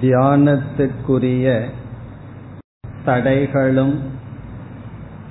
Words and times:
தியானத்திற்குரிய 0.00 1.46
தடைகளும் 3.06 3.94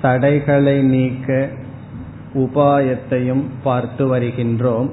தடைகளை 0.02 0.82
நீக்க 0.82 1.48
உபாயத்தையும் 2.34 3.44
பார்த்து 3.62 4.16
வருகின்றோம். 4.16 4.90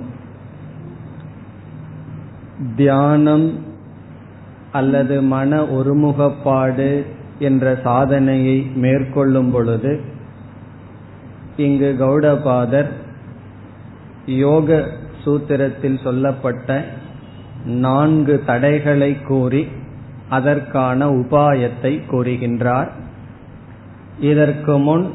தியானம் 2.76 3.65
அல்லது 4.71 5.21
மன 5.21 5.62
ஒருமுகப்பாடு 5.62 7.05
என்ற 7.39 7.79
சாதனையை 7.83 8.71
மேற்கொள்ளும் 8.75 9.51
பொழுது 9.51 10.01
இங்கு 11.57 11.96
கௌடபாதர் 11.99 12.89
யோக 14.25 14.87
சூத்திரத்தில் 15.25 16.02
சொல்லப்பட்ட 16.03 16.85
நான்கு 17.66 18.44
தடைகளை 18.45 19.17
கூறி 19.21 19.67
அதற்கான 20.29 21.09
உபாயத்தை 21.09 22.02
கூறுகின்றார். 22.11 22.88
இதற்கு 24.20 24.77
முன் 24.77 25.11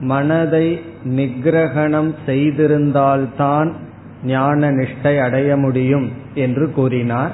மனதை 0.00 0.80
நிகிரகணம் 1.04 2.14
செய்திருந்தால்தான் 2.26 3.72
ஞான 4.24 4.70
நிஷ்டை 4.70 5.20
அடைய 5.20 5.56
முடியும் 5.56 6.08
என்று 6.34 6.72
கூறினார். 6.72 7.30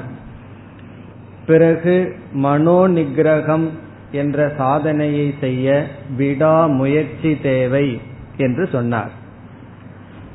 பிறகு 1.47 2.17
மனோ 2.33 2.89
நிகிரகம் 2.89 3.69
என்ற 4.13 4.53
சாதனையை 4.57 5.35
செய்ய 5.41 5.87
விடாமுயற்சி 6.17 7.41
தேவை 7.41 8.01
என்று 8.37 8.69
சொன்னார். 8.73 9.11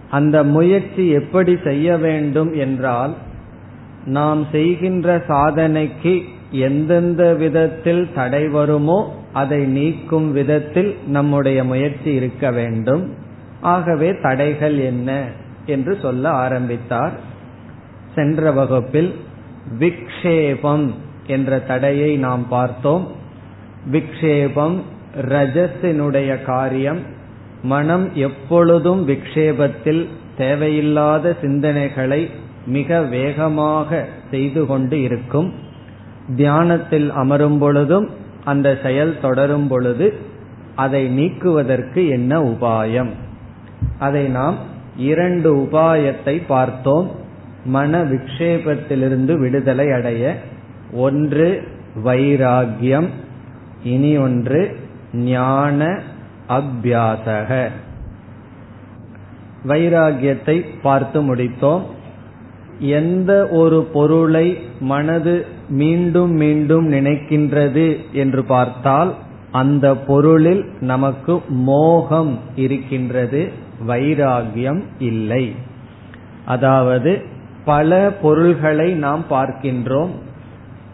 அந்த 0.09 0.43
முயற்சி 0.43 1.07
எப்படி 1.09 1.57
செய்ய 1.63 1.97
வேண்டும் 1.97 2.53
என்றால் 2.53 3.15
நாம் 4.05 4.47
செய்கின்ற 4.51 5.23
சாதனைக்கு 5.27 6.21
எந்தெந்த 6.51 7.33
விதத்தில் 7.33 8.07
தடை 8.15 8.47
வருமோ 8.47 9.19
அதை 9.33 9.65
நீக்கும் 9.65 10.31
விதத்தில் 10.31 10.95
நம்முடைய 11.07 11.63
முயற்சி 11.63 12.13
இருக்க 12.13 12.51
வேண்டும். 12.51 13.13
ஆகவே 13.61 14.19
தடைகள் 14.21 14.77
என்ன 14.77 15.25
என்று 15.65 15.97
சொல்ல 16.01 16.29
ஆரம்பித்தார். 16.29 17.11
சென்ற 18.15 18.51
வகுப்பில் 18.51 19.15
விக்ஷேபம் 19.79 20.89
என்ற 21.27 21.59
தடையை 21.59 22.15
நாம் 22.15 22.47
பார்த்தோம். 22.47 23.07
விக்ஷேபம் 23.91 24.79
ரஜஸினுடைய 25.21 26.43
காரியம். 26.43 26.99
மனம் 27.63 28.09
எப்பொழுதும் 28.13 29.07
விக்ஷேபத்தில் 29.07 30.07
தேவையில்லாத 30.37 31.35
சிந்தனைகளை 31.41 32.29
மிக 32.65 33.01
வேகமாக 33.01 34.07
செய்து 34.31 34.65
கொண்டு 34.65 35.01
இருக்கும். 35.01 35.53
தியானத்தில் 36.35 37.11
அமரும் 37.11 37.57
பொழுதும் 37.57 38.09
அந்த 38.43 38.79
செயல் 38.83 39.17
தொடரும் 39.21 39.67
பொழுது 39.67 40.17
அதை 40.75 41.07
நீக்குவதற்கு 41.07 42.07
என்ன 42.07 42.41
உபாயம்? 42.41 43.09
அதை 43.99 44.25
நாம் 44.25 44.55
இரண்டு 44.97 45.55
உபாயத்தை 45.55 46.41
பார்த்தோம். 46.47 47.11
மன 47.65 48.03
விக்ஷேபத்திலிருந்து 48.03 49.39
விடுதலை 49.39 49.91
அடைய. 49.91 50.35
ஒன்று 50.93 51.67
வைராகியம் 52.03 53.07
இனி 53.83 54.17
ஒன்று 54.17 54.89
ஞான 55.13 55.99
அபியாசக. 56.49 57.67
வைராகியத்தை 59.67 60.65
பார்த்து 60.81 61.35
முடித்தோம். 61.35 61.81
எந்த 62.81 63.47
ஒரு 63.47 63.83
பொருளை 63.83 64.57
மனது 64.79 65.45
மீண்டும் 65.69 66.31
மீண்டும் 66.31 66.91
நினைக்கின்றது 66.91 67.97
என்று 68.11 68.43
பார்த்தால் 68.43 69.15
அந்த 69.51 69.95
பொருளில் 69.95 70.65
நமக்கு 70.79 71.41
மோகம் 71.49 72.39
இருக்கின்றது 72.55 73.51
வைராகியம் 73.87 74.81
இல்லை. 74.99 75.53
அதாவது 76.45 77.21
பல 77.65 78.11
பொருள்களை 78.21 78.93
நாம் 78.93 79.23
பார்க்கின்றோம். 79.29 80.09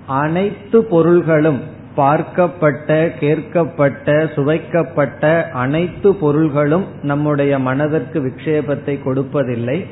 அனைத்து 0.07 0.83
பொருள்களும் 0.83 1.59
பார்க்கப்பட்ட 1.97 3.09
கேட்கப்பட்ட 3.19 4.33
சுவைக்கப்பட்ட 4.33 5.49
அனைத்து 5.53 6.15
பொருள்களும் 6.15 6.85
நம்முடைய 7.01 7.59
மனதிற்கு 7.59 8.19
விக்ஷேபத்தை 8.21 8.99
கொடுப்பதில்லை. 9.03 9.85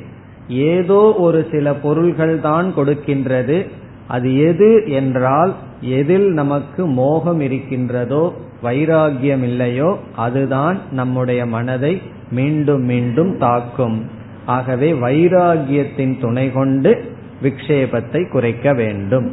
ஏதோ 0.47 1.13
ஒரு 1.17 1.47
சில 1.51 1.73
பொருள்கள் 1.73 2.39
தான் 2.39 2.73
கொடுக்கின்றது. 2.77 3.65
அது 4.07 4.37
எது 4.37 4.83
என்றால் 4.87 5.53
எதில் 5.81 6.27
நமக்கு 6.31 6.85
மோகம் 6.85 7.39
இருக்கின்றதோ 7.39 8.33
வைராகியம் 8.63 9.43
இல்லையோ 9.43 9.97
அதுதான் 10.15 10.79
நம்முடைய 10.91 11.45
மனதை 11.45 12.01
மீண்டும் 12.31 12.83
மீண்டும் 12.83 13.37
தாக்கும். 13.37 14.09
ஆகவே 14.45 14.93
வைராகியத்தின் 14.93 16.19
துணை 16.19 16.51
கொண்டு 16.51 17.03
விக்ஷேபத்தை 17.43 18.29
குறைக்க 18.29 18.73
வேண்டும். 18.73 19.27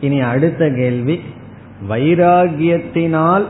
இனி 0.00 0.20
அடுத்த 0.20 0.70
கேள்வி 0.70 1.20
வைராகியத்தினால் 1.88 3.46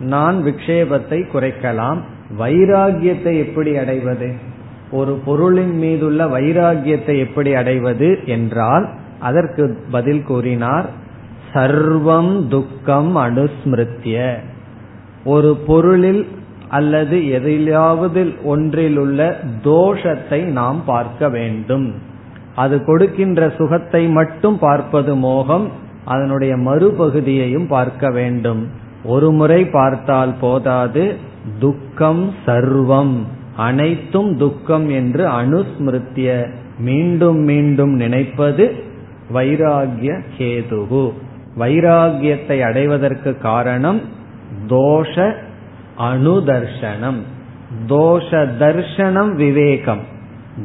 நான் 0.00 0.36
விக்ஷேபத்தை 0.42 1.18
குறைக்கலாம். 1.32 2.00
வைராகியத்தை 2.38 3.38
எப்படி 3.38 3.76
அடைவது? 3.76 4.34
ஒரு 4.90 5.12
பொருளின் 5.24 5.76
மீதுள்ள 5.76 6.24
வைராகியத்தை 6.24 7.18
எப்படி 7.18 7.54
அடைவது 7.54 8.18
என்றால் 8.26 8.88
அதற்கு 9.18 9.78
பதில் 9.90 10.22
கூறினார் 10.22 10.88
சர்வம் 11.52 12.46
துக்கம் 12.48 13.16
அனுஸ்மிருத்திய 13.16 14.34
ஒரு 15.24 15.56
பொருளில் 15.66 16.26
அல்லது 16.68 17.28
எதிலாவது 17.28 18.44
ஒன்றில் 18.44 18.98
உள்ள 18.98 19.36
தோஷத்தை 19.64 20.44
நாம் 20.44 20.84
பார்க்க 20.84 21.28
வேண்டும். 21.28 21.94
அது 22.54 22.84
கொடுக்கின்ற 22.84 23.48
சுகத்தை 23.48 24.08
மட்டும் 24.08 24.58
பார்ப்பது 24.58 25.14
மோகம் 25.16 25.68
அதனுடைய 26.04 26.56
மறுபகுதியையும் 26.56 27.66
பார்க்க 27.66 28.10
வேண்டும். 28.10 28.68
ஒரு 29.04 29.30
முறை 29.30 29.64
பார்த்தால் 29.64 30.34
போதாது 30.40 31.16
துக்கம் 31.58 32.34
சர்வம். 32.46 33.16
அனைத்தும் 33.60 34.36
துக்கம் 34.36 34.88
என்று 34.90 35.28
அனுஸ்மிருத்திய 35.28 36.50
மீண்டும் 36.78 37.38
மீண்டும் 37.38 37.92
நினைப்பது 37.94 38.64
வைராகிய 39.34 40.20
கேதுகு. 40.38 41.12
வைராகியத்தை 41.58 42.60
அடைவதற்கு 42.60 43.38
காரணம் 43.38 44.00
தோஷ 44.68 45.34
அனுதர்ஷனம். 45.98 47.20
தோஷ 47.88 48.30
தர்ஷனம் 48.60 49.34
விவேகம். 49.34 50.04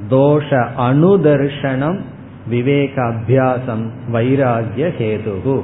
தோஷ 0.10 0.68
அனுதர்ஷனம் 0.78 2.00
விவேக 2.48 3.02
அபியாசம் 3.02 3.86
வைராகிய 4.14 4.92
கேதுகு. 5.00 5.62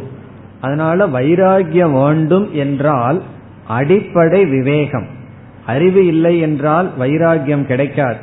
அதனால 0.61 1.07
வைராகியம் 1.07 2.03
வேண்டும் 2.03 2.47
என்றால் 2.53 3.21
அடிப்படை 3.67 4.45
விவேகம். 4.45 5.19
அறிவு 5.65 6.05
இல்லை 6.05 6.39
என்றால் 6.39 6.91
வைராகியம் 6.99 7.65
கிடைக்காது. 7.65 8.17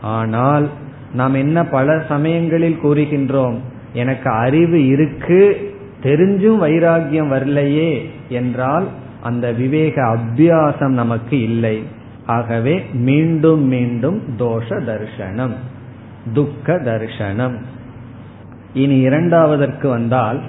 ஆனால் 0.00 0.68
நாம் 1.12 1.34
என்ன 1.34 1.64
பல 1.64 2.04
சமயங்களில் 2.08 2.78
கூறுகின்றோம் 2.82 3.56
எனக்கு 3.92 4.30
அறிவு 4.30 4.86
இருக்கு 4.86 5.72
தெரிஞ்சும் 6.02 6.58
வைராகியம் 6.62 7.32
வரலையே 7.32 8.02
என்றால் 8.28 8.86
அந்த 9.22 9.52
விவேக 9.52 10.02
அபியாசம் 10.02 10.94
நமக்கு 10.94 11.42
இல்லை. 11.42 11.82
ஆகவே 12.26 12.84
மீண்டும் 12.92 13.62
மீண்டும் 13.62 14.22
தோஷ 14.38 14.68
தர்ஷனம் 14.68 15.54
துக்க 16.32 16.74
தர்ஷனம். 16.74 17.56
இனி 18.72 18.98
இரண்டாவதற்கு 18.98 19.88
வந்தால் 19.88 20.40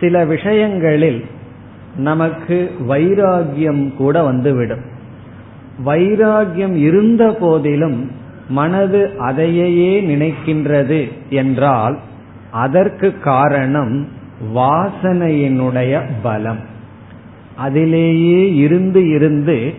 சில 0.00 0.24
விஷயங்களில் 0.24 1.24
நமக்கு 1.96 2.70
வைராகியம் 2.88 3.94
கூட 3.94 4.22
வந்துவிடும். 4.22 4.90
வைராகியம் 5.84 6.74
இருந்த 6.74 7.36
போதிலும் 7.40 8.10
மனது 8.48 9.10
அதையே 9.18 10.00
நினைக்கின்றது 10.00 11.12
என்றால் 11.30 11.98
அதற்கு 12.50 13.18
காரணம் 13.18 14.08
வாசனையினுடைய 14.54 16.02
பலம். 16.22 16.58
அதிலேயே 17.56 18.56
இருந்து 18.56 19.08
இருந்து 19.08 19.74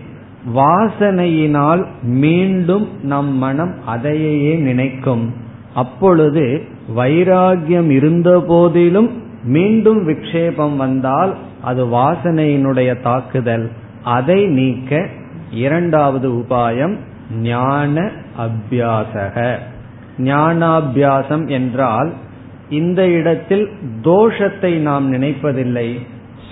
வாசனையினால் 0.54 1.86
மீண்டும் 2.02 2.88
நம் 3.02 3.38
மனம் 3.38 3.74
அதையே 3.86 4.54
நினைக்கும். 4.54 5.34
அப்பொழுது 5.74 6.62
வைராகியம் 6.96 7.90
இருந்த 7.90 8.40
போதிலும் 8.40 9.10
மீண்டும் 9.44 10.08
விக்ஷேபம் 10.08 10.76
வந்தால் 10.76 11.36
அது 11.62 11.86
வாசனையினுடைய 11.86 13.00
தாக்குதல். 13.00 13.70
அதை 14.02 14.46
நீக்க 14.46 15.08
இரண்டாவது 15.54 16.28
உபாயம் 16.32 16.94
ஞான 17.42 18.10
அபியாசக. 18.38 19.36
ஞானாபியாசம் 20.18 21.46
என்றால் 21.48 22.10
இந்த 22.70 23.00
இடத்தில் 23.08 23.64
தோஷத்தை 24.02 24.72
நாம் 24.78 25.06
நினைப்பதில்லை 25.12 25.88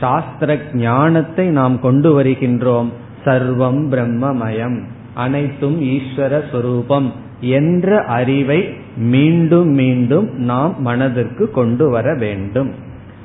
சாஸ்திர 0.00 0.56
ஞானத்தை 0.72 1.46
நாம் 1.48 1.76
கொண்டு 1.80 2.10
வருகின்றோம் 2.20 2.88
சர்வம் 3.24 3.82
பிரம்மமயம் 3.90 4.78
அனைத்தும் 5.14 5.76
ஈஸ்வர 5.82 6.40
சொரூபம் 6.52 7.08
என்ற 7.40 7.88
அறிவை 8.16 8.60
மீண்டும் 8.96 9.70
மீண்டும் 9.72 10.28
நாம் 10.40 10.74
மனதிற்கு 10.80 11.44
கொண்டு 11.50 11.86
வர 11.90 12.08
வேண்டும். 12.14 12.70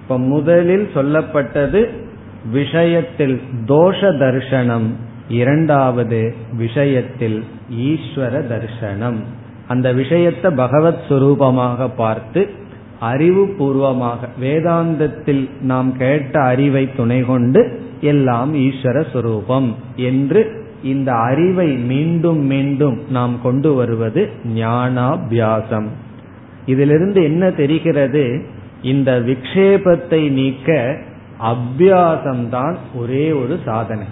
இப்ப 0.01 0.17
முதலில் 0.17 0.87
சொல்லப்பட்டது 0.93 1.81
விஷயத்தில் 2.51 3.41
தோஷ 3.67 3.99
தர்சனம் 4.19 4.89
இரண்டாவது 5.29 6.35
விஷயத்தில் 6.57 7.43
ஈஸ்வர 7.71 8.41
தர்சனம். 8.51 9.17
அந்த 9.67 9.93
விஷயத்தை 9.93 10.51
பகவத் 10.51 11.01
சுரூபமாக 11.09 11.89
பார்த்து 11.95 12.49
அறிவு 12.99 13.47
பூர்வமாக 13.47 14.27
வேதாந்தத்தில் 14.41 15.49
நாம் 15.61 15.97
கேட்ட 15.97 16.41
அறிவை 16.41 16.95
துணை 16.95 17.21
கொண்டு 17.21 17.81
எல்லாம் 18.01 18.55
ஈஸ்வர 18.55 19.05
சுரூபம் 19.13 19.73
என்று 19.95 20.65
இந்த 20.83 21.11
அறிவை 21.11 21.67
மீண்டும் 21.67 22.45
மீண்டும் 22.45 23.01
நாம் 23.09 23.41
கொண்டு 23.41 23.73
வருவது 23.73 24.29
ஞானாபியாசம். 24.55 25.87
இதிலிருந்து 26.65 27.23
என்ன 27.23 27.51
தெரிகிறது? 27.51 28.41
இந்த 28.81 29.19
விக்ஷேபத்தை 29.19 30.29
நீக்க 30.29 30.97
அபியாசம்தான் 31.41 32.75
ஒரே 32.95 33.31
ஒரு 33.31 33.59
சாதனை. 33.65 34.05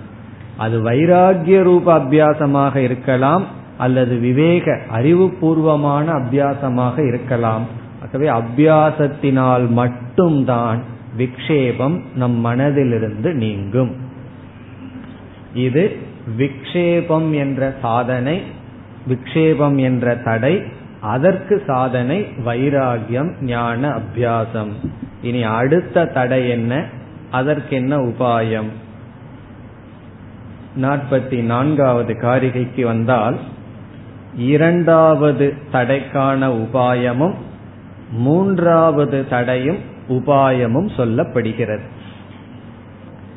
அது 0.57 0.83
வைராகிய 0.83 1.63
ரூப 1.63 1.97
அபியாசமாக 1.97 2.75
இருக்கலாம் 2.75 3.45
அல்லது 3.77 4.15
விவேக 4.15 4.79
அறிவுபூர்வமான 4.93 6.05
அபியாசமாக 6.11 7.07
இருக்கலாம். 7.07 7.65
ஆகவே 8.03 8.27
அபியாசத்தினால் 8.29 9.69
மட்டும்தான் 9.69 10.79
விக்ஷேபம் 11.17 12.01
நம் 12.15 12.45
மனதிலிருந்து 12.45 13.33
நீங்கும். 13.33 13.95
இது 15.53 15.97
விக்ஷேபம் 16.37 17.33
என்ற 17.33 17.73
சாதனை 17.81 18.43
விக்ஷேபம் 19.07 19.77
என்ற 19.77 20.15
தடை 20.15 20.63
அதற்கு 20.99 21.63
சாதனை 21.67 22.27
வைராகியம் 22.45 23.31
ஞான 23.41 23.89
அபியாசம். 23.89 24.71
இனி 25.21 25.43
அடுத்த 25.43 26.05
தடை 26.05 26.49
என்ன? 26.49 26.85
அதற்கு 27.31 27.75
என்ன 27.75 27.97
உபாயம்? 27.97 28.69
நாற்பத்தி 30.81 31.41
நான்காவது 31.41 32.13
காரிகைக்கு 32.13 32.81
வந்தால் 32.81 33.37
இரண்டாவது 34.35 35.53
தடைக்கான 35.71 36.47
உபாயமும் 36.47 37.33
மூன்றாவது 38.11 39.27
தடையும் 39.29 39.77
உபாயமும் 40.09 40.89
சொல்லப்படுகிறது. 40.97 41.85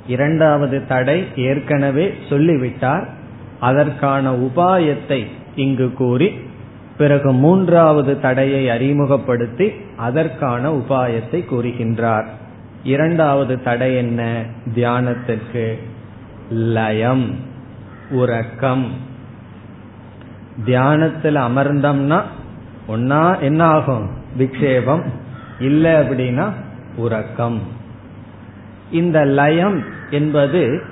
இரண்டாவது 0.07 0.87
தடை 0.87 1.25
ஏற்கனவே 1.37 2.15
சொல்லிவிட்டார் 2.29 3.09
அதற்கான 3.61 4.33
உபாயத்தை 4.33 5.27
இங்கு 5.57 5.93
கூறி 5.93 6.41
பிறகு 6.99 7.33
மூன்றாவது 7.33 8.21
தடையை 8.21 8.71
அறிமுகப்படுத்தி 8.71 9.73
அதற்கான 9.97 10.73
உபாயத்தை 10.73 11.45
கூறுகின்றார். 11.51 12.27
இரண்டாவது 12.83 13.63
தடை 13.63 13.97
என்ன? 13.97 14.45
தியானத்திற்கு. 14.75 15.79
லயம் 16.51 17.37
உறக்கம். 18.11 18.93
தியானத்தில் 20.65 21.35
அமர்ந்தோம்னா 21.35 22.23
ஒன்னா 22.89 23.41
என்ன 23.41 23.65
ஆகும்? 23.65 24.11
விக்ஷேபம். 24.39 25.03
இல்லை 25.61 25.91
அப்படின்னா 25.91 26.51
உறக்கம். 26.97 27.63
இந்த 28.91 29.25
லயம் 29.25 29.83
என்பது 30.11 30.83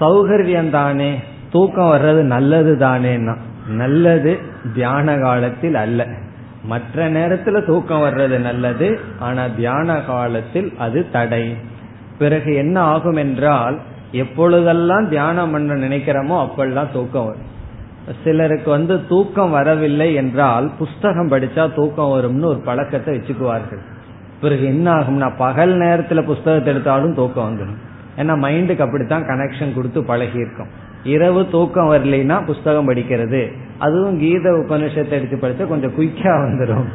சௌகரியம் 0.00 0.70
தானே? 0.70 1.22
தூக்கம் 1.50 1.92
வர்றது 1.92 2.22
நல்லது 2.22 2.76
தானேன்னா. 2.76 3.36
நல்லது 3.68 4.38
தியான 4.74 5.18
காலத்தில் 5.18 5.74
அல்ல. 5.74 6.06
மற்ற 6.64 7.08
நேரத்தில் 7.08 7.64
தூக்கம் 7.66 8.00
வர்றது 8.00 8.38
நல்லது 8.38 9.00
ஆனா 9.18 9.46
தியான 9.46 9.96
காலத்தில் 9.96 10.74
அது 10.78 11.10
தடை. 11.10 11.56
பிறகு 12.18 12.54
என்ன 12.54 12.80
ஆகும் 12.80 13.16
என்றால் 13.16 13.78
எப்பொழுதெல்லாம் 14.12 15.08
தியானம் 15.08 15.50
பண்ண 15.50 15.74
நினைக்கிறோமோ 15.74 16.36
அப்பெல்லாம் 16.44 16.92
தூக்கம் 16.92 17.26
வரும். 17.26 17.46
சிலருக்கு 18.24 18.70
வந்து 18.70 19.06
தூக்கம் 19.06 19.50
வரவில்லை 19.50 20.14
என்றால் 20.14 20.70
புஸ்தகம் 20.78 21.30
படிச்சா 21.30 21.74
தூக்கம் 21.74 22.12
வரும்னு 22.12 22.44
ஒரு 22.44 22.60
பழக்கத்தை 22.64 23.16
வச்சுக்குவார்கள். 23.16 23.82
பிறகு 24.40 24.64
என்ன 24.66 24.92
ஆகும்னா 24.92 25.32
பகல் 25.36 25.74
நேரத்துல 25.78 26.22
புஸ்தகத்தை 26.22 26.74
எடுத்தாலும் 26.74 27.14
தூக்கம் 27.14 27.48
வந்துடும். 27.48 27.78
ஏன்னா 28.16 28.34
மைண்டுக்கு 28.44 28.80
அப்படித்தான் 28.80 29.22
கனெக்ஷன் 29.22 29.74
கொடுத்து 29.74 30.04
பழகி 30.04 30.38
இருக்கும் 30.38 30.70
இரவு 31.04 31.46
தூக்கம் 31.48 31.90
வரலைன்னா 31.90 32.44
புஸ்தகம் 32.44 32.88
படிக்கிறது. 32.88 33.52
அதுவும் 33.78 34.18
கீத 34.18 34.50
உபனிஷத்தை 34.50 35.10
எடுத்து 35.10 35.36
படிச்சா 35.36 35.68
கொஞ்சம் 35.68 35.94
குயிக்கா 35.98 36.32
வந்துடும் 36.44 36.86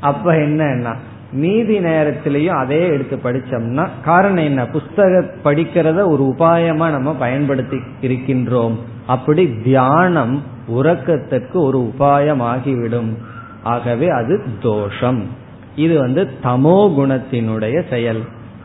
அப்ப 0.00 0.32
என்னன்னா 0.32 0.94
மீதி 1.36 1.78
நேரத்திலையும் 1.78 2.58
அதே 2.58 2.86
எடுத்து 2.86 3.16
படிச்சோம்னா 3.16 3.88
காரணம் 4.04 4.44
என்ன? 4.44 4.62
புஸ்தக 4.62 5.30
படிக்கிறத 5.44 6.06
ஒரு 6.06 6.34
உபாயமா 6.38 6.90
நம்ம 6.90 7.14
பயன்படுத்தி 7.14 7.76
இருக்கின்றோம். 8.02 8.76
அப்படி 9.06 9.54
தியானம் 9.64 10.42
உறக்கத்திற்கு 10.68 11.52
ஒரு 11.52 11.92
உபாயமாகிவிடும். 11.94 13.14
ஆகவே 13.62 14.08
அது 14.08 14.42
தோஷம். 14.62 15.22
இது 15.76 15.98
வந்து 15.98 16.30
தமோ 16.42 16.92
குணத்தினுடைய 16.98 17.82
செயல். 17.90 18.20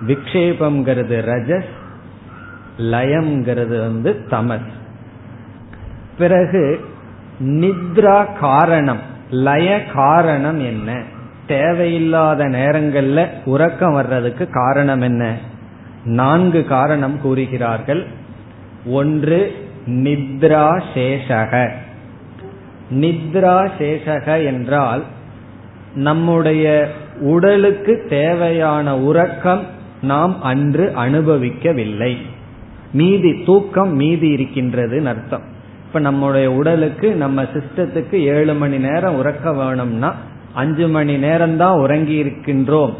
விக்ஷேபம்ங்கிறது 0.07 1.21
ரஜஸ் 1.21 1.69
லயம்ங்கிறது 2.77 3.79
வந்து 3.79 4.25
தமஸ். 4.29 4.71
பிறகு 6.17 6.79
நித்ரா 7.39 8.25
காரணம். 8.39 8.99
லய 9.29 9.85
காரணம் 9.85 10.59
என்ன? 10.59 11.19
தேவையில்லாத 11.47 12.45
நேரங்கள்ல 12.45 13.27
உறக்கம் 13.45 13.93
வர்றதுக்கு 13.93 14.49
காரணம் 14.49 15.01
என்ன? 15.01 15.37
நான்கு 16.05 16.65
காரணம் 16.65 17.21
கூறுகிறார்கள். 17.21 18.05
ஒன்று 18.85 19.55
நித்ரா 19.85 20.81
சேஷக 20.93 21.69
நித்ரா 22.91 23.69
சேஷக 23.79 24.45
என்றால் 24.45 25.03
நம்முடைய 25.95 26.91
உடலுக்கு 27.19 28.05
தேவையான 28.09 28.99
உறக்கம் 28.99 29.65
நாம் 30.01 30.41
அன்று 30.41 30.93
அனுபவிக்கவில்லை. 30.95 32.17
மீதி 32.93 33.43
தூக்கம் 33.43 33.93
மீதி 33.93 34.27
இருக்கின்றது 34.27 35.07
அர்த்தம். 35.07 35.41
இப்ப 35.87 35.99
நம்முடைய 35.99 36.51
உடலுக்கு 36.51 37.15
நம்ம 37.15 37.43
சிஸ்டத்துக்கு 37.43 38.13
ஏழு 38.13 38.53
மணி 38.53 38.77
நேரம் 38.77 39.25
உறக்க 39.25 39.55
வேணும்னா 39.55 40.15
அஞ்சு 40.53 40.87
மணி 40.87 41.17
நேரம் 41.17 41.57
தான் 41.57 41.79
உறங்கி 41.79 42.23
இருக்கின்றோம் 42.23 42.93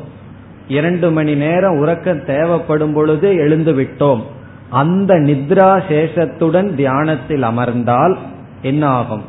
இரண்டு 0.68 1.12
மணி 1.12 1.36
நேரம் 1.36 1.78
உறக்கம் 1.78 2.26
தேவைப்படும் 2.26 2.94
பொழுது 2.94 3.36
எழுந்து 3.36 3.74
விட்டோம். 3.74 4.22
அந்த 4.70 5.14
நித்ரா 5.16 5.82
சேஷத்துடன் 5.90 6.76
தியானத்தில் 6.76 7.42
அமர்ந்தால் 7.42 8.18
என்ன 8.62 8.88
ஆகும் 8.88 9.24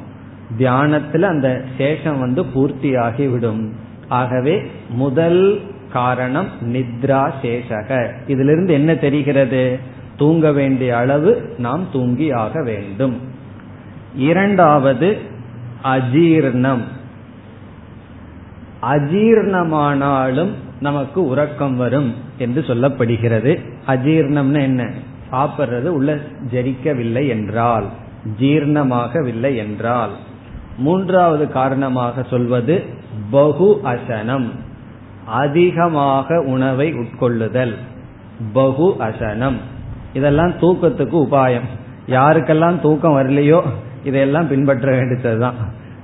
தியானத்தில் 0.57 1.23
அந்த 1.23 1.65
சேஷம் 1.79 2.19
வந்து 2.19 2.43
பூர்த்தியாகிவிடும். 2.43 3.69
ஆகவே 4.09 4.63
முதல் 4.89 5.61
காரணம் 5.93 6.47
நித்ரா 6.73 7.31
சேஷக 7.43 8.11
இதிலிருந்து 8.27 8.73
என்ன 8.73 8.95
தெரிகிறது? 8.95 9.79
தூங்க 10.17 10.53
வேண்டிய 10.53 10.97
அளவு 10.97 11.55
நாம் 11.59 11.85
தூங்கி 11.93 12.33
ஆக 12.33 12.63
வேண்டும். 12.63 13.21
இரண்டாவது 14.17 15.19
அஜீர்ணம். 15.85 16.83
அஜீர்ணமானாலும் 18.83 20.51
நமக்கு 20.81 21.27
உறக்கம் 21.27 21.77
வரும் 21.77 22.15
என்று 22.39 22.61
சொல்லப்படுகிறது. 22.61 23.61
அஜீர்ணம்னு 23.87 24.63
என்ன? 24.63 24.91
சாப்பிட்றது 25.33 25.87
உள்ள 25.87 26.19
ஜரிக்கவில்லை 26.53 27.29
என்றால் 27.29 27.85
ஜீர்ணமாகவில்லை 28.41 29.57
என்றால். 29.57 30.11
மூன்றாவது 30.79 31.49
காரணமாக 31.49 32.23
சொல்வது 32.23 32.83
பகு 33.31 33.81
அசனம் 33.85 34.51
அதிகமாக 35.27 36.41
உணவை 36.41 36.95
உட்கொள்ளுதல். 36.95 37.75
பகு 38.53 38.95
அசனம். 38.99 39.57
இதெல்லாம் 40.13 40.51
தூக்கத்துக்கு 40.51 41.27
உபாயம். 41.31 41.69
யாருக்கெல்லாம் 42.07 42.81
தூக்கம் 42.81 43.17
வரலையோ 43.17 43.63
இதையெல்லாம் 44.05 44.49
பின்பற்ற 44.49 44.91
வேண்டியதுதான். 44.91 45.55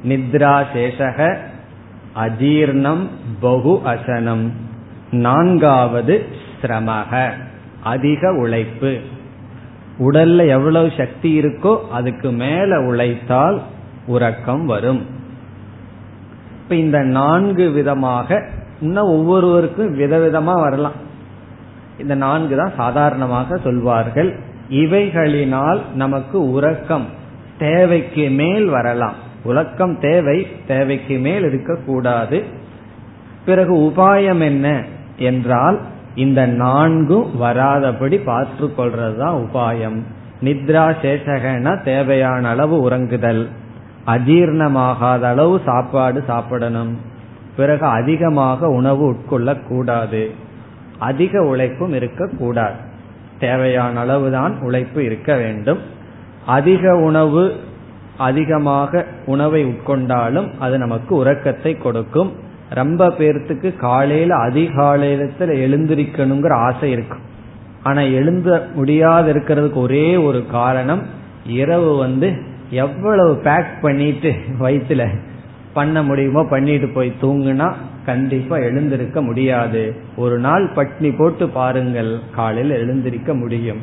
நித்ரா 0.09 0.65
சேஷக 0.75 1.37
அஜீர்ணம் 2.17 3.09
பகு 3.41 3.81
அசனம். 3.85 4.53
நான்காவது 5.11 6.27
சிரமக 6.63 7.31
அதிக 7.83 8.33
உழைப்பு. 8.33 8.99
உடல்ல 9.99 10.47
எவ்வளவு 10.49 10.93
சக்தி 10.97 11.41
இருக்கோ 11.41 11.89
அதுக்கு 11.89 12.33
மேல 12.33 12.81
உழைத்தால் 12.81 13.63
உறக்கம் 14.07 14.67
வரும். 14.67 15.07
இப்ப 16.63 16.75
இந்த 16.75 17.03
நான்கு 17.03 17.71
விதமாக 17.71 18.49
இன்னும் 18.81 19.07
ஒவ்வொருவருக்கும் 19.07 19.99
விதவிதமா 19.99 20.61
வரலாம். 20.61 21.07
இந்த 21.99 22.15
நான்கு 22.15 22.57
தான் 22.57 22.73
சாதாரணமாக 22.77 23.57
சொல்வார்கள். 23.57 24.39
இவைகளினால் 24.71 25.81
நமக்கு 25.95 26.51
உறக்கம் 26.51 27.07
தேவைக்கு 27.59 28.31
மேல் 28.31 28.67
வரலாம். 28.67 29.27
உலக்கம் 29.43 30.01
தேவை 30.01 30.47
தேவைக்கு 30.67 31.19
மேல் 31.19 31.43
இருக்கக்கூடாது. 31.43 32.43
பிறகு 33.45 33.77
உபாயம் 33.77 34.41
என்ன 34.41 34.83
என்றால் 35.17 35.81
இந்த 36.15 36.47
நான்கும் 36.47 37.43
வராதபடி 37.43 38.25
பார்த்து 38.25 38.67
கொள்றதுதான் 38.67 39.47
உபாயம். 39.47 40.03
நித்ரா 40.43 40.95
சேஷகன 41.03 41.83
தேவையான 41.83 42.49
அளவு 42.49 42.91
உறங்குதல். 42.91 43.47
அஜீர்ணமாகாத 44.07 45.21
அளவு 45.21 45.61
சாப்பாடு 45.65 46.23
சாப்பிடணும். 46.27 46.99
பிறகு 47.57 47.87
அதிகமாக 47.87 48.69
உணவு 48.69 49.11
உட்கொள்ள 49.11 49.63
கூடாது 49.63 50.31
அதிக 50.99 51.43
உழைப்பும் 51.43 51.93
இருக்கக்கூடாது. 51.93 52.77
தேவையான 53.39 54.01
அளவுதான் 54.01 54.61
உழைப்பு 54.61 55.05
இருக்க 55.05 55.37
வேண்டும். 55.37 55.79
அதிக 56.47 56.97
உணவு 56.97 57.57
அதிகமாக 58.19 59.05
உணவை 59.27 59.61
உட்கொண்டாலும் 59.65 60.49
அது 60.59 60.79
நமக்கு 60.79 61.13
உறக்கத்தை 61.15 61.73
கொடுக்கும். 61.77 62.31
ரொம்ப 62.71 63.09
பேர்த்துக்கு 63.19 63.77
காலையில 63.77 64.37
அதிகாலையில 64.37 65.27
எழுந்திருக்கணுங்கிற 65.65 66.53
ஆசை 66.53 66.91
இருக்கும். 66.91 67.25
ஆனா 67.83 68.01
எழுந்த 68.01 68.69
முடியாது 68.75 69.29
இருக்கிறதுக்கு 69.33 69.75
ஒரே 69.75 70.17
ஒரு 70.17 70.41
காரணம் 70.51 71.03
இரவு 71.47 71.97
வந்து 71.97 72.29
எவ்வளவு 72.71 73.35
பேக் 73.37 73.75
பண்ணிட்டு 73.83 74.31
வயிற்றுல 74.61 75.05
பண்ண 75.73 76.03
முடியுமோ 76.03 76.43
பண்ணிட்டு 76.51 76.89
போய் 76.89 77.13
தூங்குனா 77.21 77.69
கண்டிப்பா 78.05 78.57
எழுந்திருக்க 78.57 79.23
முடியாது. 79.23 79.83
ஒரு 80.17 80.39
நாள் 80.39 80.65
பட்னி 80.77 81.11
போட்டு 81.19 81.49
பாருங்கள் 81.49 82.13
காலையில் 82.35 82.75
எழுந்திருக்க 82.77 83.35
முடியும். 83.35 83.83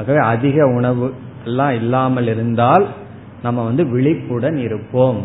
ஆகவே 0.00 0.18
அதிக 0.18 0.66
உணவு 0.66 1.14
எல்லாம் 1.44 1.74
இல்லாமல் 1.74 2.26
இருந்தால் 2.26 2.86
நம்ம 3.44 3.64
வந்து 3.64 3.90
விழிப்புடன் 3.90 4.56
இருப்போம். 4.56 5.22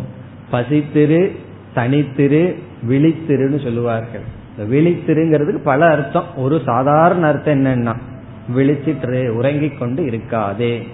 பசித்திரு 0.52 1.32
தனித்திரு 1.76 2.56
விழித்திருன்னு 2.90 3.64
சொல்லுவார்கள். 3.64 4.22
விழித்திருங்கிறதுக்கு 4.60 5.58
பல 5.64 5.86
அர்த்தம். 5.86 6.38
ஒரு 6.38 6.62
சாதாரண 6.66 7.28
அர்த்தம் 7.28 7.66
என்னன்னா 7.66 7.96
விழிச்சிட்டு 8.56 9.30
உறங்கிக் 9.30 9.80
கொண்டு 9.80 10.04
இருக்காதே. 10.04 10.88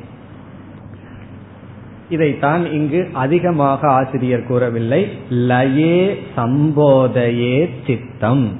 இதைத்தான் 2.10 2.72
இங்கு 2.72 3.10
அதிகமாக 3.13 3.88
ஆசிரியர் 3.88 4.44
கூறவில்லை. 4.44 5.08
லயே 5.29 6.15
சம்போதையே 6.38 7.70
சித்தம். 7.88 8.60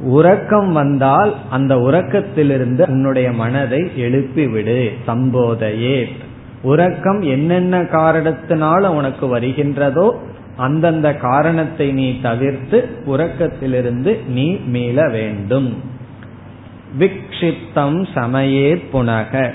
உறக்கம் 0.00 0.72
வந்தால் 0.72 1.36
அந்த 1.50 1.74
உறக்கத்திலிருந்து 1.74 2.88
உன்னுடைய 2.88 3.32
மனதை 3.32 3.80
எழுப்பிவிடு. 3.80 4.88
சம்போதையே. 5.06 6.06
உறக்கம் 6.66 7.20
என்னென்ன 7.22 7.76
காரணத்தினால 7.82 8.86
உனக்கு 8.86 9.24
வருகின்றதோ 9.38 10.06
அந்தந்த 10.56 11.08
காரணத்தை 11.14 11.86
நீ 11.92 12.06
தவிர்த்து 12.20 12.78
உறக்கத்திலிருந்து 13.06 14.12
நீ 14.28 14.46
மீள 14.66 15.08
வேண்டும். 15.08 15.68
விக்ஷிப்தம் 16.98 17.98
சமயே 18.14 18.68
புனக. 18.92 19.50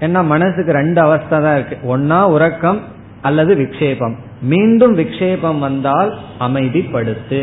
ஏன்னா 0.00 0.20
மனசுக்கு 0.24 0.72
ரெண்டு 0.72 1.00
அவஸ்தை 1.00 1.38
தான் 1.40 1.56
இருக்கு. 1.56 1.76
ஒன்னா 1.96 2.20
உறக்கம் 2.22 2.80
அல்லது 3.22 3.52
விக்ஷேபம். 3.54 4.16
மீண்டும் 4.42 4.94
விக்ஷேபம் 4.98 5.58
வந்தால் 5.58 6.10
அமைதிப்படுத்து. 6.40 7.40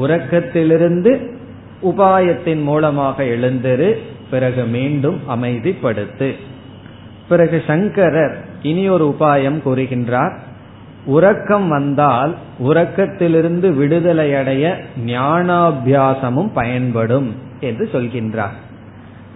உறக்கத்திலிருந்து 0.00 1.12
உபாயத்தின் 1.82 2.62
மூலமாக 2.62 3.24
எழுந்திரு 3.24 3.90
பிறகு 4.30 4.64
மீண்டும் 4.64 5.18
அமைதிப்படுத்து. 5.30 6.28
பிறகு 7.28 7.62
சங்கரர் 7.66 8.36
இனி 8.62 8.88
ஒரு 8.88 9.16
உபாயம் 9.16 9.60
கூறுகின்றார். 9.64 10.36
உறக்கம் 11.04 11.68
வந்தால் 11.68 12.34
உறக்கத்திலிருந்து 12.68 13.74
விடுதலை 13.74 14.34
அடைய 14.34 14.80
ஞானாபியாசமும் 15.06 16.50
பயன்படும் 16.54 17.34
என்று 17.60 17.88
சொல்கின்றார். 17.92 18.56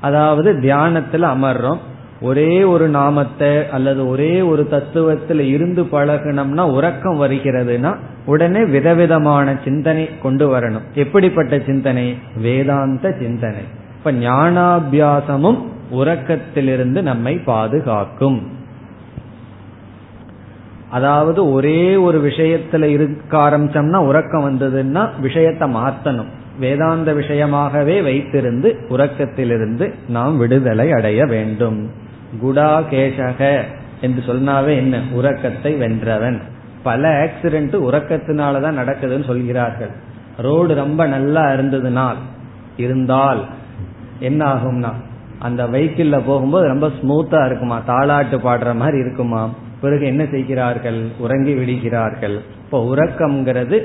அதாவது 0.00 0.60
தியானத்தில் 0.60 1.22
அமர்றோம். 1.22 1.78
ஒரே 2.20 2.62
ஒரு 2.62 2.88
நாமத்தை 2.88 3.70
அல்லது 3.70 4.08
ஒரே 4.08 4.40
ஒரு 4.40 4.68
தத்துவத்தில் 4.70 5.40
இருந்து 5.40 5.82
பழகணும்னா 5.82 6.60
உறக்கம் 6.60 7.22
வருகிறதுனா 7.22 7.96
உடனே 8.26 8.64
விதவிதமான 8.64 9.58
சிந்தனை 9.64 10.08
கொண்டு 10.22 10.58
வரணும். 10.58 10.82
எப்படிப்பட்ட 10.94 11.62
சிந்தனை? 11.66 12.18
வேதாந்த 12.36 13.14
சிந்தனை. 13.20 13.62
இப்ப 13.96 14.12
ஞானாபியாசமும் 14.12 15.58
உறக்கத்திலிருந்து 15.92 17.02
நம்மை 17.02 17.36
பாதுகாக்கும். 17.36 18.60
அதாவது 20.90 21.52
ஒரே 21.52 21.96
ஒரு 21.96 22.18
விஷயத்துல 22.22 22.82
இருக்க 22.84 23.38
ஆரம்பிச்சோம்னா 23.38 23.96
உறக்கம் 23.96 24.44
வந்ததுன்னா 24.44 25.20
விஷயத்தை 25.20 25.74
மாத்தணும். 25.74 26.30
வேதாந்த 26.58 27.14
விஷயமாகவே 27.14 27.96
வைத்திருந்து 28.00 28.74
உறக்கத்திலிருந்து 28.88 29.94
நாம் 30.08 30.38
விடுதலை 30.38 30.92
அடைய 30.92 31.24
வேண்டும். 31.24 31.90
குடா 32.42 32.82
கேசக 32.90 33.60
என்று 34.00 34.22
சொன்னாவே 34.26 34.76
என்ன? 34.76 35.00
உறக்கத்தை 35.12 35.74
வென்றவன். 35.74 36.40
பல 36.82 37.08
ஆக்சிடென்ட் 37.08 37.74
உறக்கத்தினாலதான் 37.88 38.78
நடக்குதுன்னு 38.78 39.26
சொல்கிறார்கள். 39.26 39.90
ரோடு 40.38 40.74
ரொம்ப 40.74 41.06
நல்லா 41.06 41.42
இருந்ததுனால் 41.42 42.20
இருந்தால் 42.76 43.44
என்ன 44.20 44.44
ஆகும்னா 44.44 44.92
அந்த 45.42 45.66
வெஹிக்கிள்ல 45.66 46.20
போகும்போது 46.26 46.66
ரொம்ப 46.66 46.88
ஸ்மூத்தா 46.88 47.46
இருக்குமா? 47.46 47.82
தாளாட்டு 47.86 48.38
பாடுற 48.38 48.74
மாதிரி 48.74 48.98
இருக்குமா? 48.98 49.50
பிறகு 49.80 50.06
என்ன 50.06 50.26
செய்கிறார்கள்? 50.30 51.08
உறங்கி 51.18 51.54
விடுகிறார்கள். 51.54 52.40
இப்போ 52.64 52.94
உறக்கம்ங்கிறது 52.94 53.84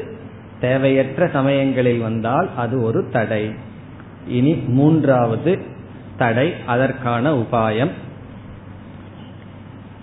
தேவையற்ற 0.60 1.28
சமயங்களில் 1.28 2.00
வந்தால் 2.00 2.50
அது 2.58 2.82
ஒரு 2.82 3.10
தடை. 3.12 3.54
இனி 4.28 4.54
மூன்றாவது 4.54 5.60
தடை 6.18 6.54
அதற்கான 6.66 7.34
உபாயம். 7.34 7.92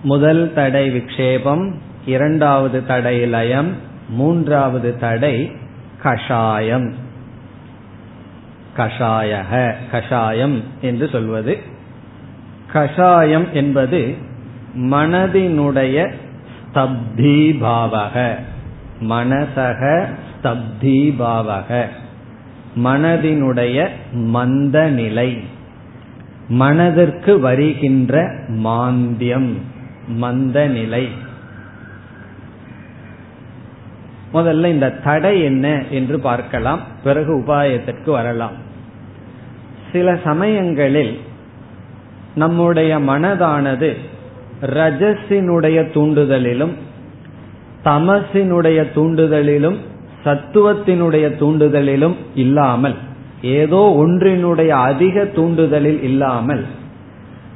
முதல் 0.03 0.51
தடை 0.55 0.89
விக்ஷேபம் 0.97 1.73
இரண்டாவது 2.05 2.85
தடை 2.85 3.25
லயம் 3.25 3.71
மூன்றாவது 4.09 4.97
தடை 4.97 5.51
கஷாயம். 6.01 6.93
கஷாயக 8.77 9.73
கஷாயம் 9.91 10.63
என்று 10.81 11.09
சொல்வது. 11.11 11.59
கஷாயம் 12.73 13.53
என்பது 13.53 14.15
மனதினுடைய 14.75 16.11
ஸ்தப்தீபாவக. 16.73 18.35
மனசக 19.01 20.05
ஸ்தப்தீபாவக. 20.43 21.85
மனதினுடைய 22.83 23.87
மந்த 24.11 24.89
நிலை 24.89 25.43
மனதிற்கு 26.47 27.39
வருகின்ற 27.39 28.33
மாந்தியம் 28.47 29.53
மந்த 30.07 30.67
நிலை 30.67 31.09
முதல்ல 34.33 34.65
இந்த 34.65 34.89
தடை 34.89 35.43
என்ன 35.43 35.83
என்று 35.89 36.19
பார்க்கலாம். 36.19 36.79
பிறகு 37.03 37.37
உபாயத்திற்கு 37.37 38.11
வரலாம். 38.11 38.64
சில 39.95 40.17
சமயங்களில் 40.23 41.19
நம்முடைய 42.35 42.97
மனதானது 42.99 43.89
ரஜஸினுடைய 44.61 45.77
தூண்டுதலிலும் 45.93 46.73
தமசினுடைய 47.83 48.79
தூண்டுதலிலும் 48.95 49.77
சத்துவத்தினுடைய 50.25 51.25
தூண்டுதலிலும் 51.39 52.15
இல்லாமல் 52.35 52.95
ஏதோ 53.41 53.81
ஒன்றினுடைய 54.03 54.67
அதிக 54.67 55.23
தூண்டுதலில் 55.23 56.01
இல்லாமல் 56.03 56.63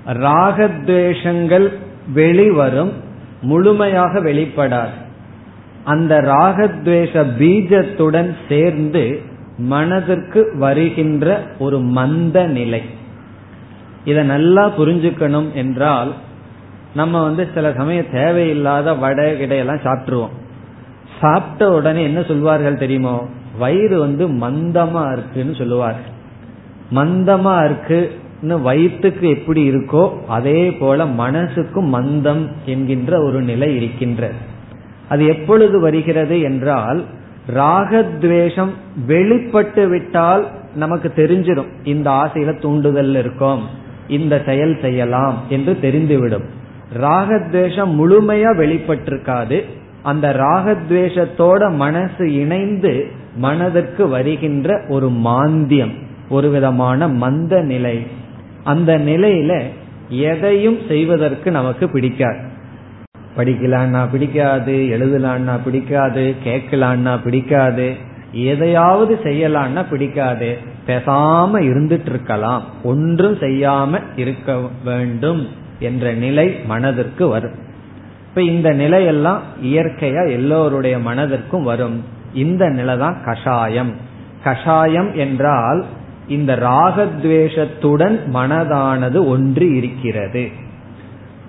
ராகத்வேஷங்கள் 0.07 1.67
வெளிவரும் 2.13 2.91
முழுமையாக 3.41 4.19
வெளிப்படாது. 4.19 4.97
அந்த 5.83 6.21
ராகத்வேஷ 6.21 7.25
பீஜத்துடன் 7.39 8.31
சேர்ந்து 8.49 9.21
மனதிற்கு 9.59 10.51
வருகின்ற 10.55 11.47
ஒரு 11.59 11.79
மந்த 11.79 12.47
நிலை. 12.47 12.81
இதை 14.05 14.23
நல்லா 14.23 14.69
புரிஞ்சுக்கணும் 14.69 15.53
என்றால் 15.53 16.13
நம்ம 16.93 17.21
வந்து 17.21 17.47
சில 17.53 17.73
சமயம் 17.73 18.11
தேவையில்லாத 18.11 18.93
வடை 18.93 19.25
கிடையெல்லாம் 19.25 19.83
சாப்பிட்டுருவோம். 19.83 20.35
சாப்பிட்ட 21.19 21.71
உடனே 21.71 22.03
என்ன 22.03 22.21
சொல்வார்கள் 22.21 22.77
தெரியுமோ? 22.77 23.27
வயிறு 23.59 23.99
வந்து 23.99 24.27
மந்தமா 24.27 25.11
இருக்குன்னு 25.11 25.55
சொல்லுவார்கள். 25.55 26.17
மந்தமா 26.95 27.65
இருக்குன்னு 27.65 28.61
வயிற்றுக்கு 28.61 29.29
எப்படி 29.29 29.71
இருக்கோ 29.71 30.25
அதே 30.27 30.71
போல 30.71 31.05
மனசுக்கும் 31.05 31.87
மந்தம் 31.87 32.47
என்கின்ற 32.65 33.23
ஒரு 33.23 33.41
நிலை 33.41 33.75
இருக்கின்ற 33.75 34.31
அது 35.09 35.25
எப்பொழுது 35.25 35.79
வருகிறது 35.79 36.41
என்றால் 36.41 37.03
ராகத்வேஷம் 37.55 38.69
வெளிப்பட்டு 39.05 39.87
விட்டால் 39.87 40.47
நமக்கு 40.75 41.11
தெரிஞ்சிடும் 41.15 41.67
இந்த 41.83 42.09
ஆசையில 42.09 42.61
தூண்டுதல் 42.61 43.15
இருக்கும் 43.15 43.63
இந்த 44.07 44.41
செயல் 44.45 44.77
செய்யலாம் 44.81 45.37
என்று 45.49 45.77
தெரிந்துவிடும். 45.81 46.43
ராகத்வேஷம் 47.01 47.91
முழுமையா 47.99 48.51
வெளிப்பட்டிருக்காது 48.57 49.63
அந்த 50.03 50.33
ராகத்வேஷத்தோட 50.33 51.75
மனசு 51.75 52.33
இணைந்து 52.33 53.07
மனதிற்கு 53.35 54.07
வருகின்ற 54.07 54.81
ஒரு 54.89 55.09
மாந்தியம் 55.09 55.93
ஒரு 56.29 56.49
விதமான 56.49 57.07
மந்த 57.07 57.61
நிலை. 57.61 58.07
அந்த 58.63 58.97
நிலையில 58.97 59.63
எதையும் 60.09 60.77
செய்வதற்கு 60.87 61.51
நமக்கு 61.51 61.89
பிடிக்காது. 61.89 62.48
படிக்கலான்னா 63.39 64.07
பிடிக்காது 64.11 64.73
எழுதலான்னா 64.73 65.59
பிடிக்காது 65.63 66.35
கேட்கலான்னா 66.43 67.19
பிடிக்காது 67.23 67.95
எதையாவது 68.31 69.19
செய்யலான்னா 69.23 69.85
பிடிக்காது. 69.89 70.57
பேசாம 70.87 71.51
இருந்துட்டு 71.53 72.09
இருக்கலாம் 72.09 72.63
ஒன்றும் 72.83 73.35
செய்யாம 73.35 74.01
இருக்க 74.15 74.59
வேண்டும் 74.83 75.47
என்ற 75.79 76.13
நிலை 76.13 76.59
மனதிற்கு 76.65 77.27
வரும். 77.27 77.55
இப்ப 78.29 78.41
இந்த 78.41 78.69
நிலையெல்லாம் 78.69 79.39
இயற்கையா 79.63 80.29
எல்லோருடைய 80.31 80.97
மனதிற்கும் 80.97 81.63
வரும். 81.63 82.03
இந்த 82.33 82.69
நிலை 82.69 82.97
தான் 82.97 83.17
கஷாயம். 83.25 83.93
கஷாயம் 84.43 85.15
என்றால் 85.15 85.85
இந்த 86.27 86.55
ராகத்வேஷத்துடன் 86.55 88.19
மனதானது 88.33 89.27
ஒன்று 89.27 89.75
இருக்கிறது. 89.75 90.49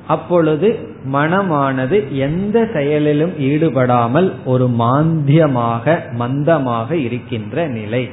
அப்பொழுது 0.06 0.89
மனமானது 1.07 2.12
எந்த 2.12 2.69
செயலிலும் 2.73 3.38
ஈடுபடாமல் 3.38 4.35
ஒரு 4.45 4.69
மாந்தியமாக 4.69 5.99
மந்தமாக 6.19 6.90
இருக்கின்ற 6.92 7.66
நிலை. 7.66 8.09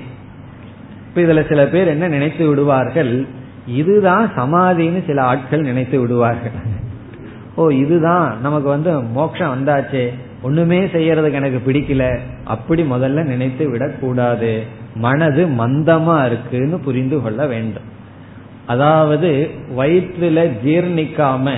இப்ப 1.07 1.21
இதுல 1.21 1.47
சில 1.47 1.67
பேர் 1.67 1.87
என்ன 1.87 2.07
நினைத்து 2.07 2.47
விடுவார்கள்? 2.47 3.25
இதுதான் 3.67 4.31
சமாதின்னு 4.35 5.05
சில 5.05 5.23
ஆட்கள் 5.23 5.61
நினைத்து 5.61 5.99
விடுவார்கள். 5.99 6.51
ஓ 7.55 7.69
இதுதான் 7.69 8.41
நமக்கு 8.41 8.69
வந்து 8.69 9.01
மோட்சம் 9.01 9.53
வந்தாச்சே 9.53 10.13
ஒண்ணுமே 10.41 10.79
செய்யறதுக்கு 10.79 11.33
எனக்கு 11.33 11.71
பிடிக்கல 11.71 12.19
அப்படி 12.43 12.83
முதல்ல 12.83 13.23
நினைத்து 13.23 13.69
விடக்கூடாது. 13.69 14.63
மனது 14.95 15.45
மந்தமா 15.45 16.25
இருக்குன்னு 16.25 16.79
புரிந்து 16.79 17.21
கொள்ள 17.21 17.47
வேண்டும். 17.47 17.83
அதாவது 18.65 19.49
வயிற்றுல 19.77 20.51
ஜீர்ணிக்காம 20.65 21.51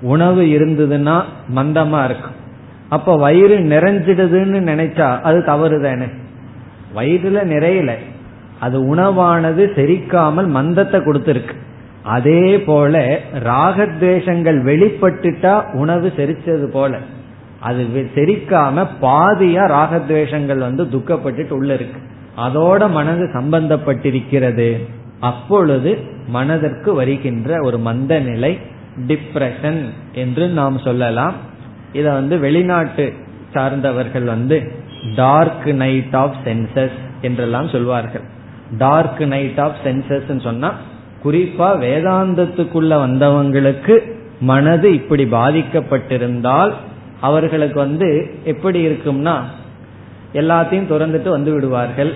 உணவு 0.00 0.42
இருந்ததுன்னா 0.42 1.22
மந்தமா 1.54 2.04
இருக்கும். 2.04 2.44
அப்ப 2.88 3.16
வயிறு 3.16 3.58
நிறைஞ்சிடுதுன்னு 3.58 4.60
நினைச்சா 4.72 5.20
அது 5.20 5.44
தவறு 5.44 5.82
தானே 5.82 6.04
வயிறுல 6.94 7.38
நிறையல. 7.44 7.94
அது 8.60 8.94
உணவானது 8.94 9.62
செரிக்காமல் 9.74 10.48
மந்தத்தை 10.56 10.98
கொடுத்துருக்கு. 11.00 11.54
அதே 12.02 12.60
போல 12.60 13.18
ராகத்வேஷங்கள் 13.34 14.58
வெளிப்பட்டுட்டா 14.64 15.72
உணவு 15.72 16.12
செரிச்சது 16.16 16.66
போல. 16.66 16.98
அது 17.60 18.10
செரிக்காம 18.14 18.86
பாதியா 19.02 19.64
ராகத்வேஷங்கள் 19.66 20.58
வந்து 20.58 20.84
துக்கப்பட்டுட்டு 20.84 21.50
உள்ள 21.50 21.74
இருக்கு. 21.74 22.00
அதோட 22.38 22.90
மனது 22.90 23.24
சம்பந்தப்பட்டிருக்கிறது. 23.24 24.88
அப்பொழுது 25.20 25.98
மனதிற்கு 26.28 26.94
வருகின்ற 26.94 27.60
ஒரு 27.62 27.78
மந்த 27.78 28.20
நிலை 28.20 28.58
டிப்ரெஷன் 29.06 29.80
என்று 30.12 30.48
நாம் 30.48 30.78
சொல்லலாம். 30.78 31.34
இதை 31.92 32.12
வந்து 32.12 32.38
வெளிநாட்டு 32.38 33.12
சார்ந்தவர்கள் 33.52 34.22
வந்து 34.22 34.72
டார்க் 35.16 35.68
நைட் 35.74 36.16
ஆஃப் 36.16 36.36
சென்சஸ் 36.44 36.96
என்றெல்லாம் 37.20 37.68
சொல்வார்கள். 37.68 38.22
டார்க் 38.78 39.22
நைட் 39.26 39.60
ஆஃப் 39.60 39.80
சென்சஸ் 39.84 40.42
சொன்னா 40.42 40.72
குறிப்பா 41.24 41.68
வேதாந்தத்துக்குள்ள 41.84 42.92
வந்தவங்களுக்கு 43.04 43.94
மனது 44.40 44.94
இப்படி 44.94 45.24
பாதிக்கப்பட்டிருந்தால் 45.24 46.72
அவர்களுக்கு 47.20 47.78
வந்து 47.78 48.34
எப்படி 48.44 48.86
இருக்கும்னா 48.86 49.36
எல்லாத்தையும் 50.32 50.88
திறந்துட்டு 50.90 51.28
வந்து 51.28 51.52
விடுவார்கள். 51.52 52.14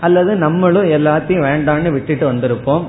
அல்லது 0.00 0.36
நம்மளும் 0.36 0.90
எல்லாத்தையும் 0.90 1.44
வேண்டான்னு 1.48 1.92
விட்டுட்டு 1.92 2.32
வந்திருப்போம். 2.32 2.84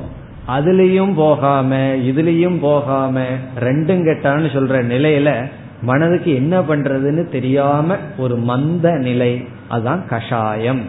அதுலயும் 0.47 1.13
போகாம 1.15 1.75
இதுலயும் 1.77 2.59
போகாம 2.59 3.21
ரெண்டும் 3.59 4.03
கெட்டான்னு 4.03 4.47
சொல்ற 4.55 4.79
நிலையில 4.93 5.45
மனதுக்கு 5.81 6.35
என்ன 6.35 6.61
பண்றதுன்னு 6.61 7.29
தெரியாம 7.29 7.95
ஒரு 8.17 8.35
மந்த 8.35 8.91
நிலை 8.91 9.45
அதுதான் 9.67 10.07
கஷாயம். 10.07 10.81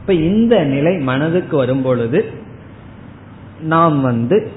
இப்ப 0.00 0.12
இந்த 0.14 0.64
நிலை 0.64 0.98
மனதுக்கு 0.98 1.56
வரும் 1.56 1.82
பொழுது 1.82 2.24
நாம் 3.60 4.00
வந்து 4.00 4.50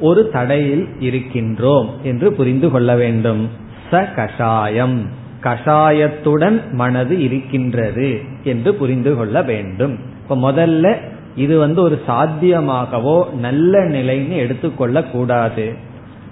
ஒரு 0.00 0.28
தடையில் 0.28 0.88
இருக்கின்றோம் 1.00 1.88
என்று 2.02 2.32
புரிந்து 2.32 2.70
கொள்ள 2.70 2.94
வேண்டும். 2.94 3.50
ச 3.90 4.14
கஷாயம். 4.14 5.02
கஷாயத்துடன் 5.42 6.70
மனது 6.70 7.22
இருக்கின்றது 7.22 8.20
என்று 8.44 8.74
புரிந்து 8.74 9.16
கொள்ள 9.16 9.42
வேண்டும். 9.42 9.98
இப்ப 10.22 10.52
முதல்ல 10.52 10.96
இது 11.36 11.58
வந்து 11.58 11.82
ஒரு 11.82 12.02
சாத்தியமாகவோ 12.08 13.32
நல்ல 13.32 13.78
நிலைன்னு 13.78 14.36
எடுத்துக்கொள்ள 14.36 15.02
கூடாது. 15.02 15.74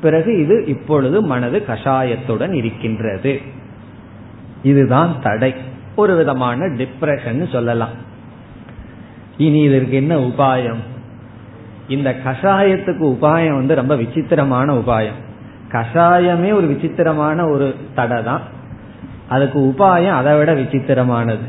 பிறகு 0.01 0.43
இது 0.43 0.65
இப்பொழுது 0.67 1.23
மனது 1.23 1.65
கஷாயத்துடன் 1.67 2.53
இருக்கின்றது. 2.53 3.41
இதுதான் 4.63 5.17
தடை. 5.23 5.55
ஒரு 5.97 6.17
விதமான 6.17 6.67
டிப்ரெஷன் 6.67 7.53
சொல்லலாம். 7.53 7.89
இனி 9.37 9.61
இதற்கு 9.61 9.93
என்ன 9.93 10.17
உபாயம்? 10.17 10.81
இந்த 11.89 12.17
கஷாயத்துக்கு 12.25 13.03
உபாயம் 13.03 13.55
வந்து 13.55 13.75
ரொம்ப 13.75 13.97
விசித்திரமான 13.97 14.75
உபாயம். 14.75 15.21
கஷாயமே 15.69 16.53
ஒரு 16.55 16.67
விசித்திரமான 16.67 17.49
ஒரு 17.49 17.75
தடை 17.95 18.23
தான். 18.23 18.41
அதுக்கு 19.29 19.59
உபாயம் 19.59 20.11
அதை 20.11 20.37
விட 20.37 20.55
விசித்திரமானது. 20.55 21.45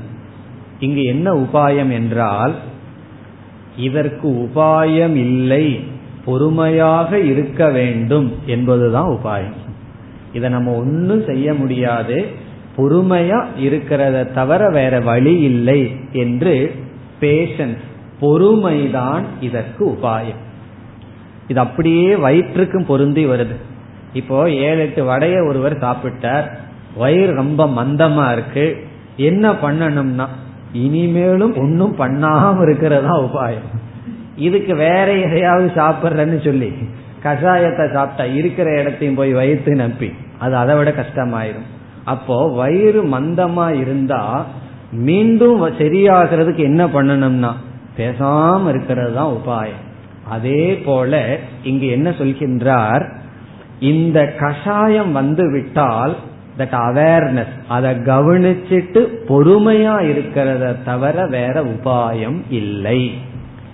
இங்கு 0.79 1.03
என்ன 1.03 1.33
உபாயம் 1.33 1.91
என்றால் 1.91 2.53
இதற்கு 3.77 4.27
உபாயம் 4.27 5.15
இல்லை. 5.15 5.83
பொறுமையாக 6.25 7.19
இருக்க 7.19 7.69
வேண்டும் 7.69 8.35
என்பதுதான் 8.45 9.07
உபாயம். 9.07 9.61
இதை 10.33 10.49
நம்ம 10.49 10.75
ஒன்னும் 10.75 11.23
செய்ய 11.25 11.53
முடியாது. 11.53 12.27
பொறுமையா 12.77 13.45
இருக்கிறத 13.59 14.33
தவிர 14.33 14.69
வேற 14.69 14.99
வழி 14.99 15.41
இல்லை 15.41 15.95
என்று 16.11 16.75
பேஷன்ஸ் 17.21 17.81
பொறுமைதான் 18.21 19.21
இதற்கு 19.41 19.85
உபாயம். 19.87 20.41
இது 21.47 21.59
அப்படியே 21.59 22.15
வயிற்றுக்கும் 22.15 22.85
பொருந்தி 22.85 23.25
வருது. 23.25 23.55
இப்போ 24.13 24.49
ஏழு 24.49 24.79
எட்டு 24.79 25.03
வடைய 25.03 25.47
ஒருவர் 25.47 25.79
சாப்பிட்டார். 25.79 26.55
வயிறு 26.95 27.33
ரொம்ப 27.33 27.65
மந்தமா 27.65 28.31
இருக்கு. 28.31 28.87
என்ன 29.17 29.51
பண்ணணும்னா 29.51 30.27
இனிமேலும் 30.81 31.53
ஒன்னும் 31.63 31.95
பண்ணாம 32.01 32.61
இருக்கிறதா 32.65 33.13
உபாயம். 33.27 33.67
இதுக்கு 34.47 34.73
வேற 34.75 35.07
எதையாவது 35.25 35.67
சாப்பிட்றேன்னு 35.75 36.39
சொல்லி 36.45 36.69
கஷாயத்தை 37.25 37.85
சாப்பிட்டா 37.93 38.23
இருக்கிற 38.39 38.67
இடத்தையும் 38.81 39.17
போய் 39.19 39.31
வயிற்று 39.33 39.73
நம்பி 39.75 40.09
அது 40.39 40.55
அதை 40.61 40.73
விட 40.75 40.89
கஷ்டமாயிரும். 40.91 41.67
அப்போ 42.13 42.37
வயிறு 42.55 43.01
மந்தமா 43.15 43.67
இருந்தா 43.81 44.23
மீண்டும் 45.07 45.61
சரியாகிறதுக்கு 45.81 46.63
என்ன 46.71 46.83
பண்ணணும்னா 46.95 47.51
பேசாம 47.97 48.69
இருக்கிறது 48.73 49.13
தான் 49.13 49.33
உபாயம். 49.39 49.83
அதே 50.35 50.63
போல 50.85 51.13
இங்கு 51.63 51.87
என்ன 51.87 52.09
சொல்கின்றார் 52.09 53.03
இந்த 53.91 54.19
கஷாயம் 54.41 55.11
வந்து 55.11 55.45
விட்டால் 55.51 56.13
தட் 56.57 56.75
அவேர்னஸ் 56.87 57.53
அதை 57.67 57.91
கவனிச்சிட்டு 57.91 59.07
பொறுமையா 59.27 59.95
இருக்கிறத 60.11 60.75
தவிர 60.85 61.25
வேற 61.25 61.63
உபாயம் 61.63 62.41
இல்லை. 62.49 63.13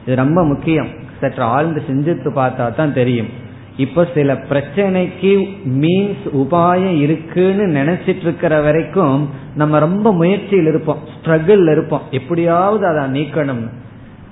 இது 0.06 0.16
ரொம்ப 0.16 0.44
முக்கியம். 0.44 0.88
சற்று 1.22 1.44
ஆழ்ந்து 1.44 1.84
செஞ்சுட்டு 1.88 2.28
பார்த்தா 2.28 2.76
தான் 2.76 2.94
தெரியும். 2.94 3.28
இப்ப 3.78 4.08
சில 4.14 4.34
பிரச்சனைக்கு 4.34 5.50
மீன்ஸ் 5.70 6.24
உபாயம் 6.34 7.00
இருக்குன்னு 7.00 7.82
நினைச்சிட்டு 7.82 8.22
இருக்கிற 8.22 8.62
வரைக்கும் 8.62 9.30
நம்ம 9.56 9.80
ரொம்ப 9.80 10.14
முயற்சியில் 10.14 10.66
இருப்போம் 10.66 10.98
ஸ்ட்ரகிள் 11.24 11.72
இருப்போம். 11.72 12.02
எப்படியாவது 12.12 12.88
அதை 12.88 13.22
நீக்கணும். 13.22 13.70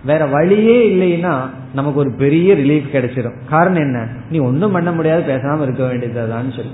வேற 0.05 0.25
வழியே 0.25 0.89
இல்லைன்னா 0.89 1.35
நமக்கு 1.73 1.99
ஒரு 1.99 2.15
பெரிய 2.17 2.53
ரிலீஃப் 2.55 2.93
கிடைச்சிடும் 2.93 3.39
காரணம் 3.49 3.81
என்ன? 3.81 4.07
நீ 4.29 4.39
ஒன்றும் 4.39 4.71
பண்ண 4.71 4.91
முடியாது 4.91 5.33
பேசாம 5.33 5.61
இருக்க 5.61 5.85
வேண்டியதுதான் 5.85 6.51
சொல்லி. 6.51 6.71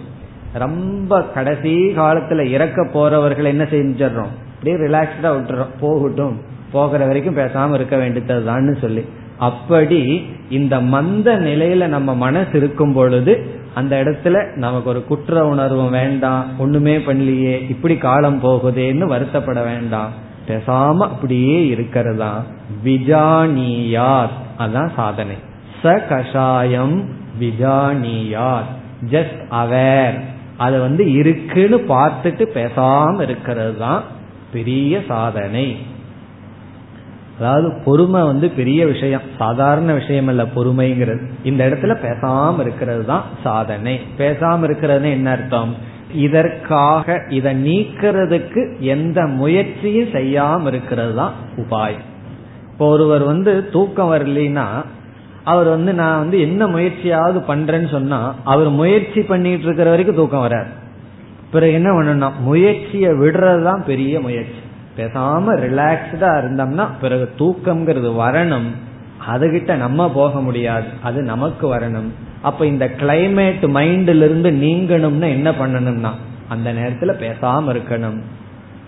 ரொம்ப 0.54 1.24
கடைசி 1.24 1.76
காலத்துல 1.76 2.46
இறக்க 2.46 2.88
போறவர்கள் 2.94 3.44
என்ன 3.44 3.64
செஞ்சிடறோம்? 3.64 4.28
அப்படியே 4.54 4.86
ரிலாக்ஸ்டா 4.86 5.24
விட்டுறோம். 5.24 5.68
போகட்டும். 5.80 6.42
போகிற 6.72 7.06
வரைக்கும் 7.06 7.38
பேசாம 7.38 7.74
இருக்க 7.74 7.98
வேண்டியதுதான்னு 7.98 8.78
சொல்லி. 8.82 9.06
அப்படி 9.38 10.26
இந்த 10.50 10.80
மந்த 10.80 11.40
நிலையில 11.40 11.88
நம்ம 11.88 12.16
மனசு 12.16 12.50
இருக்கும் 12.54 12.94
பொழுது 12.94 13.62
அந்த 13.74 14.04
இடத்துல 14.04 14.56
நமக்கு 14.56 14.90
ஒரு 14.90 15.04
குற்ற 15.04 15.48
உணர்வும் 15.48 15.90
வேண்டாம். 15.90 16.60
ஒண்ணுமே 16.60 16.98
பண்ணலையே. 16.98 17.70
இப்படி 17.70 17.98
காலம் 17.98 18.44
போகுதேன்னு 18.44 19.06
வருத்தப்பட 19.06 19.64
வேண்டாம். 19.64 20.12
பேசாம 20.48 20.98
அப்படியே 20.98 21.68
இருக்கிறதா? 21.68 22.44
விஜானியார். 22.86 24.32
அதான் 24.60 24.90
சாதனை. 24.96 25.36
ச 25.84 26.08
கஷாயம் 26.08 27.10
விஜானியார். 27.40 28.64
ஜஸ்ட் 29.12 29.44
அவேர் 29.52 30.20
அது 30.58 30.80
வந்து 30.80 31.12
இருக்குன்னு 31.12 31.78
பார்த்துட்டு 31.78 32.44
பேசாம 32.54 33.22
இருக்கிறது 33.22 33.78
தான் 33.78 34.04
பெரிய 34.52 35.02
சாதனை. 35.08 35.78
அதாவது 37.40 37.72
பொறுமை 37.86 38.22
வந்து 38.24 38.50
பெரிய 38.50 38.86
விஷயம் 38.86 39.22
சாதாரண 39.38 39.94
விஷயம் 39.94 40.28
அல்ல 40.28 40.44
பொறுமைங்கிறது. 40.44 41.22
இந்த 41.44 41.68
இடத்துல 41.68 41.96
பேசாம 42.02 42.60
இருக்கிறது 42.60 43.06
தான் 43.06 43.24
சாதனை. 43.44 44.00
பேசாம 44.18 44.64
இருக்கிறது 44.64 45.10
என்ன 45.10 45.32
அர்த்தம்? 45.32 45.76
இதற்காக 46.14 47.26
இதை 47.30 47.54
நீக்கிறதுக்கு 47.66 48.80
எந்த 48.80 49.26
முயற்சியும் 49.26 50.10
செய்யாம 50.10 50.68
இருக்கிறது 50.68 51.16
தான் 51.16 51.34
உபாயம். 51.56 52.06
இப்போ 52.72 52.88
ஒருவர் 52.88 53.24
வந்து 53.24 53.70
தூக்கம் 53.70 54.12
வரலினா 54.12 54.84
அவர் 55.44 55.68
வந்து 55.68 55.94
நான் 55.94 56.20
வந்து 56.20 56.42
என்ன 56.42 56.68
முயற்சியாவது 56.68 57.44
பண்றேன்னு 57.48 57.90
சொன்னா 57.90 58.36
அவர் 58.44 58.70
முயற்சி 58.70 59.22
பண்ணிட்டு 59.22 59.64
இருக்கிற 59.64 59.90
வரைக்கும் 59.90 60.16
தூக்கம் 60.16 60.40
வராது. 60.40 60.70
பிறகு 61.52 61.74
என்ன 61.74 61.92
பண்ணணும் 61.92 62.32
முயற்சியை 62.40 63.12
விடுறது 63.12 63.64
தான் 63.64 63.84
பெரிய 63.86 64.20
முயற்சி. 64.20 64.62
பேசாம 64.98 65.56
ரிலாக்ஸ்டா 65.66 66.38
இருந்தோம்னா 66.42 66.88
பிறகு 67.02 67.30
தூக்கம்ங்கிறது 67.38 68.12
வரணும். 68.20 68.70
அதுகிட்ட 69.32 69.76
நம்ம 69.76 70.12
போக 70.12 70.42
முடியாது. 70.42 70.86
அது 71.04 71.22
நமக்கு 71.22 71.76
வரணும். 71.76 72.10
அப்ப 72.42 72.66
இந்த 72.66 72.92
கிளைமேட் 72.98 73.62
மைண்ட்ல 73.62 74.16
இருந்து 74.16 74.52
நீங்கணும்னா 74.52 75.30
என்ன 75.30 75.52
பண்ணணும்னா 75.52 76.10
அந்த 76.50 76.74
நேரத்துல 76.74 77.14
பேசாம 77.20 77.82
இருக்கணும். 77.82 78.20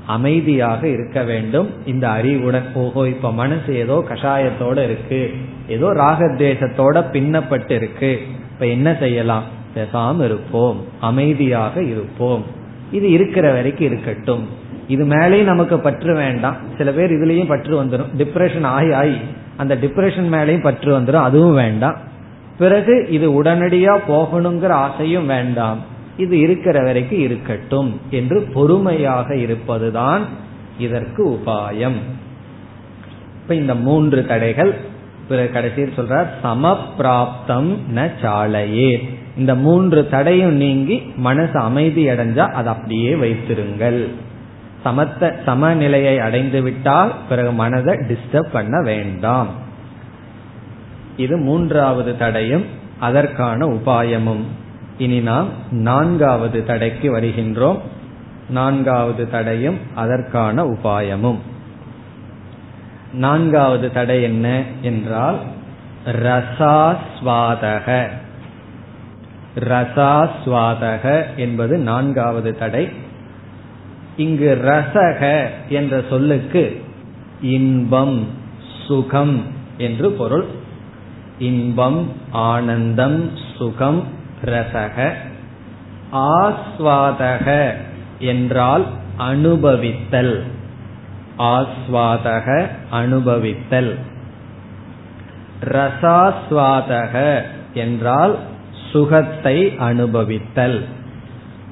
அமைதியாக 0.08 0.88
இருக்க 0.88 1.24
வேண்டும். 1.24 1.70
இந்த 1.86 2.10
அறிவுடன் 2.10 2.65
ஓஹோ 2.74 3.08
இப்ப 3.08 3.32
மனசு 3.32 3.76
ஏதோ 3.76 4.06
கஷாயத்தோட 4.10 4.84
இருக்கு. 4.84 5.34
ஏதோ 5.68 5.88
ராகத்வேஷத்தோட 5.88 7.04
பின்னப்பட்டு 7.13 7.72
இருக்கு 7.72 8.22
இப்ப 8.54 8.65
என்ன 8.65 8.96
செய்யலாம்? 9.00 9.44
பேசாம 9.76 10.26
இருப்போம். 10.26 10.84
அமைதியாக 11.00 11.84
இருப்போம். 11.84 12.44
இது 12.91 13.10
இருக்கிற 13.10 13.52
வரைக்கும் 13.52 13.88
இருக்கட்டும். 13.88 14.48
இது 14.88 15.06
மேலேயும் 15.06 15.44
நமக்கு 15.44 15.80
பற்று 15.80 16.15
வேண்டாம். 16.15 16.56
சில 16.78 16.91
பேர் 16.91 17.12
இதுலயும் 17.12 17.48
பற்று 17.48 17.84
வந்துடும் 17.84 18.12
டிப்ரெஷன் 18.18 18.63
ஆகி 18.63 18.91
ஆகி 18.91 19.18
அந்த 19.58 19.76
டிப்ரெஷன் 19.76 20.32
மேலேயும் 20.32 20.63
பற்று 20.63 21.00
வந்துடும் 21.00 21.24
அதுவும் 21.24 21.54
வேண்டாம். 21.54 21.98
பிறகு 22.58 23.08
இது 23.10 23.44
உடனடியா 23.44 24.00
போகணுங்கிற 24.08 24.68
ஆசையும் 24.68 25.26
வேண்டாம். 25.26 25.80
இது 26.17 26.39
இருக்கிற 26.39 26.84
வரைக்கும் 26.84 27.19
இருக்கட்டும் 27.19 28.01
என்று 28.10 28.41
பொறுமையாக 28.41 29.36
இருப்பதுதான் 29.36 30.25
இதற்கு 30.78 31.30
உபாயம். 31.30 31.99
இப்ப 33.41 33.56
இந்த 33.56 33.75
மூன்று 33.75 34.25
தடைகள் 34.25 34.75
பிறகு 35.28 35.51
கடைசியில் 35.51 35.93
சொல்றார் 35.97 36.28
சமப்பிராப்தம் 36.43 37.78
ந 37.95 38.12
சாலையே. 38.21 39.17
இந்த 39.38 39.56
மூன்று 39.56 40.10
தடையும் 40.10 40.54
நீங்கி 40.54 41.13
மனசு 41.15 41.60
அமைதி 41.60 42.08
அடைஞ்சா 42.08 42.51
அதை 42.51 42.73
அப்படியே 42.73 43.15
வைத்திருங்கள். 43.15 44.08
சமத்த 44.86 45.34
சமநிலையை 45.45 46.19
அடைந்து 46.19 46.62
விட்டால் 46.62 47.13
பிறகு 47.30 47.51
மனதை 47.51 47.95
டிஸ்டர்ப் 47.95 48.51
பண்ண 48.51 48.82
வேண்டாம். 48.82 49.47
இது 51.17 51.38
மூன்றாவது 51.38 52.17
தடையும் 52.17 52.65
அதற்கான 52.99 53.65
உபாயமும். 53.65 54.43
இனி 54.97 55.19
நாம் 55.19 55.47
நான்காவது 55.71 56.65
தடைக்கு 56.65 57.19
வருகின்றோம். 57.19 57.77
நான்காவது 58.49 59.29
தடையும் 59.29 59.77
அதற்கான 59.95 60.63
உபாயமும். 60.63 61.38
நான்காவது 63.13 63.91
தடை 63.91 64.23
என்ன 64.23 64.63
என்றால் 64.81 65.38
ரசாஸ்வாதக. 66.05 68.08
ரசாஸ்வாதக 69.60 71.25
என்பது 71.36 71.77
நான்காவது 71.77 72.58
தடை. 72.58 72.89
இங்கு 74.17 74.62
ரசக 74.63 75.49
என்ற 75.69 76.03
சொல்லுக்கு 76.10 76.81
இன்பம் 77.41 78.27
சுகம் 78.88 79.41
என்று 79.77 80.12
பொருள். 80.12 80.45
இன்பம் 81.39 82.12
ஆனந்தம் 82.31 83.31
சுகம் 83.58 84.03
ரசக 84.43 85.13
ஆஸ்வாதக 86.13 87.74
என்றால் 88.19 88.86
அனுபவித்தல். 89.19 90.41
ஆஸ்வாதக 91.38 92.67
அனுபவித்தல். 92.91 93.95
ரசாஸ்வாதக 95.63 97.41
என்றால் 97.74 98.39
சுகத்தை 98.91 99.76
அனுபவித்தல். 99.80 100.84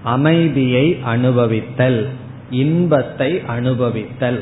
அமைதியை 0.04 1.00
அனுபவித்தல். 1.06 2.08
இன்பத்தை 2.50 3.44
அனுபவித்தல். 3.48 4.40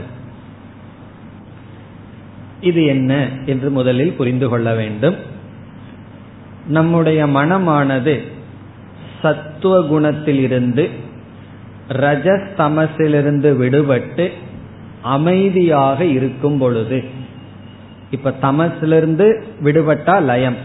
இது 2.62 2.86
என்ன 2.86 3.28
என்று 3.46 3.70
முதலில் 3.70 4.14
புரிந்து 4.14 4.50
கொள்ள 4.50 4.74
வேண்டும். 4.74 5.31
நம்முடைய 6.68 7.28
மனமானது 7.28 8.20
சத்துவ 9.22 9.80
குணத்திலிருந்து 9.80 10.90
ரஜஸ்தமசிலிருந்து 11.90 13.58
விடுபட்டு 13.58 14.30
அமைதியாக 15.02 16.04
இருக்கும் 16.04 16.58
பொழுது 16.58 17.04
இப்ப 18.12 18.34
தமசிலிருந்து 18.42 19.42
விடுபட்டா 19.64 20.22
லயம் 20.22 20.56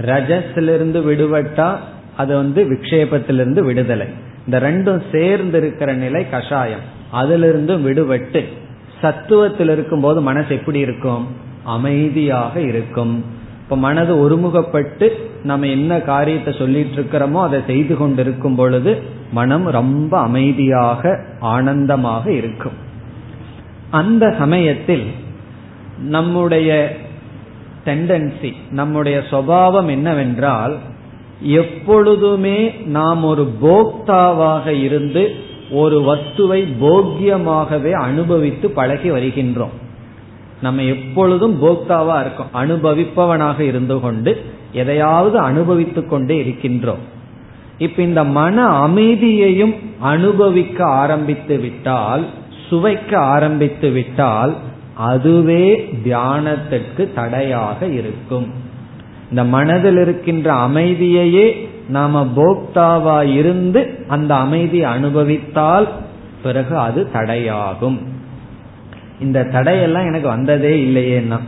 ரஜஸிலிருந்து 0.00 1.02
விடுபட்டா 1.02 1.76
அது 2.16 2.36
வந்து 2.36 2.64
விக்ஷேபத்திலிருந்து 2.64 3.60
விடுதலை. 3.60 4.06
இந்த 4.44 4.60
ரெண்டும் 4.60 5.02
சேர்ந்து 5.12 5.58
இருக்கிற 5.58 5.92
நிலை 5.92 6.28
கஷாயம். 6.28 6.98
அதிலிருந்து 7.10 7.76
விடுபட்டு 7.76 8.44
சத்துவத்தில் 9.02 9.70
இருக்கும் 9.70 10.00
போது 10.00 10.20
மனசு 10.20 10.54
எப்படி 10.54 10.78
இருக்கும்? 10.78 11.26
அமைதியாக 11.62 12.60
இருக்கும். 12.60 13.24
இப்ப 13.70 13.82
மனது 13.82 14.12
ஒருமுகப்பட்டு 14.22 15.08
நம்ம 15.42 15.66
என்ன 15.66 16.00
காரியத்தை 16.00 16.54
சொல்லிட்டு 16.58 17.02
இருக்கிறோமோ 17.02 17.40
அதை 17.42 17.60
செய்து 17.66 17.96
கொண்டிருக்கும் 17.96 18.54
பொழுது 18.54 19.02
மனம் 19.32 19.66
ரொம்ப 19.66 20.18
அமைதியாக 20.18 21.24
ஆனந்தமாக 21.40 22.32
இருக்கும். 22.32 22.72
அந்த 23.90 24.34
சமயத்தில் 24.38 25.04
நம்முடைய 25.98 26.96
டெண்டன்சி 27.84 28.52
நம்முடைய 28.70 29.22
சுவாவம் 29.30 29.90
என்னவென்றால் 29.90 30.76
எப்பொழுதுமே 31.40 32.58
நாம் 32.86 33.22
ஒரு 33.24 33.54
போக்தாவாக 33.62 34.66
இருந்து 34.66 35.34
ஒரு 35.70 36.00
வஸ்துவை 36.00 36.60
போக்கியமாகவே 36.80 37.92
அனுபவித்து 37.92 38.70
பழகி 38.70 39.10
வருகின்றோம். 39.10 39.76
நம்ம 40.62 40.82
எப்பொழுதும் 40.82 41.62
போக்தாவா 41.62 42.20
இருக்கோம். 42.20 42.50
அனுபவிப்பவனாக 42.54 43.60
இருந்து 43.60 44.00
கொண்டு 44.00 44.44
எதையாவது 44.72 45.38
அனுபவித்துக் 45.38 46.10
கொண்டே 46.10 46.42
இருக்கின்றோம். 46.42 47.02
இப்ப 47.78 48.02
இந்த 48.02 48.24
மன 48.24 48.66
அமைதியையும் 48.66 49.74
அனுபவிக்க 49.98 50.84
ஆரம்பித்து 50.84 51.58
விட்டால் 51.58 52.26
சுவைக்க 52.68 53.16
ஆரம்பித்து 53.16 53.90
விட்டால் 53.90 54.56
அதுவே 54.94 55.90
தியானத்திற்கு 56.04 57.12
தடையாக 57.14 57.86
இருக்கும். 57.86 58.52
இந்த 59.30 59.44
மனதில் 59.44 59.96
இருக்கின்ற 59.96 60.52
அமைதியையே 60.52 61.68
நாம 61.88 62.24
போக்தாவா 62.36 63.32
இருந்து 63.34 64.04
அந்த 64.08 64.34
அமைதி 64.34 64.82
அனுபவித்தால் 64.82 65.88
பிறகு 66.42 66.78
அது 66.78 67.08
தடையாகும். 67.14 67.98
இந்த 69.20 69.40
தடையெல்லாம் 69.52 70.08
எனக்கு 70.10 70.28
வந்ததே 70.28 70.72
இல்லையேன்னா 70.84 71.38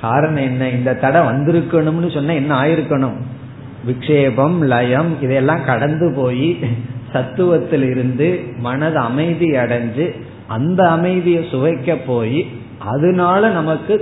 காரணம் 0.00 0.44
என்ன? 0.50 0.68
இந்த 0.68 0.94
தடை 0.94 1.20
வந்திருக்கணும்னு 1.20 2.14
சொன்ன 2.14 2.34
என்ன 2.34 2.52
ஆயிருக்கணும்? 2.62 3.18
விக்ஷேபம் 3.88 4.56
லயம் 4.60 5.10
இதெல்லாம் 5.20 5.64
கடந்து 5.64 6.14
போய் 6.16 6.48
சத்துவத்தில் 7.12 7.86
இருந்து 7.90 8.40
மனது 8.58 8.98
அமைதி 8.98 9.50
அடைஞ்சு 9.50 10.06
அந்த 10.46 10.80
அமைதியை 10.88 11.42
சுவைக்க 11.52 11.96
போய் 12.06 12.40
அதனால 12.78 13.50
நமக்கு 13.50 13.94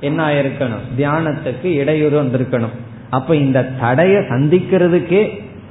என்ன 0.00 0.20
ஆயிருக்கணும்? 0.28 0.84
தியானத்துக்கு 0.96 1.64
இடையூறு 1.64 2.16
வந்திருக்கணும். 2.22 2.74
அப்ப 3.10 3.36
இந்த 3.36 3.66
தடையை 3.80 4.20
சந்திக்கிறதுக்கே 4.22 5.22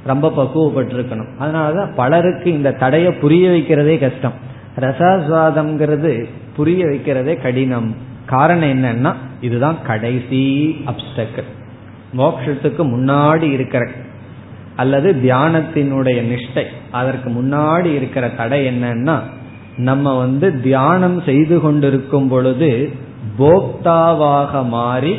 ரொம்ப 0.06 0.32
பக்குவப்பட்டிருக்கணும். 0.38 1.30
அதனாலதான் 1.40 1.94
பலருக்கு 1.94 2.48
இந்த 2.52 2.72
தடையை 2.72 3.12
புரிய 3.12 3.50
வைக்கிறதே 3.50 3.98
கஷ்டம். 3.98 4.46
ரசாஸ்வாதம்ங்கிறது 4.80 6.28
புரிய 6.56 6.86
வைக்கிறதே 6.86 7.42
கடினம். 7.42 7.96
காரணம் 8.26 8.72
என்னன்னா 8.72 9.14
இதுதான் 9.40 9.76
கடைசி 9.82 10.42
அப்டக்கல் 10.86 11.50
மோக்ஷத்துக்கு 12.16 12.82
முன்னாடி 12.94 13.42
இருக்கிற 13.42 13.88
அல்லது 14.76 15.12
தியானத்தினுடைய 15.24 16.18
நிஷ்டை. 16.32 16.64
அதற்கு 16.90 17.30
முன்னாடி 17.30 17.84
இருக்கிற 17.84 18.28
தடை 18.28 18.66
என்னன்னா 18.66 19.18
நம்ம 19.76 20.18
வந்து 20.18 20.60
தியானம் 20.60 21.22
செய்து 21.22 21.60
கொண்டிருக்கும் 21.60 22.28
பொழுது 22.28 22.90
போக்தாவாக 23.38 24.68
மாறி 24.68 25.14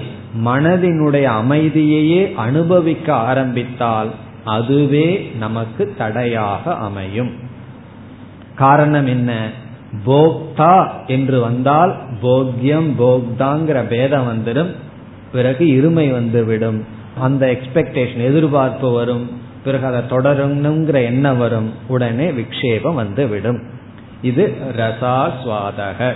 மனதினுடைய 0.45 1.25
அமைதியையே 1.41 2.35
அனுபவிக்க 2.35 3.13
ஆரம்பித்தால் 3.13 4.09
அதுவே 4.45 5.31
நமக்கு 5.39 5.93
தடையாக 5.97 6.75
அமையும். 6.75 7.47
காரணம் 8.59 9.07
என்ன? 9.07 9.31
போக்தா 10.05 10.73
என்று 11.07 11.37
வந்தால் 11.39 11.93
போக்யம் 12.21 12.89
போக்தாங்கிற 12.99 13.77
பேதம் 13.87 14.27
வந்துடும் 14.29 14.71
பிறகு 15.31 15.65
இருமை 15.77 16.05
வந்துவிடும். 16.11 16.79
அந்த 17.21 17.43
எக்ஸ்பெக்டேஷன் 17.47 18.27
எதிர்பார்ப்பு 18.29 18.89
வரும் 18.91 19.25
பிறகு 19.63 19.85
அதை 19.85 20.01
தொடரணுங்கிற 20.09 20.97
எண்ணம் 21.03 21.37
வரும் 21.37 21.69
உடனே 21.87 22.27
விக்ஷேபம் 22.31 22.93
வந்து 22.93 23.27
விடும் 23.27 23.59
இது 24.21 24.43
ரசாஸ்வாதக 24.77 26.11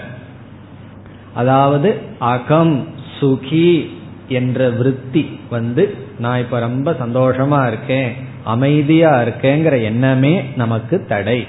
அதாவது 1.33 1.89
அகம் 2.19 2.75
சுகி 3.19 3.71
என்ற 4.27 4.69
விருத்தி 4.69 5.23
வந்து 5.49 5.83
நான் 6.19 6.39
இப்ப 6.39 6.59
ரொம்ப 6.59 6.91
சந்தோஷமா 6.91 7.59
இருக்கேன் 7.67 8.11
அமைதியா 8.43 9.11
இருக்கேங்கிற 9.21 9.75
எண்ணமே 9.83 10.33
நமக்கு 10.55 11.05
தடை. 11.07 11.39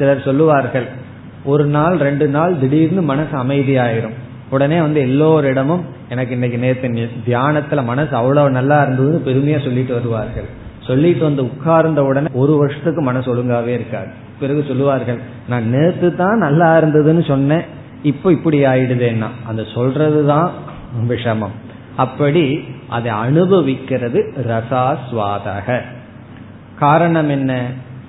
சிலர் 0.00 0.22
சொல்லுவார்கள் 0.22 0.86
ஒரு 1.44 1.64
நாள் 1.64 1.96
ரெண்டு 1.96 2.28
நாள் 2.28 2.58
திடீர்னு 2.58 3.02
மனசு 3.02 3.44
அமைதியாயிரும். 3.44 4.16
உடனே 4.50 4.80
வந்து 4.80 5.00
எல்லோரிடமும் 5.00 5.84
எனக்கு 6.08 6.32
இன்னைக்கு 6.32 6.58
நேற்று 6.58 7.10
தியானத்துல 7.26 7.84
மனசு 7.84 8.16
அவ்வளவு 8.16 8.50
நல்லா 8.50 8.82
இருந்ததுன்னு 8.82 9.20
பெருமையா 9.26 9.64
சொல்லிட்டு 9.64 9.94
வருவார்கள். 9.94 10.44
சொல்லிட்டு 10.86 11.22
வந்து 11.22 11.42
உட்கார்ந்த 11.42 12.04
உடனே 12.04 12.26
ஒரு 12.32 12.56
வருஷத்துக்கு 12.56 13.02
மனசு 13.02 13.34
ஒழுங்காவே 13.34 13.66
இருக்காது. 13.66 14.06
பிறகு 14.40 14.64
சொல்லுவார்கள் 14.68 15.18
நான் 15.48 15.68
நேற்று 15.68 16.16
தான் 16.16 16.38
நல்லா 16.38 16.78
இருந்ததுன்னு 16.78 17.28
சொன்னேன் 17.28 17.62
இப்போ 18.02 18.32
இப்படி 18.32 18.64
ஆயிடுதேன்னா. 18.64 19.26
அந்த 19.46 19.62
சொல்றதுதான் 19.62 20.50
விஷமம். 21.08 21.56
அப்படி 21.96 22.64
அதை 22.88 23.10
அனுபவிக்கிறது 23.10 24.32
ரசாஸ்வாதக. 24.48 25.80
காரணம் 26.78 27.28
என்ன? 27.28 27.64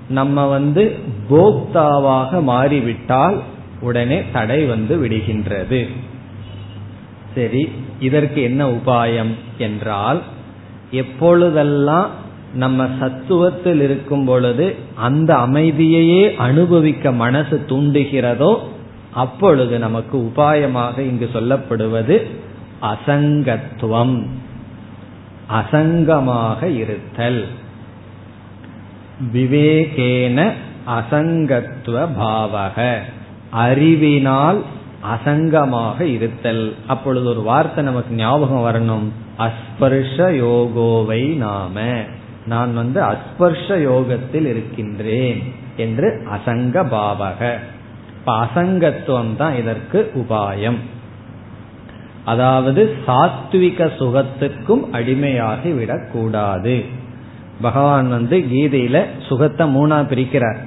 நம்ம 0.10 0.46
வந்து 0.46 1.00
போக்தாவாக 1.30 2.42
மாறிவிட்டால் 2.44 3.40
உடனே 3.82 4.24
தடை 4.32 4.66
வந்து 4.66 5.02
விடுகின்றது. 5.04 5.88
சரி 7.36 7.70
இதற்கு 8.00 8.42
என்ன 8.42 8.68
உபாயம் 8.68 9.32
என்றால் 9.58 10.22
எப்பொழுதெல்லாம் 10.92 12.10
நம்ம 12.54 12.84
சத்துவத்தில் 12.84 13.82
இருக்கும் 13.82 14.26
பொழுது 14.26 14.76
அந்த 14.96 15.36
அமைதியையே 15.36 16.36
அனுபவிக்க 16.36 17.12
மனசு 17.12 17.66
தூண்டுகிறதோ 17.70 18.60
அப்பொழுது 19.14 19.80
நமக்கு 19.80 20.18
உபாயமாக 20.18 21.00
இங்கு 21.00 21.30
சொல்லப்படுவது 21.34 22.26
அசங்கத்துவம் 22.82 24.26
அசங்கமாக 25.50 26.64
இருத்தல். 26.64 27.48
விவேகேன 29.34 30.52
அசங்கத்துவ 30.88 32.06
பாவக 32.20 32.98
அறிவினால் 33.52 34.64
அசங்கமாக 35.16 36.02
இருத்தல். 36.02 36.76
அப்பொழுது 36.88 37.26
ஒரு 37.26 37.42
வார்த்தை 37.42 37.84
நமக்கு 37.84 38.16
ஞாபகம் 38.16 38.66
வரணும். 38.66 39.08
அஸ்பர்ஷ 39.38 40.36
யோகோவை 40.36 41.24
நாம. 41.26 41.94
நான் 42.46 42.74
வந்து 42.74 43.02
அஸ்பர்ஷ 43.04 43.82
யோகத்தில் 43.82 44.46
இருக்கின்றேன் 44.46 45.44
என்று 45.78 46.28
அசங்க 46.32 46.84
பாவக 46.86 47.58
இப்ப 48.18 48.34
அசங்கத்துவம் 48.46 49.36
தான் 49.36 49.56
இதற்கு 49.56 50.12
உபாயம். 50.16 50.80
அதாவது 52.26 52.96
சாத்விக 53.08 53.90
சுகத்துக்கும் 54.00 54.84
அடிமையாகி 54.94 55.76
விடக்கூடாது 55.76 56.86
பகவான் 57.62 58.10
வந்து 58.10 58.38
கீதையில 58.38 59.04
சுகத்தை 59.28 59.76
மூணா 59.76 59.90
பிரிக்கிறார். 59.90 60.58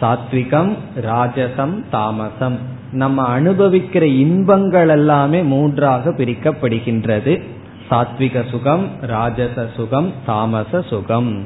சாத்விகம் 0.00 0.76
ராஜசம் 1.02 1.84
தாமசம். 1.90 2.58
நம்ம 2.92 3.40
அனுபவிக்கிற 3.40 4.02
இன்பங்கள் 4.02 4.88
எல்லாமே 4.88 5.42
மூன்றாக 5.42 6.10
பிரிக்கப்படுகின்றது. 6.10 7.42
சாத்விக 7.90 8.48
சுகம் 8.50 8.86
ராஜச 9.06 9.66
சுகம் 9.76 10.12
தாமச 10.26 10.82
சுகம். 10.82 11.44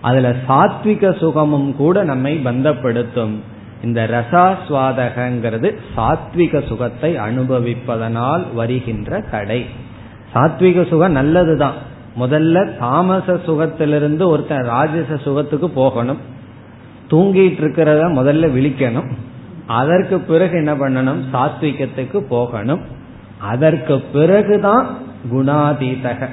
அதுல 0.00 0.34
சாத்விக 0.48 1.18
சுகமும் 1.18 1.76
கூட 1.76 2.04
நம்மை 2.04 2.40
பந்தப்படுத்தும். 2.44 3.34
இந்த 3.84 4.06
ரசாஸ்வாதகங்கிறது 4.06 5.76
சாத்விக 5.96 6.66
சுகத்தை 6.66 7.16
அனுபவிப்பதனால் 7.16 8.44
வருகின்ற 8.54 9.20
தடை. 9.20 9.66
சாத்விக 10.34 10.88
சுகம் 10.88 11.12
நல்லதுதான். 11.12 11.87
முதல்ல 12.20 12.78
தாமச 12.78 13.40
சுகத்திலிருந்து 13.46 14.26
ஒருத்தன் 14.26 14.68
ராஜச 14.68 15.16
சுகத்துக்கு 15.16 15.68
போகணும். 15.68 16.18
தூங்கிட்டு 17.10 17.60
இருக்கிறத 17.60 18.00
முதல்ல 18.12 18.52
விழிக்கணும். 18.52 19.10
அதற்கு 19.66 20.20
பிறகு 20.20 20.56
என்ன 20.56 20.74
பண்ணணும்? 20.74 21.20
சாத்விகத்துக்கு 21.32 22.18
போகணும். 22.18 22.80
அதற்கு 23.38 24.00
பிறகுதான் 24.00 24.96
குணாதீதக. 25.32 26.28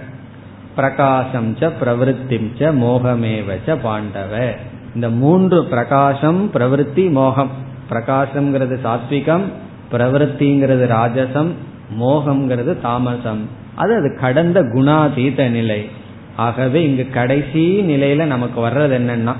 பிரகாசம் 0.75 1.55
ச 1.55 1.71
பிரவருத்திம் 1.81 2.49
ச 2.59 2.59
மோகமேவச்ச 2.59 3.77
பாண்டவ. 3.81 4.51
இந்த 4.95 5.09
மூன்று 5.09 5.65
பிரகாசம் 5.65 6.51
பிரவருத்தி 6.53 7.11
மோகம். 7.11 7.49
பிரகாசம்ங்கிறது 7.89 8.77
சாத்விகம் 8.83 9.43
பிரவருத்திங்கிறது 9.91 10.87
ராஜசம் 10.87 11.51
மோகம்ங்கிறது 11.99 12.81
தாமசம். 12.81 13.63
அது 13.75 13.95
அது 13.95 14.17
கடந்த 14.19 14.61
குணாதீத 14.61 15.49
நிலை. 15.49 15.89
ஆகவே 16.35 16.83
இங்கு 16.83 17.09
கடைசி 17.09 17.81
நிலையில 17.81 18.25
நமக்கு 18.25 18.67
வர்றது 18.67 18.99
என்னன்னா 19.01 19.33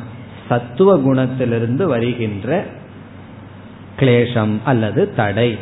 சத்துவ 0.50 0.98
குணத்திலிருந்து 0.98 1.84
வருகின்ற 1.84 2.66
கிளேஷம் 4.00 4.54
அல்லது 4.64 5.14
தடை. 5.14 5.58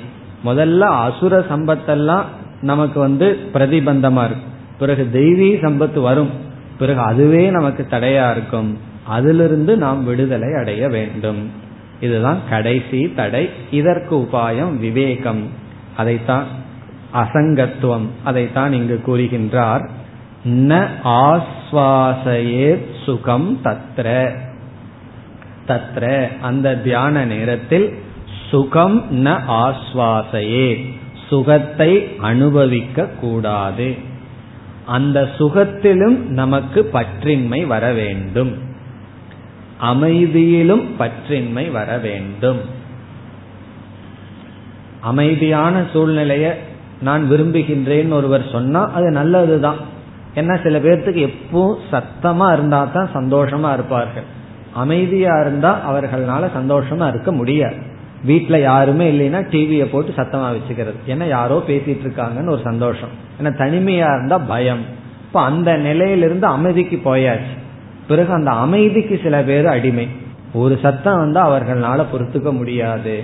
முதல்ல 0.46 0.80
அசுர 0.80 1.40
சம்பத்தெல்லாம் 1.40 2.24
நமக்கு 2.62 3.00
வந்து 3.00 3.38
பிரதிபந்தமா 3.54 4.24
இருக்கும். 4.24 4.52
பிறகு 4.80 5.08
தெய்வீ 5.14 5.66
சம்பத்து 5.66 6.02
வரும். 6.02 6.30
பிறகு 6.80 7.00
அதுவே 7.00 7.50
நமக்கு 7.50 7.88
தடையா 7.92 8.32
இருக்கும். 8.32 8.78
அதிலிருந்து 9.04 9.78
நாம் 9.78 10.06
விடுதலை 10.06 10.54
அடைய 10.54 10.88
வேண்டும். 10.88 11.52
இதுதான் 12.00 12.38
கடைசி 12.50 13.14
தடை. 13.16 13.50
இதற்கு 13.72 14.16
உபாயம் 14.16 14.78
விவேகம். 14.78 15.44
அதைத்தான் 15.98 16.44
அசங்கத்துவம். 17.14 18.06
அதைத்தான் 18.24 18.74
இங்கு 18.74 19.02
கூறுகின்றார். 19.08 19.90
ந 20.48 20.88
ஆஸ்வாசையே 21.04 22.86
சுகம் 23.06 23.60
தத்ர. 23.64 24.36
தத்ர. 25.68 26.28
அந்த 26.42 26.76
தியான 26.76 27.26
நேரத்தில் 27.26 27.94
சுகம் 28.50 29.26
ந 29.26 29.40
ஆஸ்வாசையே. 29.48 30.92
சுகத்தை 31.30 32.16
அனுபவிக்க 32.18 33.06
கூடாது 33.06 33.96
அந்த 34.86 35.30
சுகத்திலும் 35.38 36.18
நமக்கு 36.18 36.90
பற்றின்மை 36.94 37.68
வர 37.68 37.94
வேண்டும். 37.94 38.58
அமைதியிலும் 39.82 40.84
பற்றின்மை 41.00 41.72
வர 41.72 41.98
வேண்டும். 41.98 42.60
அமைதியான 45.00 45.84
சூழ்நிலையை 45.94 46.72
நான் 47.04 47.30
விரும்புகின்றேன் 47.30 48.14
ஒருவர் 48.14 48.50
சொன்னா 48.52 48.92
அது 48.92 49.10
நல்லதுதான். 49.10 49.76
ஏன்னா 50.36 50.64
சில 50.64 50.80
பேர்த்துக்கு 50.80 51.30
எப்பவும் 51.30 51.76
சத்தமா 51.92 52.54
இருந்தா 52.54 52.84
தான் 52.84 53.10
சந்தோஷமா 53.14 53.74
இருப்பார்கள். 53.74 54.24
அமைதியா 54.74 55.42
இருந்தா 55.42 55.94
அவர்களால 55.94 56.50
சந்தோஷமா 56.58 57.08
இருக்க 57.08 57.32
முடியாது. 57.32 57.76
வீட்டுல 58.28 58.62
யாருமே 58.62 59.12
இல்லைன்னா 59.12 59.32
டிவியை 59.32 59.86
போட்டு 59.86 60.12
சத்தமா 60.12 60.56
வச்சுக்கிறது. 60.56 60.96
ஏன்னா 61.08 61.28
யாரோ 61.28 61.64
பேசிட்டு 61.68 62.00
இருக்காங்கன்னு 62.04 62.50
ஒரு 62.50 62.62
சந்தோஷம். 62.64 63.10
ஏன்னா 63.42 63.46
தனிமையா 63.46 64.16
இருந்தா 64.16 64.38
பயம். 64.38 64.84
இப்ப 65.28 65.42
அந்த 65.42 65.76
நிலையிலிருந்து 65.78 66.48
அமைதிக்கு 66.48 67.02
போயாச்சு. 67.06 67.54
பிறகு 68.08 68.34
அந்த 68.34 68.52
அமைதிக்கு 68.52 69.20
சில 69.24 69.42
பேர் 69.42 69.68
அடிமை. 69.68 70.08
ஒரு 70.54 70.80
சத்தம் 70.82 71.18
வந்து 71.18 71.40
அவர்களால 71.40 72.06
பொறுத்துக்க 72.14 72.52
முடியாது. 72.52 73.24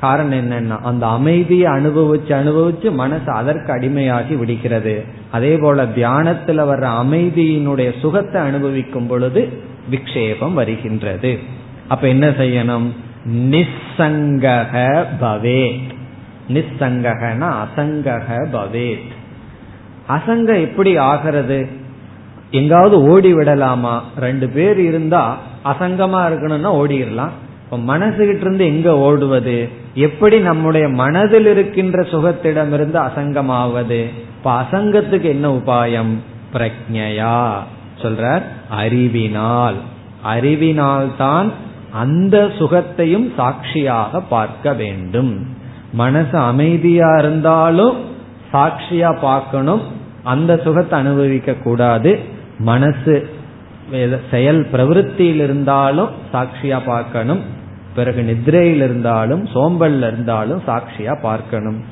காரணம் 0.00 0.50
என்னன்னா 0.50 0.80
அந்த 0.80 1.06
அமைதியை 1.06 1.72
அனுபவிச்சு 1.72 2.28
அனுபவிச்சு 2.28 2.94
மனசு 2.94 3.30
அதற்கு 3.30 3.72
அடிமையாகி 3.72 4.36
விடுகிறது. 4.36 5.04
அதே 5.30 5.56
போல 5.56 5.84
தியானத்துல 5.84 6.60
வர்ற 6.60 6.88
அமைதியினுடைய 7.04 7.98
சுகத்தை 8.00 8.40
அனுபவிக்கும் 8.40 9.06
பொழுது 9.06 9.52
விக்ஷேபம் 9.90 10.52
வருகின்றது. 10.52 11.38
அப்ப 11.88 12.08
என்ன 12.08 12.28
செய்யணும்? 12.28 12.86
நிசங்கக 13.34 15.04
பவேத். 15.20 15.80
நிசங்ககனா 16.48 17.52
அசங்கக 17.64 18.46
பவேத். 18.52 19.12
அசங்க 20.08 20.60
எப்படி 20.60 20.96
ஆகிறது? 20.96 21.68
எங்காவது 22.50 23.02
ஓடி 23.02 23.34
விடலாமா? 23.34 24.04
ரெண்டு 24.18 24.48
பேர் 24.48 24.78
இருந்தா 24.78 25.38
அசங்கமா 25.64 26.30
இருக்கணும்னா 26.30 26.72
ஓடிடலாம். 26.72 27.30
இப்ப 27.64 27.98
மனசுகிட்ட 27.98 28.40
இருந்து 28.40 28.66
எங்க 28.66 28.98
ஓடுவது? 28.98 29.82
எப்படி 29.94 30.38
நம்முடைய 30.38 30.88
மனதில் 30.88 31.46
இருக்கின்ற 31.46 32.02
சுகத்திடமிருந்து 32.02 33.02
அசங்கமாவது? 33.02 34.06
இப்ப 34.18 34.60
அசங்கத்துக்கு 34.60 35.22
என்ன 35.22 35.52
உபாயம்? 35.52 36.14
பிரக்ஞையா. 36.52 37.52
சொல்றார் 38.02 38.42
அறிவினால். 38.70 39.74
அறிவினால்தான் 40.34 41.52
அந்த 41.90 42.50
சுகத்தையும் 42.58 43.34
சாட்சியாக 43.36 44.20
பார்க்க 44.20 44.72
வேண்டும். 44.72 45.46
மனசு 45.92 46.38
அமைதியா 46.38 47.16
இருந்தாலும் 47.16 48.04
சாட்சியா 48.52 49.18
பார்க்கணும். 49.20 49.82
அந்த 50.22 50.60
சுகத்தை 50.64 50.98
அனுபவிக்க 50.98 51.52
கூடாது. 51.52 52.18
மனசு 52.58 53.30
செயல் 54.30 54.68
பிரவருத்தியில் 54.72 55.34
இருந்தாலும் 55.34 56.08
சாட்சியா 56.32 56.80
பார்க்கணும். 56.86 57.62
பிறகு 57.94 58.22
நித்ரையில் 58.22 58.82
இருந்தாலும் 58.82 59.44
சோம்பல்ல 59.44 60.06
இருந்தாலும் 60.06 60.62
சாட்சியா 60.66 61.20
பார்க்கணும். 61.20 61.82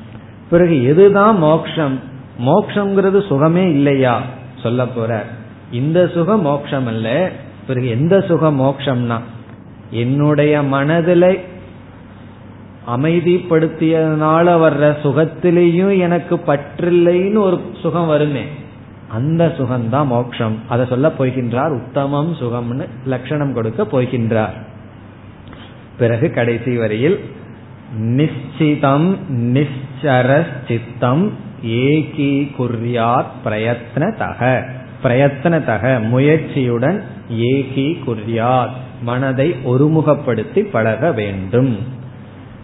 பிறகு 0.49 0.95
எதுதான் 0.95 1.35
மோக்ஷம்? 1.35 1.99
மோக்ஷங்கிறது 2.45 3.27
சுகமே 3.27 3.69
இல்லையா? 3.69 4.21
சொல்ல 4.63 4.87
போற. 4.87 5.23
இந்த 5.71 6.07
சுகம் 6.07 6.41
மோக்ஷம் 6.41 6.85
அல்ல. 6.85 7.31
பிறகு 7.67 7.89
எந்த 7.89 8.21
சுகம் 8.21 8.61
மோக்ஷம்னா? 8.61 9.17
என்னுடைய 9.89 10.63
மனதில் 10.63 11.39
அமைதிப்படுத்தியதுனால 12.95 14.45
வர்ற 14.47 14.95
சுகத்திலேயும் 15.03 15.97
எனக்கு 15.99 16.35
பற்றில்லைன்னு 16.35 17.37
ஒரு 17.37 17.61
சுகம் 17.81 18.07
வருமே. 18.07 18.43
அந்த 19.07 19.53
சுகம்தான் 19.57 20.05
மோக்ஷம். 20.05 20.55
அதை 20.69 20.85
சொல்ல 20.89 21.11
போகின்றார். 21.19 21.81
உத்தமம் 21.81 22.33
சுகம்னு 22.33 22.87
லட்சணம் 23.05 23.53
கொடுக்க 23.53 23.83
போகின்றார். 23.83 24.71
பிறகு 25.97 26.31
கடைசி 26.31 26.77
வரியில் 26.77 27.19
நிச்சிதம் 27.99 29.17
நிச்சர 29.29 30.45
சித்தம் 30.67 31.33
ஏகி 31.65 32.51
குறியாத் 32.57 33.31
பிரயத்னதக. 33.45 34.69
பிரயத்னதக 35.03 36.09
முயற்சியுடன் 36.09 37.01
ஏகி 37.29 38.01
குர்யாத் 38.07 38.73
மனதை 39.01 39.51
ஒருமுகப்படுத்தி 39.51 40.59
பழக 40.59 41.11
வேண்டும். 41.11 41.79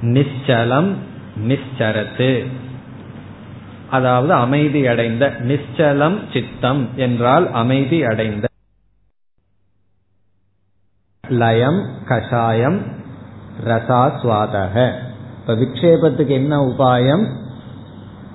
நிச்சலம் 0.01 0.93
நிச்சரத்து. 1.47 2.45
அதாவது 3.89 4.33
அமைதி 4.33 4.87
அடைந்த 4.87 5.35
நிச்சலம் 5.47 6.19
சித்தம் 6.33 6.87
என்றால் 6.95 7.51
அமைதி 7.51 8.03
அடைந்த. 8.03 8.47
லயம் 11.29 11.85
கஷாயம் 12.05 12.97
ரசாஸ்வாதக. 13.65 14.91
இப்ப 15.39 15.53
விக்ஷேபத்துக்கு 15.53 16.27
என்ன 16.27 16.65
உபாயம்? 16.65 17.25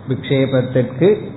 விக்ஷேபத்திற்கு 0.08 1.32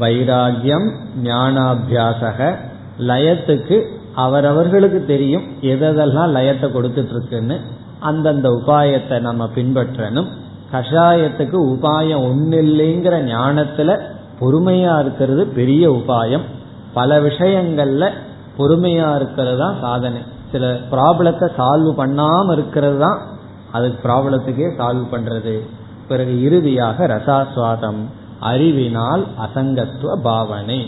வைராகியம் 0.00 0.90
ஞானாபியாசக 1.24 2.56
லயத்துக்கு 2.98 3.82
அவரவர்களுக்கு 4.14 5.04
தெரியும் 5.04 5.42
எதெல்லாம் 5.60 6.32
லயத்தை 6.32 6.68
கொடுத்துட்டு 6.68 7.08
இருக்குன்னு 7.08 7.60
அந்தந்த 8.00 8.48
உபாயத்தை 8.48 9.20
நம்ம 9.20 9.50
பின்பற்றணும். 9.54 10.26
கஷாயத்துக்கு 10.72 11.56
உபாயம் 11.56 12.24
ஒன்னு 12.28 12.62
இல்லைங்கிற 12.62 13.14
ஞானத்துல 13.24 14.00
பொறுமையா 14.40 15.00
இருக்கிறது 15.00 15.46
பெரிய 15.46 15.90
உபாயம். 15.90 16.42
பல 16.94 17.20
விஷயங்கள்ல 17.20 18.10
பொறுமையா 18.58 19.16
இருக்கிறது 19.16 19.58
தான் 19.58 19.76
சாதனை. 19.80 20.22
சில 20.52 20.66
ப்ராப்ளத்தை 20.90 21.46
சால்வ் 21.58 21.90
பண்ணாம 22.00 22.52
இருக்கிறது 22.52 22.98
தான் 22.98 23.18
அதுக்கு 23.72 23.98
ப்ராப்ளத்துக்கே 24.08 24.68
சால்வ் 24.80 25.12
பண்றது. 25.12 25.54
பிறகு 26.08 26.42
இறுதியாக 26.42 27.06
ரசாஸ்வாதம் 27.06 28.00
அறிவினால் 28.40 29.26
அசங்கத்துவ 29.38 30.14
பாவனை. 30.22 30.86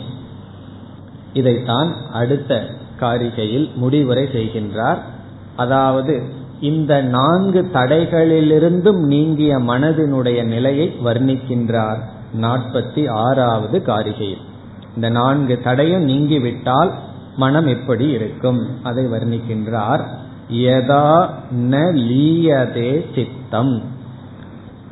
இதைத்தான் 1.32 1.94
அடுத்த 2.12 2.60
காரிகையில் 3.00 3.74
முடிவுரை 3.74 4.24
செய்கின்றார். 4.24 5.00
அதாவது 5.56 6.22
இந்த 6.60 7.02
நான்கு 7.02 7.60
தடைகளிலிருந்தும் 7.72 9.00
நீங்கிய 9.06 9.58
மனதினுடைய 9.58 10.44
நிலையை 10.44 10.86
வர்ணிக்கின்றார் 11.04 12.00
நாற்பத்தி 12.40 13.10
ஆறாவது 13.10 13.82
காரிகையில். 13.86 14.44
இந்த 14.94 15.08
நான்கு 15.08 15.60
தடையும் 15.64 16.04
நீங்கிவிட்டால் 16.04 16.90
மனம் 17.42 17.68
எப்படி 17.76 18.06
இருக்கும்? 18.16 18.60
அதை 18.82 19.02
வர்ணிக்கின்றார். 19.06 20.02
யதா 20.52 21.08
ந 21.72 21.82
லீயதே 22.08 22.92
சித்தம். 23.14 23.74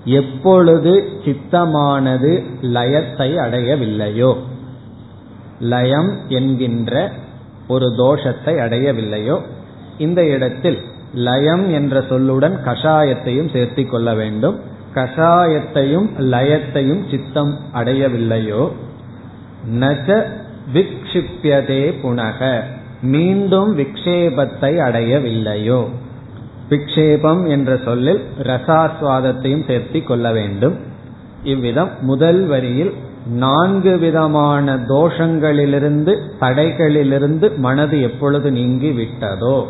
எப்பொழுது 0.05 0.93
சித்தமானது 1.25 2.33
லயத்தை 2.77 3.31
அடையவில்லையோ 3.45 4.33
லயம் 5.73 6.11
என்கின்ற 6.29 6.93
ஒரு 7.69 7.87
தோஷத்தை 7.99 8.55
அடையவில்லையோ 8.65 9.37
இந்த 9.99 10.21
இடத்தில் 10.35 10.79
லயம் 11.29 11.65
என்ற 11.73 12.01
சொல்லுடன் 12.11 12.57
கஷாயத்தையும் 12.69 13.53
சேர்த்தி 13.55 13.85
கொள்ள 13.87 14.09
வேண்டும். 14.15 14.57
கஷாயத்தையும் 14.95 16.09
லயத்தையும் 16.35 17.03
சித்தம் 17.11 17.53
அடையவில்லையோ 17.75 18.63
நச்ச 19.81 20.09
விக்ஷிப்பியதே 20.75 21.95
புனக. 22.03 22.61
மீண்டும் 23.03 23.79
விக்ஷேபத்தை 23.79 24.79
அடையவில்லையோ? 24.79 25.85
விக்ஷேபம் 26.71 27.49
என்ற 27.49 27.79
சொல்லில் 27.85 28.21
ரசாஸ்வாதத்தையும் 28.43 29.67
சேர்த்தி 29.67 30.05
கொள்ள 30.05 30.33
வேண்டும். 30.33 30.77
இவ்விதம் 31.45 31.91
முதல் 32.01 32.47
வரியில் 32.47 32.93
நான்கு 33.27 33.99
விதமான 33.99 34.77
தோஷங்களிலிருந்து 34.77 36.17
தடைகளிலிருந்து 36.41 37.57
மனது 37.57 38.03
எப்பொழுது 38.03 38.51
நீங்கி 38.51 38.91
விட்டதோ 38.91 39.65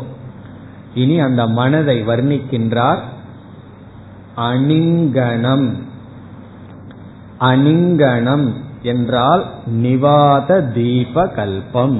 இனி 0.93 1.19
அந்த 1.19 1.47
மனதை 1.47 2.07
வர்ணிக்கின்றார் 2.07 2.99
அணிங்கணம். 4.35 5.75
அணிங்கணம். 7.37 8.65
என்றால் 8.87 9.43
நிவாத 9.81 10.59
தீப 10.73 11.25
கல்பம் 11.37 11.97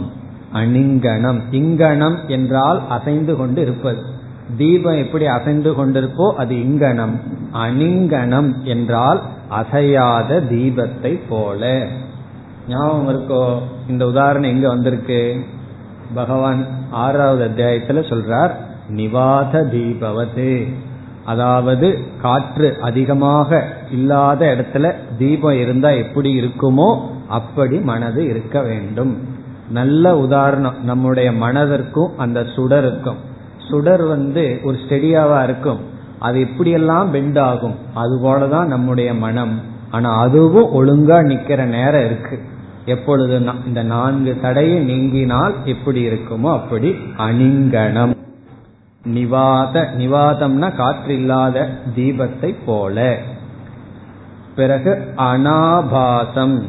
அணிங்கணம். 0.53 1.39
இங்கணம் 1.51 2.17
என்றால் 2.27 2.79
அசைந்து 2.89 3.33
கொண்டு 3.35 3.61
இருப்பது 3.61 4.01
தீபம் 4.57 4.99
எப்படி 5.03 5.25
அசைந்து 5.27 5.71
கொண்டிருப்போ 5.71 6.25
அது 6.33 6.53
இங்கணம். 6.61 7.15
அணிங்கணம் 7.51 8.49
என்றால் 8.63 9.19
அசையாத 9.51 10.39
தீபத்தை 10.51 11.13
போல. 11.29 11.63
ஞாபகம் 12.67 13.09
இருக்கோ? 13.09 13.45
இந்த 13.89 14.03
உதாரணம் 14.07 14.51
எங்க 14.51 14.67
வந்திருக்கு? 14.67 15.21
பகவான் 16.13 16.61
ஆறாவது 16.91 17.43
அத்தியாயத்துல 17.47 18.01
சொல்றார் 18.11 18.53
நிவாத 18.89 19.61
தீபவது. 19.73 20.51
அதாவது 21.25 21.87
காற்று 22.21 22.67
அதிகமாக 22.81 23.49
இல்லாத 23.91 24.41
இடத்துல 24.53 24.87
தீபம் 25.17 25.59
இருந்தா 25.59 25.89
எப்படி 25.89 26.31
இருக்குமோ 26.41 26.89
அப்படி 27.27 27.77
மனது 27.79 28.21
இருக்க 28.25 28.61
வேண்டும். 28.61 29.13
நல்ல 29.69 30.17
உதாரணம் 30.17 30.77
நம்முடைய 30.83 31.31
மனதிற்கும் 31.31 32.15
அந்த 32.17 32.41
சுடருக்கும் 32.55 33.21
சுடர் 33.69 34.03
வந்து 34.03 34.59
ஒரு 34.63 34.77
ஸ்டெடியாவா 34.83 35.43
இருக்கும். 35.43 35.79
அது 36.19 36.37
எப்படியெல்லாம் 36.39 37.09
பெண்ட் 37.09 37.39
ஆகும். 37.39 37.75
அது 37.93 38.13
போலதான் 38.23 38.65
நம்முடைய 38.65 39.13
மனம். 39.13 39.61
ஆனா 39.91 40.09
அதுவும் 40.19 40.69
ஒழுங்கா 40.73 41.17
நிக்கிற 41.31 41.65
நேரம் 41.65 42.05
இருக்கு. 42.05 42.39
எப்பொழுது 42.85 43.35
இந்த 43.65 43.83
நான்கு 43.83 44.37
தடையை 44.41 44.77
நீங்கினால் 44.87 45.53
எப்படி 45.65 46.07
இருக்குமோ 46.07 46.49
அப்படி 46.51 46.95
அணிங்கணம். 47.17 48.15
நிவாத 49.13 49.83
நிவாதம்னா 49.97 50.75
காற்று 50.75 51.13
இல்லாத 51.15 51.67
தீபத்தை 51.95 52.55
போல. 52.65 53.17
பிறகு 54.57 55.13
அனாபாசம். 55.17 56.61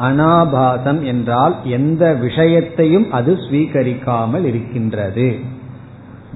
அனாபாசம் 0.00 1.02
என்றால் 1.02 1.56
எந்த 1.64 2.12
விஷயத்தையும் 2.12 3.12
அது 3.12 3.34
ஸ்வீகரிக்காமல் 3.34 4.44
இருக்கின்றது. 4.44 5.38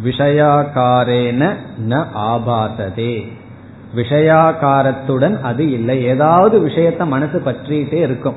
விஷயாக்காரேன 0.05 1.55
ந 1.89 2.05
ஆபாசதே. 2.15 3.29
விஷயாக்காரத்துடன் 3.95 5.41
அது 5.41 5.71
இல்லை. 5.71 6.05
ஏதாவது 6.05 6.67
விஷயத்த 6.67 7.07
மனசு 7.07 7.43
பற்றிட்டே 7.45 7.93
இருக்கும். 7.93 8.37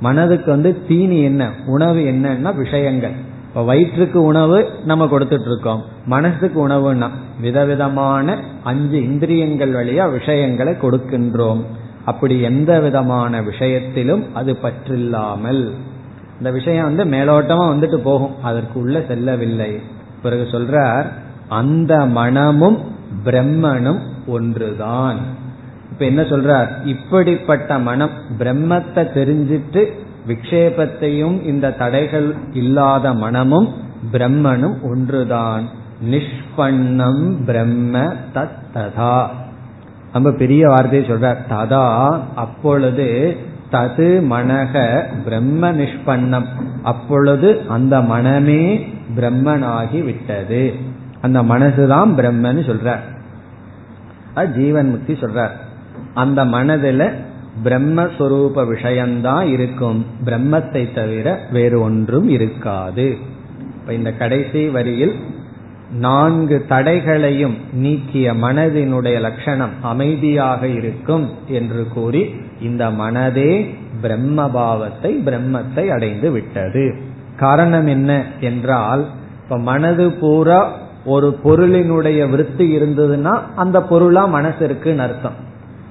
மனதுக்கு 0.00 0.50
வந்து 0.50 0.86
தீனி 0.88 1.22
என்ன 1.22 1.50
உணவு 1.66 1.98
என்னன்னா 1.98 2.54
விஷயங்கள். 2.54 3.28
இப்ப 3.50 3.62
வயிற்றுக்கு 3.62 4.22
உணவு 4.22 4.70
நம்ம 4.84 5.04
கொடுத்துட்டு 5.04 5.46
இருக்கோம் 5.46 5.84
மனசுக்கு 6.06 6.68
உணவுன்னா 6.68 7.08
விதவிதமான 7.40 8.38
அஞ்சு 8.64 9.02
இந்திரியங்கள் 9.02 9.72
வழியா 9.72 10.10
விஷயங்களை 10.10 10.72
கொடுக்கின்றோம். 10.72 11.62
அப்படி 12.04 12.40
எந்த 12.40 12.80
விதமான 12.80 13.42
விஷயத்திலும் 13.42 14.34
அது 14.34 14.58
பற்றில்லாமல். 14.62 15.70
இந்த 16.38 16.50
விஷயம் 16.50 16.94
வந்து 16.94 17.16
மேலோட்டமா 17.16 17.64
வந்துட்டு 17.72 17.96
போகும். 17.96 18.42
அதற்கு 18.42 18.80
உள்ள 18.80 19.04
செல்லவில்லை. 19.08 19.80
பிறகு 20.22 20.42
சொல்றார் 20.42 21.06
அந்த 21.48 22.06
மனமும் 22.06 22.78
பிரம்மனும் 23.24 23.98
ஒன்றுதான். 24.26 25.16
இப்ப 25.92 26.04
என்ன 26.04 26.22
சொல்றார்? 26.22 26.68
இப்படிப்பட்ட 26.84 27.78
மனம் 27.78 28.10
பிரம்மத்தை 28.38 29.12
தெரிஞ்சிட்டு 29.12 29.92
விக்ஷேபத்தையும் 30.28 31.44
இந்த 31.44 31.70
தடைகள் 31.70 32.34
இல்லாத 32.52 33.14
மனமும் 33.14 33.68
பிரம்மனும் 34.12 34.82
ஒன்றுதான். 34.82 35.68
நிஷ்பண்ணம் 36.10 37.44
பிரம்ம 37.44 38.12
தத்ததா 38.34 39.26
ரொம்ப 40.12 40.32
பெரிய 40.32 40.68
வார்த்தையை 40.68 41.10
சொல்றார். 41.10 41.36
ததா 41.50 42.18
அப்பொழுது 42.34 43.36
தது 43.72 44.22
மனக 44.30 45.02
பிரம்ம 45.24 45.72
நிஷ்பண்ணம் 45.72 46.46
அப்பொழுது 46.82 47.60
அந்த 47.68 48.00
மனமே 48.00 48.94
பிரம்மனாகி 49.16 50.04
விட்டது. 50.04 50.74
அந்த 51.20 51.42
மனசுதான் 51.42 52.14
பிரம்மன்னு 52.16 52.62
சொல்றார். 52.70 54.48
ஜீவன் 54.48 54.90
முக்தி 54.90 55.12
சொல்றார். 55.12 55.50
அந்த 56.14 56.44
மனதில் 56.44 57.28
பிரம்மஸ்வரூப 57.64 58.66
விஷயம்தான் 58.66 59.46
இருக்கும். 59.46 60.06
பிரம்மத்தை 60.24 60.94
தவிர 60.94 61.40
வேறு 61.52 61.80
ஒன்றும் 61.80 62.28
இருக்காது. 62.28 63.16
இப்ப 63.80 63.94
இந்த 63.94 64.12
கடைசி 64.12 64.68
வரியில் 64.68 65.14
நான்கு 65.92 66.64
தடைகளையும் 66.68 67.56
நீக்கிய 67.72 68.32
மனதினுடைய 68.32 69.20
லட்சணம் 69.20 69.70
அமைதியாக 69.82 70.66
இருக்கும் 70.66 71.28
என்று 71.48 71.86
கூறி 71.94 72.34
இந்த 72.60 72.90
மனதே 72.90 73.74
பிரம்மபாவத்தை 74.02 75.12
பிரம்மத்தை 75.26 75.88
அடைந்து 75.88 76.30
விட்டது. 76.30 76.94
காரணம் 77.36 77.86
என்ன 77.86 78.24
என்றால் 78.40 79.06
இப்ப 79.42 79.58
மனது 79.58 80.12
பூரா 80.12 80.72
ஒரு 81.04 81.38
பொருளினுடைய 81.44 82.30
விருத்தி 82.30 82.76
இருந்ததுன்னா 82.76 83.40
அந்த 83.56 83.82
பொருளா 83.82 84.24
மனசு 84.26 84.64
இருக்குன்னு 84.64 85.02
அர்த்தம். 85.02 85.48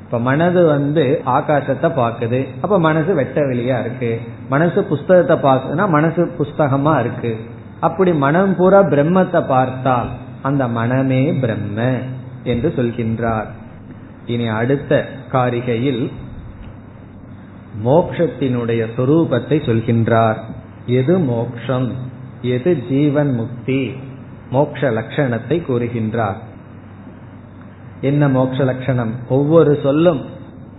இப்ப 0.10 0.20
மனது 0.20 0.66
வந்து 0.66 1.22
ஆகாசத்தை 1.26 1.89
பாக்குது 1.97 2.47
அப்ப 2.62 2.80
மனசு 2.80 3.14
வெட்ட 3.14 3.41
வெளியா 3.41 3.80
இருக்கு. 3.80 4.22
மனசு 4.49 4.84
புஸ்தகத்தை 4.84 5.51
பாக்குதுன்னா 5.51 5.89
மனசு 5.89 6.32
புஸ்தகமா 6.38 6.99
இருக்கு. 6.99 7.38
அப்படி 7.80 8.14
மனம் 8.14 8.55
பூரா 8.55 8.80
பிரம்மத்தை 8.82 9.47
பார்த்தால் 9.47 10.10
அந்த 10.41 10.68
மனமே 10.68 11.34
பிரம்ம 11.34 11.97
என்று 12.43 12.74
சொல்கின்றார். 12.76 13.45
இனி 14.26 14.47
அடுத்த 14.47 15.05
காரிகையில் 15.32 16.12
மோக்ஷத்தினுடைய 17.86 18.82
சொரூபத்தை 18.97 19.57
சொல்கின்றார். 19.70 20.38
எது 20.86 21.20
மோக்ஷம்? 21.20 21.93
எது 22.41 22.84
ஜீவன் 22.89 23.34
முக்தி? 23.34 23.93
மோக்ஷ 24.49 24.91
லட்சணத்தை 24.91 25.57
கூறுகின்றார். 25.70 26.39
என்ன 28.01 28.27
மோட்ச 28.27 28.63
லட்சணம்? 28.63 29.11
ஒவ்வொரு 29.29 29.79
சொல்லும் 29.83 30.25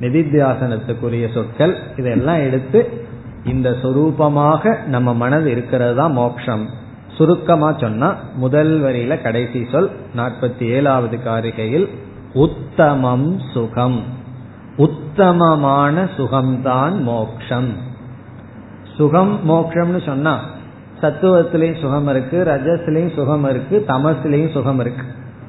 நிதித்தியாசனத்துக்குரிய 0.01 1.33
சொற்கள். 1.33 1.77
இதெல்லாம் 1.97 2.41
எடுத்து 2.41 3.09
இந்த 3.45 3.71
சொரூபமாக 3.71 4.87
நம்ம 4.87 5.15
மனது 5.15 5.51
இருக்கிறது 5.51 5.95
தான் 5.95 6.13
மோக்ஷம் 6.13 6.69
சுருக்கமா 7.17 7.73
சொன்னா 7.73 8.15
முதல் 8.35 8.83
வரியில 8.83 9.23
கடைசி 9.23 9.67
சொல் 9.73 9.91
நாற்பத்தி 10.17 10.63
ஏழாவது 10.63 11.17
காரிகையில் 11.17 11.89
உத்தமம் 12.33 13.41
சுகம். 13.55 14.03
உத்தமமான 14.77 16.09
சுகம்தான் 16.17 17.01
மோக்ஷம் 17.03 17.73
சுகம் 18.97 19.51
மோக்ஷம்னு 19.51 20.07
சொன்னா 20.07 20.41
சத்துவத்திலையும் 21.01 21.81
சுகம் 21.81 22.09
இருக்கு 22.09 22.45
ரஜஸ்லயும் 22.47 23.15
சுகம் 23.15 23.45
இருக்கு 23.51 23.85
தமசிலையும் 23.89 24.51
சுகம் 24.51 24.81
இருக்கு 24.81 25.05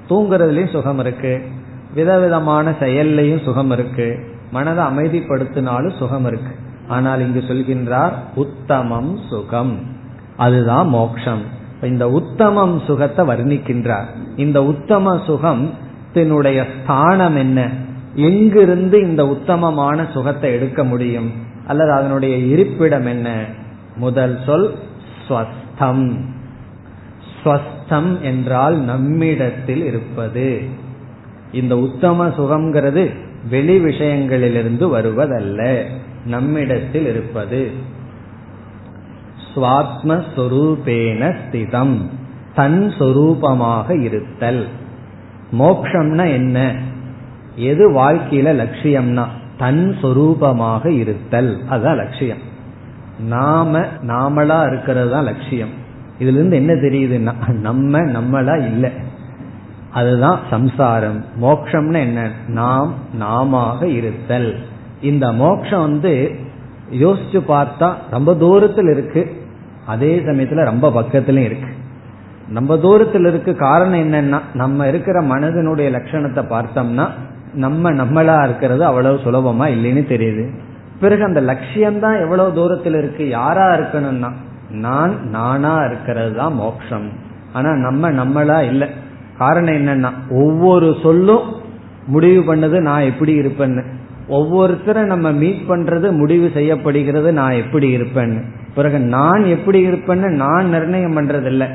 தூங்குறதுலயும் 0.10 0.72
சுகம் 0.72 1.00
இருக்கு. 1.00 1.42
விதவிதமான 1.94 2.74
செயல்லையும் 2.80 3.40
சுகம் 3.40 3.72
இருக்கு. 3.72 4.20
மனதை 4.52 4.86
அமைதிப்படுத்தினாலும் 4.86 5.98
சுகம் 5.98 6.26
இருக்கு. 6.26 6.56
ஆனால் 6.88 7.20
இங்கு 7.20 7.40
சொல்கின்றார் 7.40 8.12
உத்தமம் 8.36 9.20
சுகம். 9.30 9.80
அதுதான் 10.38 10.88
மோக்ஷம். 10.88 11.42
இந்த 11.82 12.10
உத்தமம் 12.10 12.80
சுகத்தை 12.80 13.28
வர்ணிக்கின்றார். 13.28 14.06
இந்த 14.36 14.64
உத்தம 14.64 15.22
சுகம் 15.26 15.90
ஸ்தானம் 16.84 17.36
என்ன? 17.36 17.70
எங்கிருந்து 18.16 19.02
இந்த 19.02 19.28
உத்தமமான 19.28 20.08
சுகத்தை 20.14 20.52
எடுக்க 20.52 20.84
முடியும்? 20.84 21.32
அல்லது 21.68 21.92
அதனுடைய 21.92 22.36
இருப்பிடம் 22.36 23.06
என்ன? 23.06 23.46
முதல் 23.96 24.40
சொல் 24.46 24.76
ஸ்வஸ்தம். 25.28 26.20
ஸ்வஸ்தம் 27.44 28.22
என்றால் 28.22 28.78
நம்மிடத்தில் 28.78 29.84
இருப்பது. 29.84 30.62
இந்த 31.52 31.78
உத்தம 31.78 32.28
சுகம்ங்கிறது 32.28 33.14
வெளி 33.50 33.84
விஷயங்களிலிருந்து 33.86 34.98
வருவதல்ல. 34.98 35.84
நம்மிடத்தில் 36.26 37.06
இருப்பது. 37.06 37.72
சுவாத்மஸ்வரூபேன 39.56 41.36
ஸ்திதம். 41.38 41.98
தன் 42.56 42.94
சொரூபமாக 43.00 44.02
இருத்தல். 44.02 44.68
மோக்ஷம்னா 45.60 46.32
என்ன? 46.32 46.76
எது 47.56 47.92
வாழ்க்கையில 47.92 48.68
லட்சியம்னா 48.70 49.26
தன் 49.58 49.96
சொரூபமாக 50.02 50.86
இருத்தல். 50.86 51.58
அதுதான் 51.70 51.96
லட்சியம். 51.96 52.50
நாம 53.20 53.80
நாமளா 53.80 54.68
இருக்கிறது 54.68 55.10
தான் 55.10 55.24
லட்சியம். 55.24 55.70
இதுல 56.20 56.46
இருந்து 56.46 56.56
என்ன 56.56 56.74
தெரியுதுன்னா 56.74 57.48
நம்ம 57.48 58.00
நம்மளா 58.00 58.58
இல்லை. 58.58 58.92
அதுதான் 59.94 60.40
சம்சாரம். 60.50 61.26
மோக்ஷம்னு 61.42 62.00
என்ன? 62.00 62.32
நாம் 62.48 62.94
நாம 63.18 63.78
இருத்தல். 63.86 64.60
இந்த 65.02 65.32
மோக்ஷம் 65.32 65.82
வந்து 65.82 66.36
யோசிச்சு 66.92 67.42
பார்த்தா 67.48 67.94
ரொம்ப 68.12 68.36
தூரத்தில் 68.36 68.88
இருக்கு. 68.88 69.42
அதே 69.86 70.20
சமயத்துல 70.20 70.64
ரொம்ப 70.64 70.90
பக்கத்திலும் 70.90 71.44
இருக்கு. 71.44 71.68
நம்ம 72.50 72.78
தூரத்தில் 72.78 73.26
இருக்கு 73.26 73.56
காரணம் 73.56 74.14
என்னன்னா 74.14 74.40
நம்ம 74.54 74.88
இருக்கிற 74.88 75.22
மனதினுடைய 75.22 75.92
லட்சணத்தை 75.92 76.44
பார்த்தோம்னா 76.46 77.08
நம்ம 77.54 77.92
நம்மளா 77.92 78.44
இருக்கிறது 78.44 78.86
அவ்வளவு 78.86 79.18
சுலபமா 79.18 79.68
இல்லைன்னு 79.68 80.04
தெரியுது. 80.04 80.50
பிறகு 81.00 81.24
அந்த 81.24 81.42
லட்சியம்தான் 81.42 82.22
எவ்வளவு 82.22 82.54
தூரத்தில் 82.54 82.94
இருக்கு 82.94 83.30
யாரா 83.30 83.74
இருக்கணும்னா 83.74 84.32
நான் 84.70 85.30
நானா 85.30 85.78
இருக்கிறது 85.78 86.36
தான் 86.36 86.54
மோக்ஷம். 86.54 87.10
ஆனா 87.54 87.70
நம்ம 87.72 88.12
நம்மளா 88.12 88.62
இல்லை. 88.62 88.90
காரணம் 89.42 89.78
என்னன்னா 89.80 90.10
ஒவ்வொரு 90.30 90.96
சொல்லும் 91.04 91.42
முடிவு 92.08 92.56
பண்ணது 92.56 92.80
நான் 92.80 93.02
எப்படி 93.02 93.40
இருப்பேன்னு. 93.40 93.84
ஒவ்வொருத்தரை 94.30 95.04
நம்ம 95.04 95.32
மீட் 95.32 95.64
பண்றது 95.68 96.12
முடிவு 96.12 96.50
செய்யப்படுகிறது 96.54 97.34
நான் 97.34 97.52
எப்படி 97.52 97.98
இருப்பேன்னு. 97.98 98.42
பிறகு 98.76 99.00
நான் 99.00 99.44
எப்படி 99.46 99.88
இருப்பேன்னு 99.88 100.30
நான் 100.30 100.70
நிர்ணயம் 100.70 101.18
பண்றது 101.18 101.46
இல்லை 101.46 101.68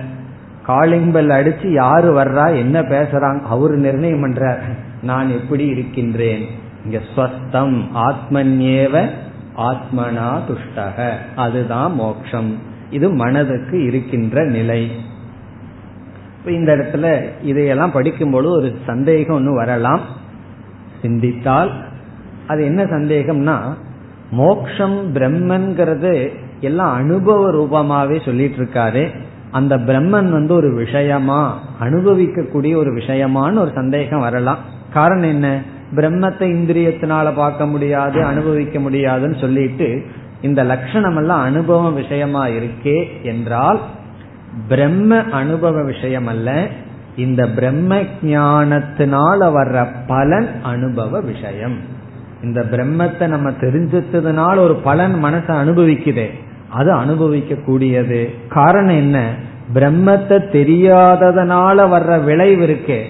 காலிங் 0.63 1.13
பெல் 1.13 1.29
அடிச்சு 1.29 1.73
யாரு 1.73 2.09
வர்றா 2.17 2.57
என்ன 2.57 2.81
பேசுறாங்க 2.83 3.43
அவரு 3.43 3.77
நிர்ணயம் 3.77 4.25
பண்றார். 4.25 4.59
நான் 5.03 5.31
எப்படி 5.31 5.67
இருக்கின்றேன்? 5.67 6.45
இங்க 6.85 7.01
ஸ்வஸ்தம் 7.17 7.77
ஆத்மன்யேவ 7.95 9.09
ஆத்மனா 9.57 10.41
துஷ்டக. 10.49 11.11
அதுதான் 11.37 11.95
மோக்ஷம். 11.95 12.51
இது 12.91 13.13
மனதுக்கு 13.13 13.85
இருக்கின்ற 13.85 14.45
நிலை. 14.45 14.91
இந்த 16.53 16.77
இடத்துல 16.77 17.29
இதையெல்லாம் 17.43 17.93
படிக்கும்போது 17.93 18.51
ஒரு 18.51 18.77
சந்தேகம் 18.87 19.37
ஒன்று 19.37 19.55
வரலாம். 19.55 20.01
சிந்தித்தால். 21.03 21.71
அது 22.47 22.65
என்ன 22.65 22.85
சந்தேகம்னா 22.85 23.57
மோக்ஷம் 24.31 25.15
பிரம்மன்கிறது 25.15 26.29
எல்லாம் 26.61 26.95
அனுபவ 26.95 27.53
ரூபமாவே 27.53 28.25
சொல்லிட்டு 28.25 28.63
இருக்காரு 28.63 29.09
அந்த 29.51 29.79
பிரம்மன் 29.79 30.31
வந்து 30.31 30.55
ஒரு 30.55 30.73
விஷயமா 30.73 31.61
அனுபவிக்கக்கூடிய 31.81 32.77
ஒரு 32.77 32.93
விஷயமான்னு 32.93 33.59
ஒரு 33.59 33.71
சந்தேகம் 33.75 34.21
வரலாம். 34.21 34.59
காரணம் 34.93 35.29
என்ன? 35.29 35.63
பிரம்மத்தை 35.95 36.45
இந்திரியத்தினால 36.45 37.35
பார்க்க 37.35 37.67
முடியாது 37.67 38.25
அனுபவிக்க 38.25 38.81
முடியாதுன்னு 38.81 39.37
சொல்லிட்டு 39.41 40.05
இந்த 40.41 40.63
லட்சணம் 40.63 41.17
எல்லாம் 41.17 41.41
அனுபவ 41.41 41.91
விஷயமா 41.91 42.47
இருக்கே 42.47 43.23
என்றால் 43.23 43.81
பிரம்ம 44.69 45.31
அனுபவ 45.31 45.83
விஷயம் 45.83 46.27
அல்ல 46.27 46.67
இந்த 47.17 47.49
பிரம்ம 47.49 47.97
ஞானத்தினால 48.23 49.39
வர்ற 49.41 49.87
பலன் 50.07 50.49
அனுபவ 50.63 51.21
விஷயம். 51.21 51.77
இந்த 52.43 52.65
பிரம்மத்தை 52.71 53.27
நம்ம 53.27 53.51
தெரிஞ்சதுனால 53.51 54.59
ஒரு 54.59 54.75
பலன் 54.75 55.25
மனசை 55.25 55.49
அனுபவிக்குதே. 55.49 56.31
அது 56.69 56.93
அனுபவிக்க 56.93 57.55
கூடியது 57.55 58.31
காரணம் 58.49 58.97
என்ன? 58.97 59.31
பிரம்மத்தை 59.75 60.39
தெரியாததனால 60.53 61.89
வர்ற 61.89 62.25
விளைவு 62.25 62.67
இருக்கே. 62.67 63.01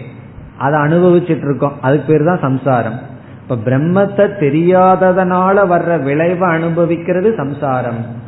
அதை 0.59 0.81
அனுபவிச்சுட்டு 0.81 1.45
இருக்கோம் 1.45 1.73
அதுக்கு 1.81 2.13
பேர் 2.13 2.27
தான் 2.27 2.41
சம்சாரம். 2.41 3.01
இப்ப 3.43 3.71
பிரம்மத்தை 3.71 4.29
தெரியாததனால 4.41 5.67
வர்ற 5.67 6.03
விளைவை 6.03 6.51
அனுபவிக்கிறது 6.51 7.35
சம்சாரம். 7.37 8.25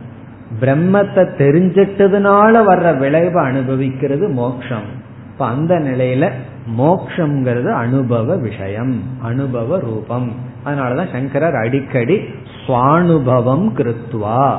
பிரம்மத்தை 0.61 1.31
தெரிஞ்சிட்டதுனால 1.39 2.65
வர்ற 2.69 2.99
விளைவை 2.99 3.45
அனுபவிக்கிறது 3.45 4.29
மோக்ஷம். 4.29 5.07
இப்ப 5.33 5.47
அந்த 5.47 5.75
நிலையில 5.75 6.31
மோக்ஷங்கிறது 6.79 7.73
அனுபவ 7.73 8.37
விஷயம் 8.37 9.03
அனுபவ 9.23 9.79
ரூபம். 9.79 10.33
அதனாலதான் 10.67 11.13
சங்கரர் 11.13 11.55
அடிக்கடி 11.55 12.21
சுவானுபவம் 12.67 13.73
கிருத்வா. 13.75 14.57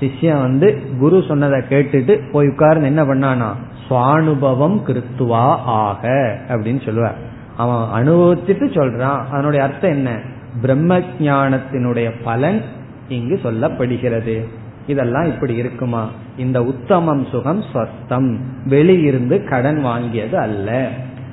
சிஷ்யன் 0.00 0.40
வந்து 0.40 0.82
குரு 0.98 1.24
சொன்னதை 1.28 1.60
கேட்டுட்டு 1.60 2.30
போய் 2.32 2.48
உட்கார்ந்து 2.48 2.86
என்ன 2.86 3.04
பண்ணானா 3.04 3.46
சுவானுபவம் 3.90 4.82
கிருத்துவா 4.86 5.56
ஆக 5.64 6.36
அப்படின்னு 6.48 6.84
சொல்லுவார். 6.84 7.32
அவன் 7.56 8.08
அனுபவிச்சுட்டு 8.08 8.66
சொல்றான். 8.72 9.24
அதனுடைய 9.30 9.64
அர்த்தம் 9.64 9.90
என்ன? 9.90 10.18
பிரம்ம 10.60 10.98
ஞானத்தினுடைய 10.98 12.12
பலன் 12.24 12.60
இங்கு 13.08 13.40
சொல்லப்படுகிறது. 13.42 14.44
இதெல்லாம் 14.86 15.24
இப்படி 15.24 15.54
இருக்குமா? 15.54 16.10
இந்த 16.36 16.62
உத்தமம் 16.62 17.26
சுகம் 17.30 17.64
ஸ்வஸ்தம் 17.72 18.36
வெளியிருந்து 18.68 19.48
கடன் 19.48 19.84
வாங்கியது 19.84 20.34
அல்ல. 20.34 20.88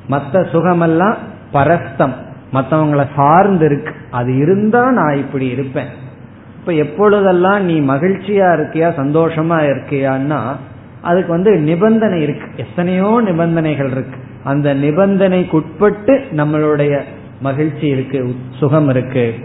மற்ற 0.08 0.42
சுகமெல்லாம் 0.42 1.16
பரஸ்தம். 1.52 2.14
மற்றவங்களை 2.54 3.06
சார்ந்து 3.16 3.66
இருக்கு 3.66 3.94
அது 4.12 4.38
இருந்தா 4.38 4.92
நான் 4.92 5.18
இப்படி 5.18 5.48
இருப்பேன். 5.48 5.88
இப்ப 6.60 6.74
எப்பொழுதெல்லாம் 6.74 7.66
நீ 7.66 7.82
மகிழ்ச்சியா 7.82 8.58
இருக்கியா 8.58 8.90
சந்தோஷமா 8.98 9.64
இருக்கியான்னா 9.66 10.42
அதுக்கு 11.02 11.30
வந்து 11.30 11.58
நிபந்தனை 11.58 12.22
இருக்கு. 12.22 12.48
எத்தனையோ 12.56 13.22
நிபந்தனைகள் 13.24 13.92
இருக்கு. 13.92 14.20
அந்த 14.44 14.76
நிபந்தனைக்குட்பட்டு 14.76 16.22
நம்மளுடைய 16.36 17.02
மகிழ்ச்சி 17.42 17.88
இருக்கு 17.88 18.36
சுகம் 18.60 18.90
இருக்கு. 18.90 19.36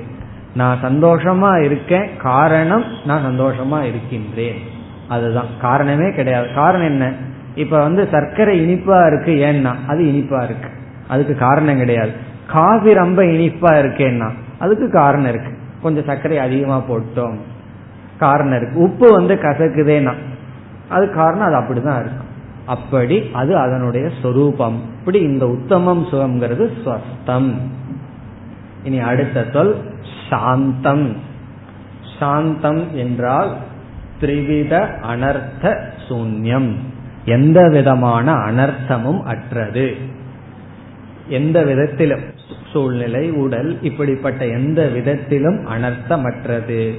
நான் 0.57 0.79
சந்தோஷமா 0.83 1.63
இருக்கேன் 1.63 2.09
காரணம் 2.19 2.85
நான் 3.07 3.25
சந்தோஷமா 3.25 3.83
இருக்கின்றேன். 3.83 4.63
அதுதான். 5.09 5.47
காரணமே 5.61 6.15
கிடையாது. 6.15 6.49
காரணம் 6.55 6.87
என்ன? 6.87 7.13
இப்ப 7.55 7.83
வந்து 7.83 8.09
சர்க்கரை 8.11 8.61
இனிப்பா 8.61 9.07
இருக்கு 9.07 9.33
ஏன்னா 9.33 9.75
அது 9.87 10.05
இனிப்பா 10.05 10.45
இருக்கு. 10.45 10.69
அதுக்கு 11.09 11.35
காரணம் 11.35 11.77
கிடையாது. 11.77 12.11
காஃபி 12.47 12.95
ரொம்ப 12.95 13.23
இனிப்பா 13.23 13.83
இருக்கேன்னா 13.83 14.31
அதுக்கு 14.59 14.91
காரணம் 14.91 15.29
இருக்கு. 15.29 15.59
கொஞ்சம் 15.83 16.05
சர்க்கரை 16.05 16.39
அதிகமா 16.39 16.83
போட்டோம் 16.91 17.37
காரணம் 18.19 18.57
இருக்கு. 18.57 18.81
உப்பு 18.81 19.13
வந்து 19.13 19.35
கசக்குதேனா 19.35 20.13
அது 20.89 21.11
காரணம் 21.11 21.47
அது 21.47 21.57
அப்படிதான் 21.57 22.01
இருக்கும் 22.01 22.27
அப்படி 22.67 23.31
அது 23.33 23.57
அதனுடைய 23.57 24.11
சொரூபம். 24.23 24.81
இப்படி 24.99 25.19
இந்த 25.19 25.47
உத்தமம் 25.47 26.05
சுகம்ங்கிறது 26.05 26.69
ஸ்வஸ்தம். 26.85 27.55
இனி 28.85 29.01
அடுத்த 29.01 29.45
சொல் 29.53 29.95
சாந்தம். 30.29 31.17
சாந்தம் 32.19 32.97
என்றால் 32.97 33.57
திரிவித 34.21 34.87
அனர்த்த 35.03 35.81
சூன்யம். 36.09 36.75
எந்த 37.25 37.69
விதமான 37.69 38.33
அனர்த்தமும் 38.33 39.23
அற்றது. 39.23 39.95
எந்த 41.29 41.63
விதத்திலும் 41.63 42.23
சூழ்நிலை 42.73 43.31
உடல் 43.31 43.83
இப்படிப்பட்ட 43.83 44.47
எந்த 44.47 44.87
விதத்திலும் 44.87 45.67
அனர்த்தமற்றது. 45.67 46.93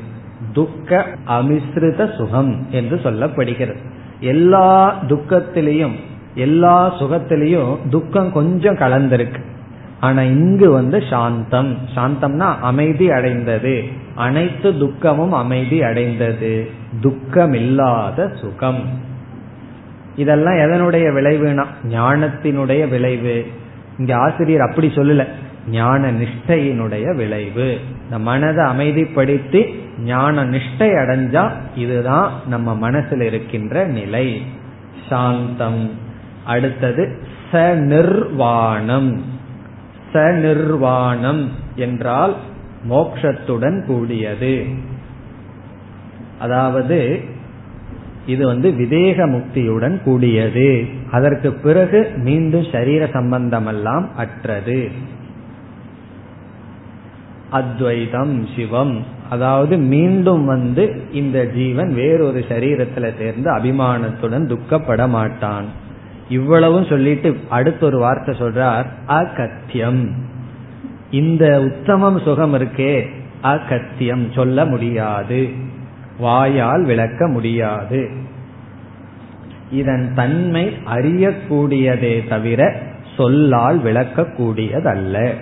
துக்க 0.53 1.05
அமிஸ்ருத 1.27 2.17
சுகம் 2.17 2.67
என்று 2.69 2.95
சொல்லப்படுகிறது. 3.03 3.77
எல்லா 4.19 4.99
துக்கத்திலையும் 5.07 5.95
எல்லா 6.35 6.99
சுகத்திலையும் 6.99 7.77
துக்கம் 7.89 8.31
கொஞ்சம் 8.31 8.75
கலந்திருக்கு. 8.75 9.41
ஆனா 9.99 10.21
இங்கு 10.21 10.71
வந்து 10.71 11.03
சாந்தம். 11.09 11.77
சாந்தம்னா 11.95 12.59
அமைதி 12.61 13.11
அடைந்தது. 13.11 13.83
அனைத்து 14.15 14.77
துக்கமும் 14.77 15.31
அமைதி 15.31 15.83
அடைந்தது. 15.83 16.69
துக்கமில்லாத 17.01 18.39
சுகம். 18.39 18.81
இதெல்லாம் 20.15 20.53
எதனுடைய 20.53 21.11
விளைவுனா? 21.13 21.65
ஞானத்தினுடைய 21.83 22.89
விளைவு. 22.89 23.47
இங்க 23.97 24.15
ஆசிரியர் 24.15 24.69
அப்படி 24.69 24.87
சொல்லல. 24.87 25.27
ஞான 25.69 26.11
நிஷ்டையினுடைய 26.11 27.15
விளைவு. 27.15 27.77
இந்த 28.03 28.19
மனதை 28.19 28.65
அமைதிப்படுத்தி 28.65 29.75
ஞான 29.99 30.43
நிஷ்டை 30.45 30.79
அடைஞ்சா 30.79 31.51
இதுதான் 31.75 32.31
நம்ம 32.47 32.75
மனசில் 32.75 33.21
இருக்கின்ற 33.21 33.85
நிலை. 33.85 34.41
சாந்தம். 35.09 35.89
அடுத்தது 36.45 37.21
சநிர்வாணம் 40.13 40.55
நிர்வாணம் 40.55 41.51
என்றால் 41.75 42.35
மோக்ஷத்துடன் 42.89 43.85
கூடியது. 43.85 44.65
அதாவது 46.39 47.19
இது 48.25 48.45
வந்து 48.45 48.71
விதேக 48.71 49.29
முக்தியுடன் 49.29 50.01
கூடியது. 50.01 50.85
அதற்கு 51.11 51.53
பிறகு 51.53 52.11
மீண்டும் 52.15 52.65
சரீர 52.71 53.05
சம்பந்தமெல்லாம் 53.05 54.05
அற்றது. 54.15 54.91
அத்வைதம் 57.49 58.47
சிவம். 58.55 59.03
அதாவது 59.29 59.77
மீண்டும் 59.77 60.45
வந்து 60.45 61.01
இந்த 61.11 61.45
ஜீவன் 61.45 61.93
வேறொரு 61.93 62.45
சரீரத்துல 62.49 63.17
சேர்ந்து 63.17 63.55
அபிமானத்துடன் 63.55 64.45
துக்கப்பட 64.47 65.07
மாட்டான் 65.07 65.85
இவ்வளவும் 66.29 66.85
சொல்லிட்டு 66.85 67.39
அடுத்த 67.49 67.85
ஒரு 67.85 67.97
வார்த்தை 67.97 68.35
சொல்றார் 68.35 68.85
அகத்தியம். 69.05 70.11
இந்த 71.11 71.61
உத்தமம் 71.61 72.19
சுகம் 72.19 72.53
இருக்கே 72.53 73.07
அகத்தியம் 73.41 74.31
சொல்ல 74.31 74.65
முடியாது. 74.65 75.49
வாயால் 76.17 76.83
விளக்க 76.83 77.27
முடியாது. 77.27 78.09
இதன் 79.71 80.13
தன்மை 80.15 80.77
அறியக்கூடியதே 80.85 82.27
தவிர 82.27 82.75
சொல்லால் 83.17 83.79
விளக்கக்கூடியதல்ல. 83.79 85.33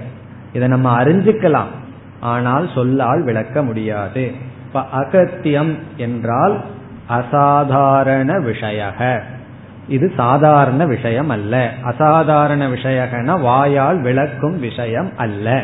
இதை 0.54 0.68
நம்ம 0.68 1.04
அறிஞ்சுக்கலாம் 1.04 1.72
ஆனால் 2.20 2.70
சொல்லால் 2.74 3.24
விளக்க 3.24 3.64
முடியாது. 3.64 4.32
இப்ப 4.66 4.82
அகத்தியம் 4.82 5.78
என்றால் 5.98 6.62
அசாதாரண 7.08 8.34
விஷயக. 8.34 9.22
இது 9.88 10.12
சாதாரண 10.18 10.86
விஷயம் 10.86 11.30
அல்ல. 11.30 11.74
அசாதாரண 11.84 12.68
விஷயகன 12.68 13.40
வாயால் 13.40 14.02
விளக்கும் 14.02 14.60
விஷயம் 14.60 15.12
அல்ல. 15.18 15.64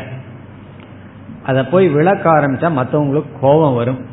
அதை 1.42 1.62
போய் 1.62 1.88
விளக்க 1.88 2.30
ஆரம்பிச்சா 2.30 2.70
மற்றவங்களுக்கு 2.70 3.38
கோபம் 3.40 3.74
வரும். 3.74 4.06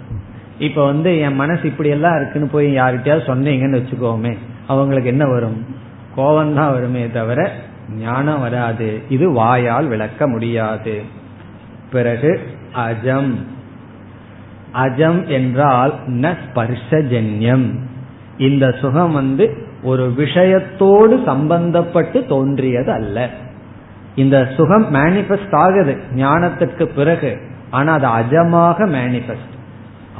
இப்ப 0.59 0.85
வந்து 0.85 1.17
என் 1.17 1.35
மனசு 1.35 1.61
இப்படி 1.63 1.89
எல்லாம் 1.89 2.15
இருக்குன்னு 2.15 2.47
போய் 2.47 2.75
யார்கிட்டயாவது 2.75 3.27
சொன்னீங்கன்னு 3.27 3.81
வச்சுக்கோமே 3.81 4.37
அவங்களுக்கு 4.67 5.09
என்ன 5.09 5.25
வரும்? 5.25 5.65
கோபம் 6.15 6.55
தான் 6.55 6.71
வருமே 6.71 7.11
தவிர 7.11 7.51
ஞானம் 7.99 8.41
வராது. 8.41 9.01
இது 9.09 9.31
வாயால் 9.31 9.87
விளக்க 9.87 10.27
முடியாது. 10.27 11.01
பிறகு 11.91 12.41
அஜம். 12.75 13.33
அஜம் 14.73 15.27
என்றால் 15.27 15.93
ந 16.07 16.37
ஸ்பர்ஷஜன்யம். 16.53 17.79
இந்த 18.37 18.71
சுகம் 18.71 19.13
வந்து 19.13 19.67
ஒரு 19.83 20.13
விஷயத்தோடு 20.17 21.23
சம்பந்தப்பட்டு 21.25 22.27
தோன்றியது 22.27 22.91
அல்ல 22.91 23.29
இந்த 24.15 24.49
சுகம் 24.57 24.93
மேனிபெஸ்ட் 24.93 25.55
ஆகுது 25.55 25.97
ஞானத்திற்கு 26.15 26.83
பிறகு. 26.83 27.37
ஆனா 27.69 27.99
அது 27.99 28.07
அஜமாக 28.07 28.87
மேனிபெஸ்ட் 28.87 29.57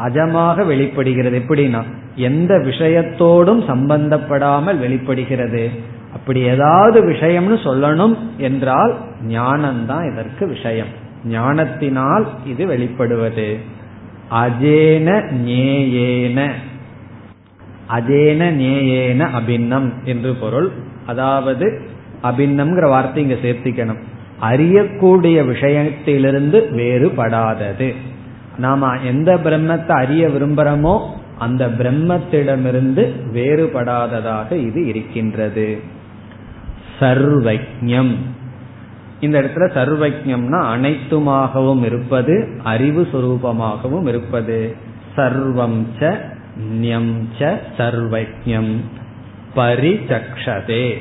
அஜமாக 0.05 0.65
வெளிப்படுகிறது. 0.65 1.39
எப்படின்னா 1.39 1.83
எந்த 2.15 2.53
விஷயத்தோடும் 2.53 3.61
சம்பந்தப்படாமல் 3.67 4.79
வெளிப்படுகிறது. 4.79 5.69
அப்படி 6.13 6.39
ஏதாவது 6.39 7.09
விஷயம்னு 7.09 7.57
சொல்லணும் 7.63 8.17
என்றால் 8.37 8.97
ஞானம்தான் 9.27 10.11
இதற்கு 10.11 10.47
விஷயம். 10.47 10.87
ஞானத்தினால் 11.25 12.27
இது 12.45 12.65
வெளிப்படுவது. 12.67 13.57
அஜேன 14.31 15.23
ஞேயேன. 15.45 16.49
அதேன 17.89 18.41
நேயேன 18.61 19.31
அபின்னம் 19.31 19.93
என்று 20.05 20.33
பொருள். 20.33 20.71
அதாவது 21.05 21.81
அபின்னம்ங்கிற 22.23 22.87
வார்த்தை 22.87 23.23
இங்க 23.23 23.35
சேர்த்திக்கணும். 23.35 24.01
அறியக்கூடிய 24.41 25.37
விஷயத்திலிருந்து 25.45 26.57
வேறுபடாதது. 26.73 27.95
நாம 28.57 28.97
எந்த 28.97 29.35
பிரம்மத்தை 29.35 29.91
அறிய 29.91 30.27
விரும்புறோமோ 30.27 30.99
அந்த 31.37 31.67
பிரம்மத்திடமிருந்து 31.67 33.03
வேறுபடாததாக 33.33 34.51
இது 34.51 34.87
இருக்கின்றது. 34.87 35.81
சர்வஜம் 36.99 38.17
இந்த 39.19 39.41
இடத்துல 39.41 39.67
சர்வஜம்னா 39.77 40.59
அனைத்துமாகவும் 40.75 41.83
இருப்பது 41.83 42.47
அறிவு 42.63 43.07
சுரூபமாகவும் 43.13 44.07
இருப்பது. 44.07 44.75
சர்வம் 45.15 45.79
ச 45.99 46.11
ஞம் 46.67 47.29
ச 47.39 47.57
சர்வஜம் 47.77 48.75
பரிச்சக்ஷதே. 49.55 50.93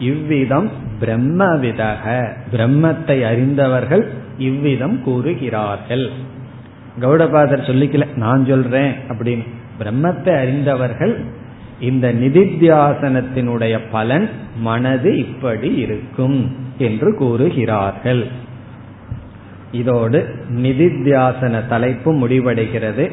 இவ்விதம் 0.00 0.70
பிரம்மவிதக. 1.00 2.32
பிரம்மத்தை 2.52 3.26
அறிந்தவர்கள் 3.26 4.10
இவ்விதம் 4.38 5.02
கூறுகிறார்கள். 5.02 6.10
கௌடபாதர் 7.00 7.66
சொல்லிக்கல 7.66 8.16
நான் 8.16 8.46
சொல்றேன் 8.46 8.92
அப்படின்னு. 9.08 9.46
பிரம்மத்தை 9.80 10.38
அறிந்தவர்கள் 10.38 11.24
இந்த 11.80 12.14
நிதித்தியாசனத்தினுடைய 12.14 13.80
பலன் 13.90 14.28
மனது 14.56 15.18
இப்படி 15.18 15.74
இருக்கும் 15.74 16.56
என்று 16.78 17.14
கூறுகிறார்கள். 17.14 18.26
இதோடு 19.72 20.34
நிதித்தியாசன 20.48 21.66
தலைப்பு 21.66 22.28
முடிவடைகிறது. 22.28 23.10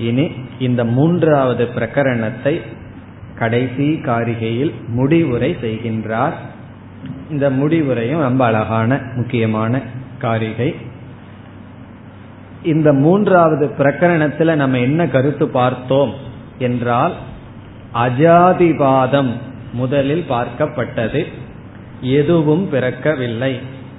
இனி 0.00 0.30
இந்த 0.58 0.84
மூன்றாவது 0.84 1.68
பிரகரணத்தை 1.74 2.60
கடைசி 3.38 4.00
காரிகையில் 4.04 4.72
முடிவுரை 4.86 5.56
செய்கின்றார். 5.62 6.32
இந்த 7.30 7.50
முடிவுரையும் 7.50 8.20
ரொம்ப 8.20 8.44
அழகான 8.44 9.00
முக்கியமான 9.14 9.80
காரிகை. 10.18 10.74
இந்த 12.62 12.92
மூன்றாவது 12.92 13.66
பிரகரணத்துல 13.78 14.54
நம்ம 14.54 14.78
என்ன 14.78 15.06
கருத்து 15.08 15.48
பார்த்தோம் 15.48 16.12
என்றால் 16.58 17.12
அஜாதிவாதம் 17.94 19.30
முதலில் 19.72 20.24
பார்க்கப்பட்டது 20.28 21.24
எதுவும் 22.00 22.68
பிறக்கவில்லை. 22.72 23.58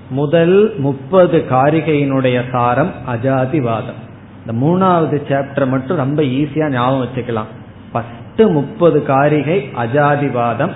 முதல் 0.10 0.74
முப்பது 0.78 1.46
காரிகையினுடைய 1.50 2.38
சாரம் 2.52 2.92
அஜாதிவாதம். 3.08 4.00
இந்த 4.46 4.66
மூணாவது 4.66 5.22
சாப்டர் 5.28 5.68
மட்டும் 5.68 5.98
ரொம்ப 5.98 6.22
ஈஸியா 6.22 6.70
ஞாபகம் 6.70 7.08
வச்சுக்கலாம். 7.08 7.46
ஃபர்ஸ்ட் 7.92 8.42
முப்பது 8.42 9.04
காரிகை 9.04 9.70
அஜாதிவாதம். 9.76 10.72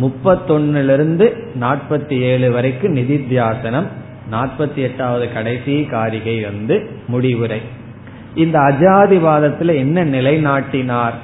முப்பத்தொன்னுலிருந்து 0.00 1.46
நாற்பத்தி 1.60 2.18
ஏழு 2.18 2.52
வரைக்கும் 2.52 2.96
நிதித்தியாசனம். 2.96 3.86
நாற்பத்தி 4.32 4.74
எட்டாவது 4.74 5.32
கடைசி 5.32 5.84
காரிகை 5.84 6.40
வந்து 6.40 6.90
முடிவுரை. 7.06 7.60
இந்த 8.34 8.58
அஜாதிவாதத்தில் 8.58 9.74
என்ன 9.74 10.04
நிலைநாட்டினார் 10.04 11.14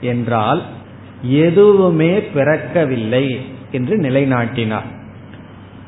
என்றால் 0.00 0.62
எதுவுமே 1.22 2.18
பிறக்கவில்லை 2.34 3.40
என்று 3.72 3.96
நிலைநாட்டினார். 3.96 4.90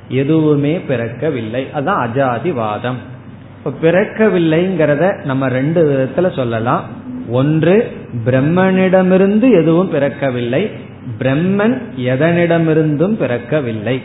எதுவுமே 0.08 0.80
பிறக்கவில்லை. 0.88 1.72
அதுதான் 1.72 2.10
அஜாதிவாதம். 2.10 2.96
இப்ப 3.64 3.90
பிறக்கவில்லைங்கிறத 3.90 5.24
நம்ம 5.24 5.48
ரெண்டு 5.48 5.80
விதத்துல 5.84 6.34
சொல்லலாம். 6.34 6.84
ஒன்று 7.28 7.92
பிரம்மனிடமிருந்து 8.26 9.50
எதுவும் 9.60 9.92
பிறக்கவில்லை. 9.92 10.70
பிரம்மன் 11.18 11.78
எதனிடமிருந்தும் 11.98 13.14
பிறக்கவில்லை. 13.14 14.02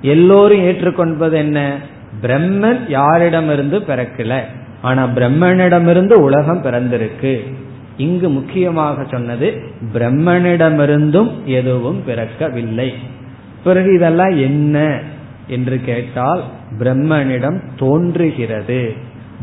எல்லோரும் 0.00 0.60
ஏற்றுக்கொள்வது 0.60 1.38
என்ன? 1.38 1.78
பிரம்மன் 2.22 2.78
யாரிடமிருந்து 2.88 3.80
பிறக்கல? 3.88 4.40
ஆனா 4.82 5.10
பிரம்மனிடமிருந்து 5.16 6.12
உலகம் 6.12 6.62
பிறந்திருக்கு. 6.62 7.54
இங்கு 7.96 8.28
முக்கியமாக 8.28 9.04
சொன்னது 9.10 9.62
பிரம்மனிடமிருந்தும் 9.94 11.30
எதுவும் 11.44 12.02
பிறக்கவில்லை. 12.08 12.94
பிறகு 13.64 13.94
இதெல்லாம் 13.94 14.36
என்ன? 14.36 15.00
என்று 15.48 15.80
கேட்டால் 15.80 16.44
பிரம்மனிடம் 16.78 17.60
தோன்றுகிறது. 17.76 18.94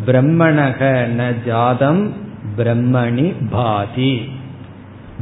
பிரம்மணக 0.06 1.08
ந 1.18 1.46
ஜாதம் 1.46 2.14
பிரம்மணி 2.58 3.34
பாதி. 3.52 4.32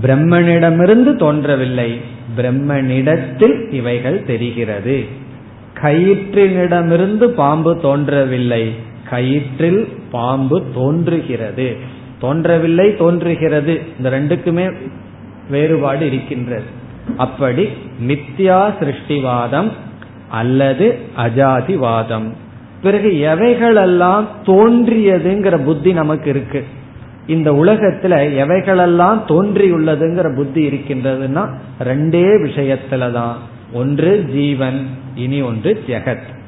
பிரம்மனிடமிருந்து 0.02 1.16
தோன்றவில்லை. 1.16 2.02
பிரம்மனிடத்தில் 2.38 3.74
இவைகள் 3.74 4.24
தெரிகிறது. 4.24 5.06
கயிற்றினிடமிருந்து 5.82 7.24
பாம்பு 7.24 7.80
தோன்றவில்லை. 7.80 8.76
கயிற்றில் 9.10 9.88
பாம்பு 10.12 10.64
தோன்றுகிறது. 10.74 11.76
தோன்றவில்லை 12.20 12.98
தோன்றுகிறது. 12.98 13.82
இந்த 13.98 14.10
ரெண்டுக்குமே 14.10 14.74
வேறுபாடு 15.50 16.06
இருக்கின்றது. 16.06 16.64
அப்படி 17.18 17.70
மித்யா 18.08 18.74
சிருஷ்டிவாதம் 18.80 19.90
அல்லது 20.32 21.00
அஜாதிவாதம். 21.18 22.28
பிறகு 22.82 23.10
எவைகளெல்லாம் 23.10 24.26
தோன்றியதுங்கிற 24.46 25.64
புத்தி 25.64 25.94
நமக்கு 25.94 26.30
இருக்கு. 26.30 26.66
இந்த 27.28 27.52
உலகத்துல 27.52 28.38
எவைகளெல்லாம் 28.44 29.20
தோன்றியுள்ளதுங்கிற 29.28 30.36
புத்தி 30.36 30.68
இருக்கின்றதுன்னா 30.68 31.54
ரெண்டே 31.84 32.24
விஷயத்துலதான் 32.44 33.34
ஒன்று 33.74 34.26
ஜீவன் 34.34 34.88
இனி 35.16 35.42
ஒன்று 35.42 35.84
ஜெகத். 35.88 36.40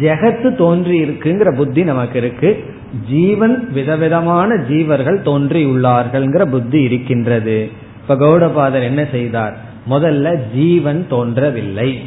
ஜெகத்து 0.00 0.54
தோன்றி 0.54 1.02
இருக்குங்கிற 1.02 1.56
புத்தி 1.56 1.84
நமக்கு 1.84 2.18
இருக்கு. 2.18 2.64
ஜீவன் 3.10 3.72
விதவிதமான 3.72 4.54
ஜீவர்கள் 4.54 5.22
தோன்றியுள்ளார்கள்ங்கிற 5.24 6.44
புத்தி 6.44 6.82
இருக்கின்றது. 6.82 7.70
இப்ப 8.00 8.14
கௌடபாதர் 8.14 8.82
என்ன 8.82 9.06
செய்தார்? 9.10 9.56
முதல்ல 9.90 10.38
ஜீவன் 10.54 11.06
தோன்றவில்லை. 11.08 12.00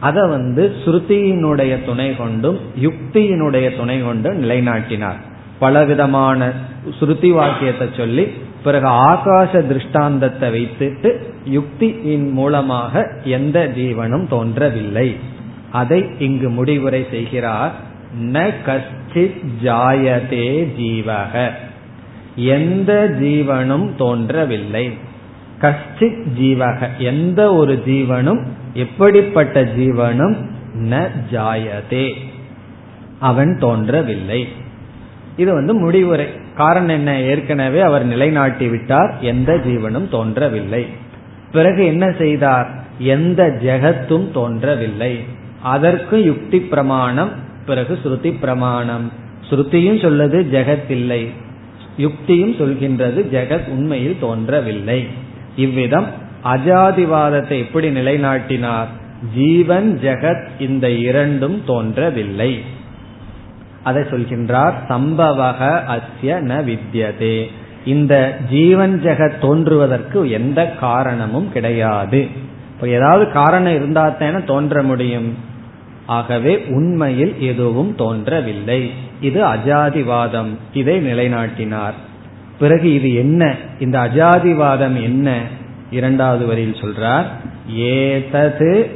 அதை 0.00 0.28
வந்து 0.28 0.72
ஸ்ருதியினுடைய 0.84 1.84
துணை 1.84 2.16
கொண்டும் 2.16 2.58
யுக்தியினுடைய 2.82 3.76
துணை 3.76 4.02
கொண்டும் 4.02 4.50
நிலைநாட்டினார். 4.50 5.20
பலவிதமான 5.58 6.52
ஸ்ருதி 7.00 7.30
வாக்கியத்தை 7.30 7.88
சொல்லி 7.96 8.28
பிறகு 8.64 8.86
ஆகாச 8.86 9.66
திருஷ்டாந்தத்தை 9.66 10.48
வைத்துட்டு 10.50 11.22
யுக்தியின் 11.50 12.30
மூலமாக 12.30 13.10
எந்த 13.24 13.72
ஜீவனும் 13.76 14.28
தோன்றவில்லை. 14.28 15.16
அதை 15.72 16.04
இங்கு 16.18 16.48
முடிவுரை 16.48 17.06
செய்கிறார் 17.10 17.72
ந 18.22 18.52
கஷ்டித் 18.64 19.40
ஜாயதே 19.64 20.66
ஜீவக. 20.78 21.50
எந்த 22.36 23.16
ஜீவனும் 23.20 23.94
தோன்றவில்லை. 23.96 24.90
கஷ்டித் 25.60 26.26
ஜீவக. 26.38 26.88
எந்த 26.98 27.54
ஒரு 27.54 27.82
ஜீவனும் 27.86 28.46
எப்படிப்பட்ட 28.76 29.64
ஜீவனும் 29.64 30.36
ந 30.74 31.08
ஜாயதே. 31.30 32.12
அவன் 33.18 33.58
தோன்றவில்லை. 33.58 34.48
இது 35.36 35.52
வந்து 35.52 35.74
முடிவுரை. 35.74 36.26
காரணம் 36.56 36.88
என்ன? 36.88 37.20
ஏற்கனவே 37.20 37.80
அவர் 37.80 38.06
நிலைநாட்டி 38.06 38.68
விட்டார். 38.68 39.18
எந்த 39.20 39.54
ஜீவனும் 39.54 40.08
தோன்றவில்லை. 40.08 40.86
பிறகு 41.52 41.86
என்ன 41.86 42.14
செய்தார்? 42.18 42.68
எந்த 42.98 43.58
ஜெகத்தும் 43.62 44.30
தோன்றவில்லை. 44.30 45.24
அதற்கு 45.62 46.24
யுக்தி 46.24 46.60
பிரமாணம் 46.60 47.30
பிறகு 47.66 47.98
ஸ்ருதி 48.04 48.38
பிரமாணம். 48.40 49.12
ஸ்ருதியும் 49.50 50.02
சொல்லது 50.04 50.38
ஜெகத் 50.54 50.90
இல்லை 50.90 51.30
யுக்தியும் 51.98 52.56
சொல்கின்றது 52.60 53.24
ஜெகத் 53.32 53.68
உண்மையில் 53.68 54.16
தோன்றவில்லை. 54.20 55.06
இவ்விதம் 55.56 56.24
அஜாதிவாதத்தை 56.46 57.58
எப்படி 57.58 57.90
நிலைநாட்டினார்? 57.90 58.86
ஜீவன் 59.34 59.98
ஜெகத் 60.02 60.46
இந்த 60.58 60.90
இரண்டும் 60.90 61.62
தோன்றவில்லை. 61.66 62.60
அதை 63.82 64.02
சொல்கின்றார் 64.02 64.72
சம்பவக 64.88 65.80
அஸ்ய 65.88 66.32
ந 66.40 66.64
வித்யதே. 66.64 67.46
இந்த 67.84 68.36
ஜீவன் 68.50 69.00
ஜெகத் 69.04 69.38
தோன்றுவதற்கு 69.40 70.30
எந்த 70.30 70.70
காரணமும் 70.70 71.52
கிடையாது. 71.52 72.26
இப்போ 72.74 72.88
ஏதாவது 72.88 73.30
காரணம் 73.30 73.74
இருந்தா 73.74 74.08
தானே 74.08 74.44
தோன்ற 74.44 74.82
முடியும். 74.82 75.36
ஆகவே 76.06 76.64
உண்மையில் 76.68 77.40
எதுவும் 77.40 77.94
தோன்றவில்லை. 77.94 78.90
இது 79.20 79.44
அஜாதிவாதம். 79.44 80.48
இதை 80.72 81.12
நிலைநாட்டினார். 81.12 81.94
பிறகு 82.58 82.94
இது 82.94 83.14
என்ன? 83.14 83.54
இந்த 83.78 83.98
அஜாதிவாதம் 83.98 85.02
என்ன? 85.02 85.38
இரண்டாவது 85.90 86.46
வரியில் 86.46 86.80
சொல்றார் 86.80 87.24
ஏதது 87.74 88.90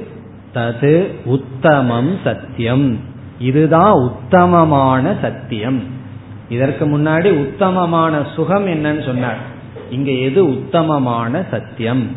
தது 0.55 1.07
உத்தமம் 1.24 2.18
சத்தியம். 2.24 2.99
இதுதான் 3.38 3.93
உத்தமமான 3.93 5.14
சத்தியம். 5.22 5.82
இதற்கு 6.49 6.99
முன்னாடி 6.99 7.30
உத்தமமான 7.30 8.26
சுகம் 8.34 8.66
என்னன்னு 8.66 9.05
சொன்னார். 9.05 9.36
இங்க 9.91 10.11
எது 10.11 10.49
உத்தமமான 10.49 11.45
சத்தியம்? 11.51 12.11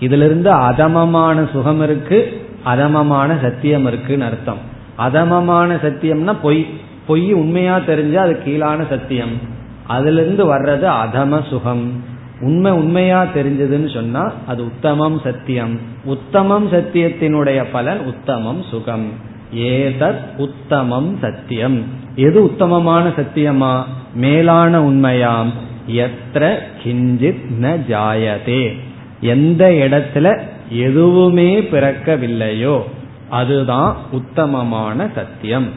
இதுல 0.00 0.24
இருந்து 0.24 0.50
அதமமான 0.50 1.48
சுகம் 1.52 1.82
இருக்கு 1.82 2.46
அதமமான 2.64 3.36
சத்தியம் 3.42 3.86
இருக்குன்னு 3.86 4.24
அர்த்தம். 4.24 4.58
அதமமான 4.96 5.74
சத்தியம்னா 5.74 6.36
பொய். 6.42 6.66
பொய் 7.06 7.32
உண்மையா 7.32 7.78
தெரிஞ்சா 7.78 8.22
அது 8.22 8.42
கீழான 8.44 8.88
சத்தியம். 8.88 9.38
அதுல 9.86 10.20
இருந்து 10.20 10.54
வர்றது 10.54 10.94
அதம 11.04 11.48
சுகம். 11.48 12.04
உண்மை 12.40 12.72
உண்மையா 12.72 13.24
தெரிஞ்சதுன்னு 13.24 13.94
சொன்னா 13.94 14.32
அது 14.46 14.64
உத்தமம் 14.64 15.20
சத்தியம். 15.24 15.78
உத்தமம் 16.04 16.72
சத்தியத்தினுடைய 16.72 17.64
பலன் 17.72 17.98
உத்தமம் 17.98 18.62
சுகம். 18.62 19.08
ஏதத் 19.54 20.20
உத்தமம் 20.36 21.18
சத்தியம். 21.20 21.84
எது 22.14 22.42
உத்தமமான 22.42 23.08
சத்தியமா? 23.08 23.82
மேலான 24.14 24.90
உண்மையாம். 24.90 25.50
எத்திர 25.88 26.58
கிஞ்சித் 26.84 27.40
ந 27.60 27.78
ஜாயதே. 27.88 28.78
எந்த 29.20 29.68
இடத்துல 29.68 30.40
எதுவுமே 30.68 31.60
பிறக்கவில்லையோ 31.60 32.82
அதுதான் 33.28 33.96
உத்தமமான 34.10 35.08
சத்தியம். 35.14 35.68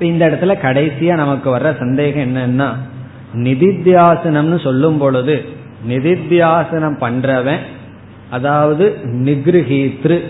இந்த 0.00 0.26
இடத்துல 0.28 0.44
கடைசியா 0.44 1.14
நமக்கு 1.14 1.56
வர்ற 1.56 1.78
சந்தேகம் 1.78 2.36
என்னன்னா 2.36 2.72
நிதித்தியாசனம்னு 3.34 4.60
சொல்லும் 4.60 4.98
பொழுது 4.98 5.44
நிதித்தியாசனம் 5.88 6.98
பண்றவன் 7.00 7.58
அதாவது 8.30 8.98
நிகிருஹீத்ரு 9.04 10.20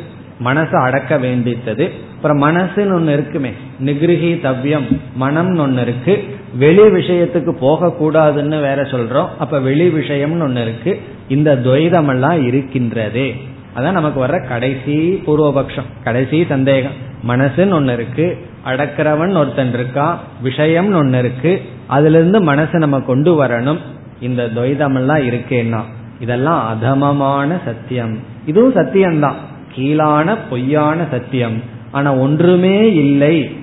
மனசை 0.44 0.82
அடக்க 0.82 1.18
வேண்டித்தது. 1.18 1.90
அப்புறம் 2.14 2.42
மனசுன்னு 2.42 2.92
ஒன்று 2.92 3.12
இருக்குமே 3.12 3.50
நிகிருஹி 3.84 4.30
தவ்யம் 4.46 4.86
மனம்னு 5.20 5.58
ஒன்று 5.58 5.82
இருக்கு. 5.82 6.24
வெளி 6.58 6.82
விஷயத்துக்கு 6.82 7.52
போகக்கூடாதுன்னு 7.60 8.60
வேற 8.60 8.82
சொல்றோம். 8.82 9.26
அப்ப 9.38 9.60
வெளி 9.60 9.88
விஷயம்னு 9.88 10.42
ஒன்று 10.42 10.62
இருக்கு. 10.62 11.00
இந்த 11.28 11.56
துவைதம் 11.56 12.08
எல்லாம் 12.08 12.48
இருக்கின்றதே. 12.48 13.36
அதான் 13.76 13.92
நமக்கு 13.92 14.26
வர்ற 14.26 14.48
கடைசி 14.48 15.22
பூர்வபக்ஷம் 15.26 15.88
கடைசி 16.04 16.46
சந்தேகம். 16.48 16.92
மனசுன்னு 17.28 17.72
ஒன்று 17.72 17.92
இருக்கு 17.92 18.38
அடக்கிறவன் 18.66 19.36
ஒருத்தன் 19.36 19.74
இருக்கா 19.74 20.20
விஷயம்னு 20.44 20.94
ஒன்று 20.94 21.18
இருக்கு. 21.18 21.62
அதுல 21.86 22.18
இருந்து 22.18 22.44
மனசை 22.44 22.74
நம்ம 22.74 23.00
கொண்டு 23.00 23.44
வரணும். 23.44 23.78
இந்த 24.20 24.50
துவைதமெல்லாம் 24.56 25.26
இருக்கேன்னா. 25.26 25.80
இதெல்லாம் 26.20 26.68
அதமமான 26.68 27.60
சத்தியம். 27.64 28.18
இதுவும் 28.46 28.74
சத்தியம்தான். 28.74 29.34
கீழான 29.74 30.36
பொய்யான 30.50 31.04
சத்தியம். 31.10 31.62
ஆனா 31.90 32.14
ஒன்றுமே 32.14 32.94
இல்லை. 32.94 33.56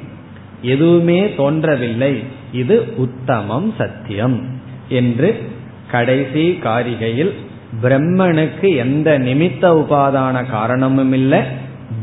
எதுவுமே 0.61 1.33
தோன்றவில்லை. 1.35 2.23
இது 2.51 2.93
உத்தமம் 2.95 3.73
சத்தியம் 3.77 4.45
என்று 4.89 5.51
கடைசி 5.91 6.59
காரிகையில் 6.63 7.33
பிரம்மனுக்கு 7.81 8.75
எந்த 8.75 9.19
நிமித்த 9.19 9.85
உபாதான 9.85 10.49
காரணமும் 10.49 11.13
இல்லை. 11.13 11.39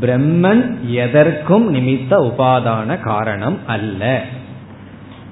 பிரம்மன் 0.01 0.79
எதற்கும் 0.89 1.75
நிமித்த 1.75 2.09
உபாதான 2.09 2.99
காரணம் 2.99 3.57
அல்ல. 3.67 4.21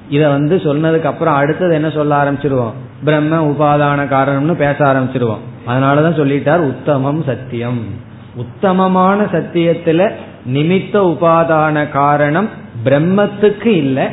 இத 0.09 0.29
வந்து 0.29 0.55
சொன்னதுக்கு 0.55 1.03
அப்புறம் 1.03 1.33
அடுத்தது 1.33 1.73
என்ன 1.73 1.89
சொல்ல 1.89 2.23
ஆரம்பிச்சிருவோம்? 2.23 2.73
பிரம்ம 3.03 3.47
உபாதான 3.47 3.99
காரணம்னு 3.99 4.53
பேச 4.53 4.75
ஆரம்பிச்சிருவோம். 4.79 5.37
அதனாலதான் 5.67 6.19
சொல்லிட்டார் 6.19 6.59
உத்தமம் 6.59 7.23
சத்தியம். 7.23 7.79
உத்தமமான 8.35 9.23
சத்தியத்துல 9.23 10.11
நிமித்த 10.53 10.93
உபாதான 10.93 11.89
காரணம் 11.89 12.49
பிரம்மத்துக்கு 12.85 13.65
இல்லை 13.65 14.05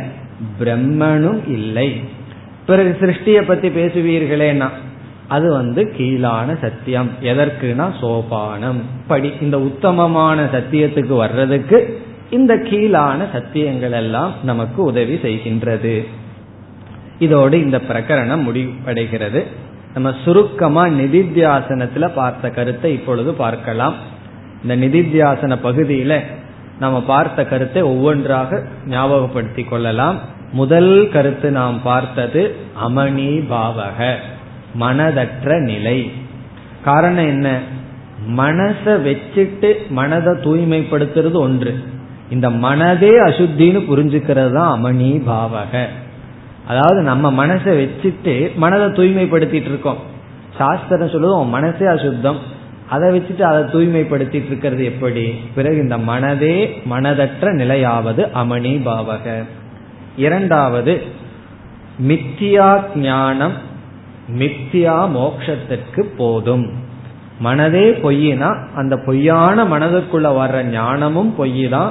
பிரம்மனும் 0.61 1.49
இல்லை. 1.49 2.01
பிறகு 2.67 2.97
சிருஷ்டிய 3.01 3.43
பத்தி 3.43 3.69
பேசுவீர்களேன்னா 3.69 4.69
அது 5.29 5.53
வந்து 5.53 5.95
கீழான 5.99 6.57
சத்தியம். 6.61 7.11
எதற்குனா 7.23 7.91
சோபானம். 8.01 8.81
படி 9.07 9.33
இந்த 9.41 9.61
உத்தமமான 9.61 10.45
சத்தியத்துக்கு 10.45 11.17
வர்றதுக்கு 11.17 12.06
இந்த 12.31 12.57
கீழான 12.57 13.25
சத்தியங்கள் 13.33 13.91
எல்லாம் 13.91 14.33
நமக்கு 14.43 14.83
உதவி 14.83 15.15
செய்கின்றது. 15.15 16.07
இதோடு 17.19 17.61
இந்த 17.61 17.77
பிரகரணம் 17.77 18.43
முடிவடைகிறது. 18.43 19.45
நம்ம 19.95 20.15
சுருக்கமா 20.25 20.87
நிதித்தியாசனத்துல 20.87 22.09
பார்த்த 22.15 22.51
கருத்தை 22.51 22.93
இப்பொழுது 22.93 23.35
பார்க்கலாம். 23.35 23.95
இந்த 24.63 24.87
நிதித்தியாசன 24.87 25.59
பகுதியில 25.65 26.21
நம்ம 26.81 27.03
பார்த்த 27.03 27.45
கருத்தை 27.45 27.83
ஒவ்வொன்றாக 27.83 28.63
ஞாபகப்படுத்தி 28.87 29.65
கொள்ளலாம். 29.65 30.21
முதல் 30.53 31.09
கருத்து 31.13 31.51
நாம் 31.51 31.83
பார்த்தது 31.83 32.55
அமணி 32.89 33.45
பாவக 33.51 34.15
மனதற்ற 34.81 35.61
நிலை. 35.61 36.11
காரணம் 36.85 37.27
என்ன? 37.27 37.59
மனசை 38.37 39.17
வச்சுட்டு 39.25 39.73
மனதை 39.89 40.33
தூய்மைப்படுத்துறது 40.33 41.33
ஒன்று. 41.33 41.85
இந்த 42.31 42.51
மனதே 42.51 43.21
அசுத்தின்னு 43.21 43.81
புரிஞ்சுக்கிறது 43.91 44.53
தான் 44.53 44.85
அமணி 44.85 45.23
பாவக. 45.27 45.85
அதாவது 46.67 47.03
நம்ம 47.03 47.47
மனசை 47.47 47.89
வச்சுட்டு 47.89 48.55
மனதை 48.55 48.87
தூய்மைப்படுத்திட்டு 48.87 49.69
இருக்கோம். 49.73 49.97
சாஸ்திரம் 50.59 51.09
சொல்லுவோம் 51.09 51.41
உன் 51.41 51.49
மனசே 51.49 51.87
அசுத்தம். 51.87 52.39
அதை 52.89 53.19
வச்சுட்டு 53.19 53.41
அதை 53.41 53.63
தூய்மைப்படுத்திட்டு 53.63 54.47
இருக்கிறது 54.47 54.85
எப்படி? 54.85 55.35
பிறகு 55.55 55.77
இந்த 55.77 55.99
மனதே 55.99 56.83
மனதற்ற 56.91 57.53
நிலையாவது 57.53 58.29
அமணி 58.35 58.83
பாவக. 58.85 59.45
இரண்டாவது 60.17 61.03
மித்தியா 62.09 62.83
ஞானம் 62.95 63.53
மித்தியா 64.39 65.09
மோக்ஷத்திற்கு 65.09 66.01
போதும். 66.01 66.71
மனதே 67.39 67.91
பொய்யினா 67.91 68.69
அந்த 68.75 68.97
பொய்யான 68.97 69.65
மனதுக்குள்ள 69.65 70.27
வர்ற 70.27 70.63
ஞானமும் 70.63 71.35
பொய்தான் 71.39 71.91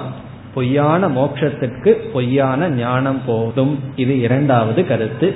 பொய்யான 0.56 1.08
மோட்சத்திற்கு 1.10 1.90
பொய்யான 1.90 2.70
ஞானம் 2.70 3.22
போதும். 3.26 3.80
இது 3.96 4.20
இரண்டாவது 4.20 4.88
கருத்து. 4.88 5.34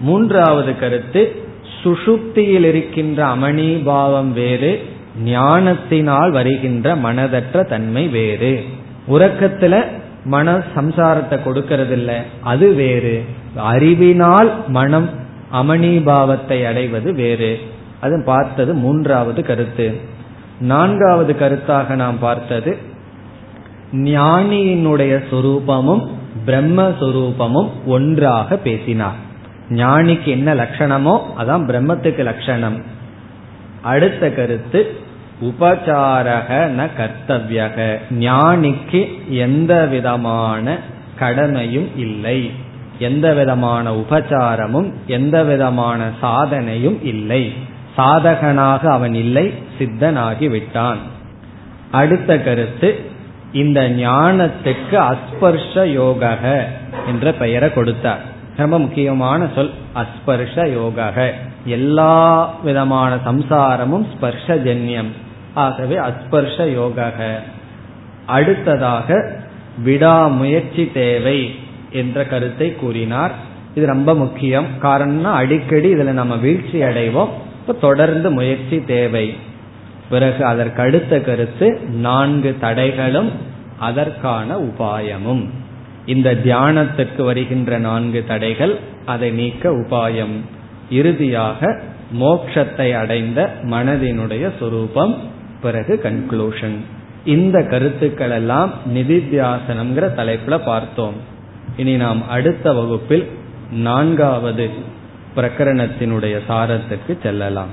மூன்றாவது 0.00 0.78
கருத்து 0.78 1.42
சுஷுப்தியில் 1.82 2.64
இருக்கின்ற 2.64 3.26
அமணிபாவம் 3.26 4.32
வேறு 4.32 4.72
ஞானத்தினால் 5.24 6.30
வருகின்ற 6.30 6.96
மனதற்ற 6.96 7.68
தன்மை 7.68 8.08
வேறு. 8.08 8.64
உறக்கத்துல 9.08 9.84
மன 10.24 10.58
சம்சாரத்தை 10.76 11.38
கொடுக்கறதில்ல 11.44 12.22
அது 12.40 12.74
வேறு. 12.74 13.24
அறிவினால் 13.56 14.52
மனம் 14.68 15.08
அமணிபாவத்தை 15.52 16.66
அடைவது 16.66 17.12
வேறு. 17.12 17.60
அது 18.00 18.22
பார்த்தது 18.26 18.74
மூன்றாவது 18.74 19.44
கருத்து. 19.44 20.00
நான்காவது 20.60 21.36
கருத்தாக 21.40 21.94
நாம் 21.94 22.18
பார்த்தது 22.18 22.92
ஞானியினுடைய 23.94 25.22
சொரூபமும் 25.30 26.06
பிரம்மஸ்வரூபமும் 26.46 27.70
ஒன்றாக 27.86 28.56
பேசினார். 28.56 29.14
ஞானிக்கு 29.70 30.24
என்ன 30.24 30.54
லட்சணமோ 30.54 31.20
அதான் 31.38 31.66
பிரம்மத்துக்கு 31.66 32.18
லட்சணம். 32.18 32.82
அடுத்த 33.82 34.30
கருத்து 34.30 34.96
உபச்சாரக 35.42 36.70
ந 36.78 36.88
கர்த்தவியக. 36.98 37.98
ஞானிக்கு 38.18 39.28
எந்த 39.28 39.86
விதமான 39.86 40.78
கடமையும் 41.18 41.88
இல்லை. 41.96 42.50
எந்த 42.98 43.34
விதமான 43.34 43.90
உபச்சாரமும் 43.92 44.92
எந்த 45.06 45.44
விதமான 45.44 46.04
சாதனையும் 46.22 47.02
இல்லை. 47.02 47.52
சாதகனாக 47.96 48.86
அவன் 48.86 49.14
இல்லை 49.14 49.52
சித்தனாகி 49.78 50.48
விட்டான் 50.48 50.98
அடுத்த 51.90 52.38
கருத்து 52.38 53.12
இந்த 53.54 53.80
ஞானத்துக்கு 53.96 54.96
அஸ்பர்ஷ 55.00 55.74
யோக 55.86 56.22
என்ற 57.06 57.32
பெயரை 57.32 57.68
கொடுத்தார். 57.72 58.22
ரொம்ப 58.56 58.78
முக்கியமான 58.78 59.46
சொல் 59.54 59.70
அஸ்பர்ஷ 59.94 60.56
யோக 60.72 61.32
எல்லா 61.64 62.16
விதமான 62.64 63.12
சம்சாரமும் 63.26 64.06
ஸ்பர்ஷஜன்யம். 64.14 65.10
ஆகவே 65.54 65.96
அஸ்பர்ஷ 66.08 66.72
யோக 66.72 67.12
அடுத்ததாக 68.26 69.08
விடாமுயற்சி 69.84 70.90
தேவை 70.94 71.54
என்ற 71.92 72.26
கருத்தை 72.26 72.74
கூறினார். 72.74 73.32
இது 73.74 73.86
ரொம்ப 73.86 74.14
முக்கியம். 74.14 74.66
காரணம்னா 74.82 75.32
அடிக்கடி 75.40 75.94
இதுல 75.94 76.12
நம்ம 76.20 76.36
வீழ்ச்சி 76.36 76.82
அடைவோம் 76.82 77.32
இப்ப 77.60 77.72
தொடர்ந்து 77.80 78.30
முயற்சி 78.30 78.84
தேவை. 78.84 79.26
பிறகு 80.14 80.42
அதற்கு 80.44 80.80
அடுத்த 80.82 81.20
கருத்து 81.20 81.68
நான்கு 82.06 82.50
தடைகளும் 82.62 83.30
அதற்கான 83.78 84.48
உபாயமும். 84.66 85.44
இந்த 86.06 86.28
தியானத்திற்கு 86.44 87.22
வருகின்ற 87.28 87.78
நான்கு 87.78 88.20
தடைகள் 88.28 88.74
அதை 89.12 89.28
நீக்க 89.30 89.70
உபாயம். 89.80 90.34
இறுதியாக 90.90 91.60
மோக்ஷத்தை 92.20 92.88
அடைந்த 93.02 93.40
மனதினுடைய 93.72 94.44
சொரூபம் 94.58 95.14
பிறகு 95.62 95.94
கன்க்ளூஷன் 96.02 96.76
இந்த 97.34 97.56
கருத்துக்கள் 97.72 98.34
எல்லாம் 98.40 98.72
நிதித்தியாசனம்ங்கிற 98.96 100.06
தலைப்புல 100.18 100.56
பார்த்தோம். 100.64 101.16
இனி 101.76 101.94
நாம் 101.96 102.20
அடுத்த 102.28 102.72
வகுப்பில் 102.72 103.26
நான்காவது 103.86 104.66
பிரகரணத்தினுடைய 105.36 106.36
சாரத்துக்கு 106.48 107.14
செல்லலாம். 107.22 107.72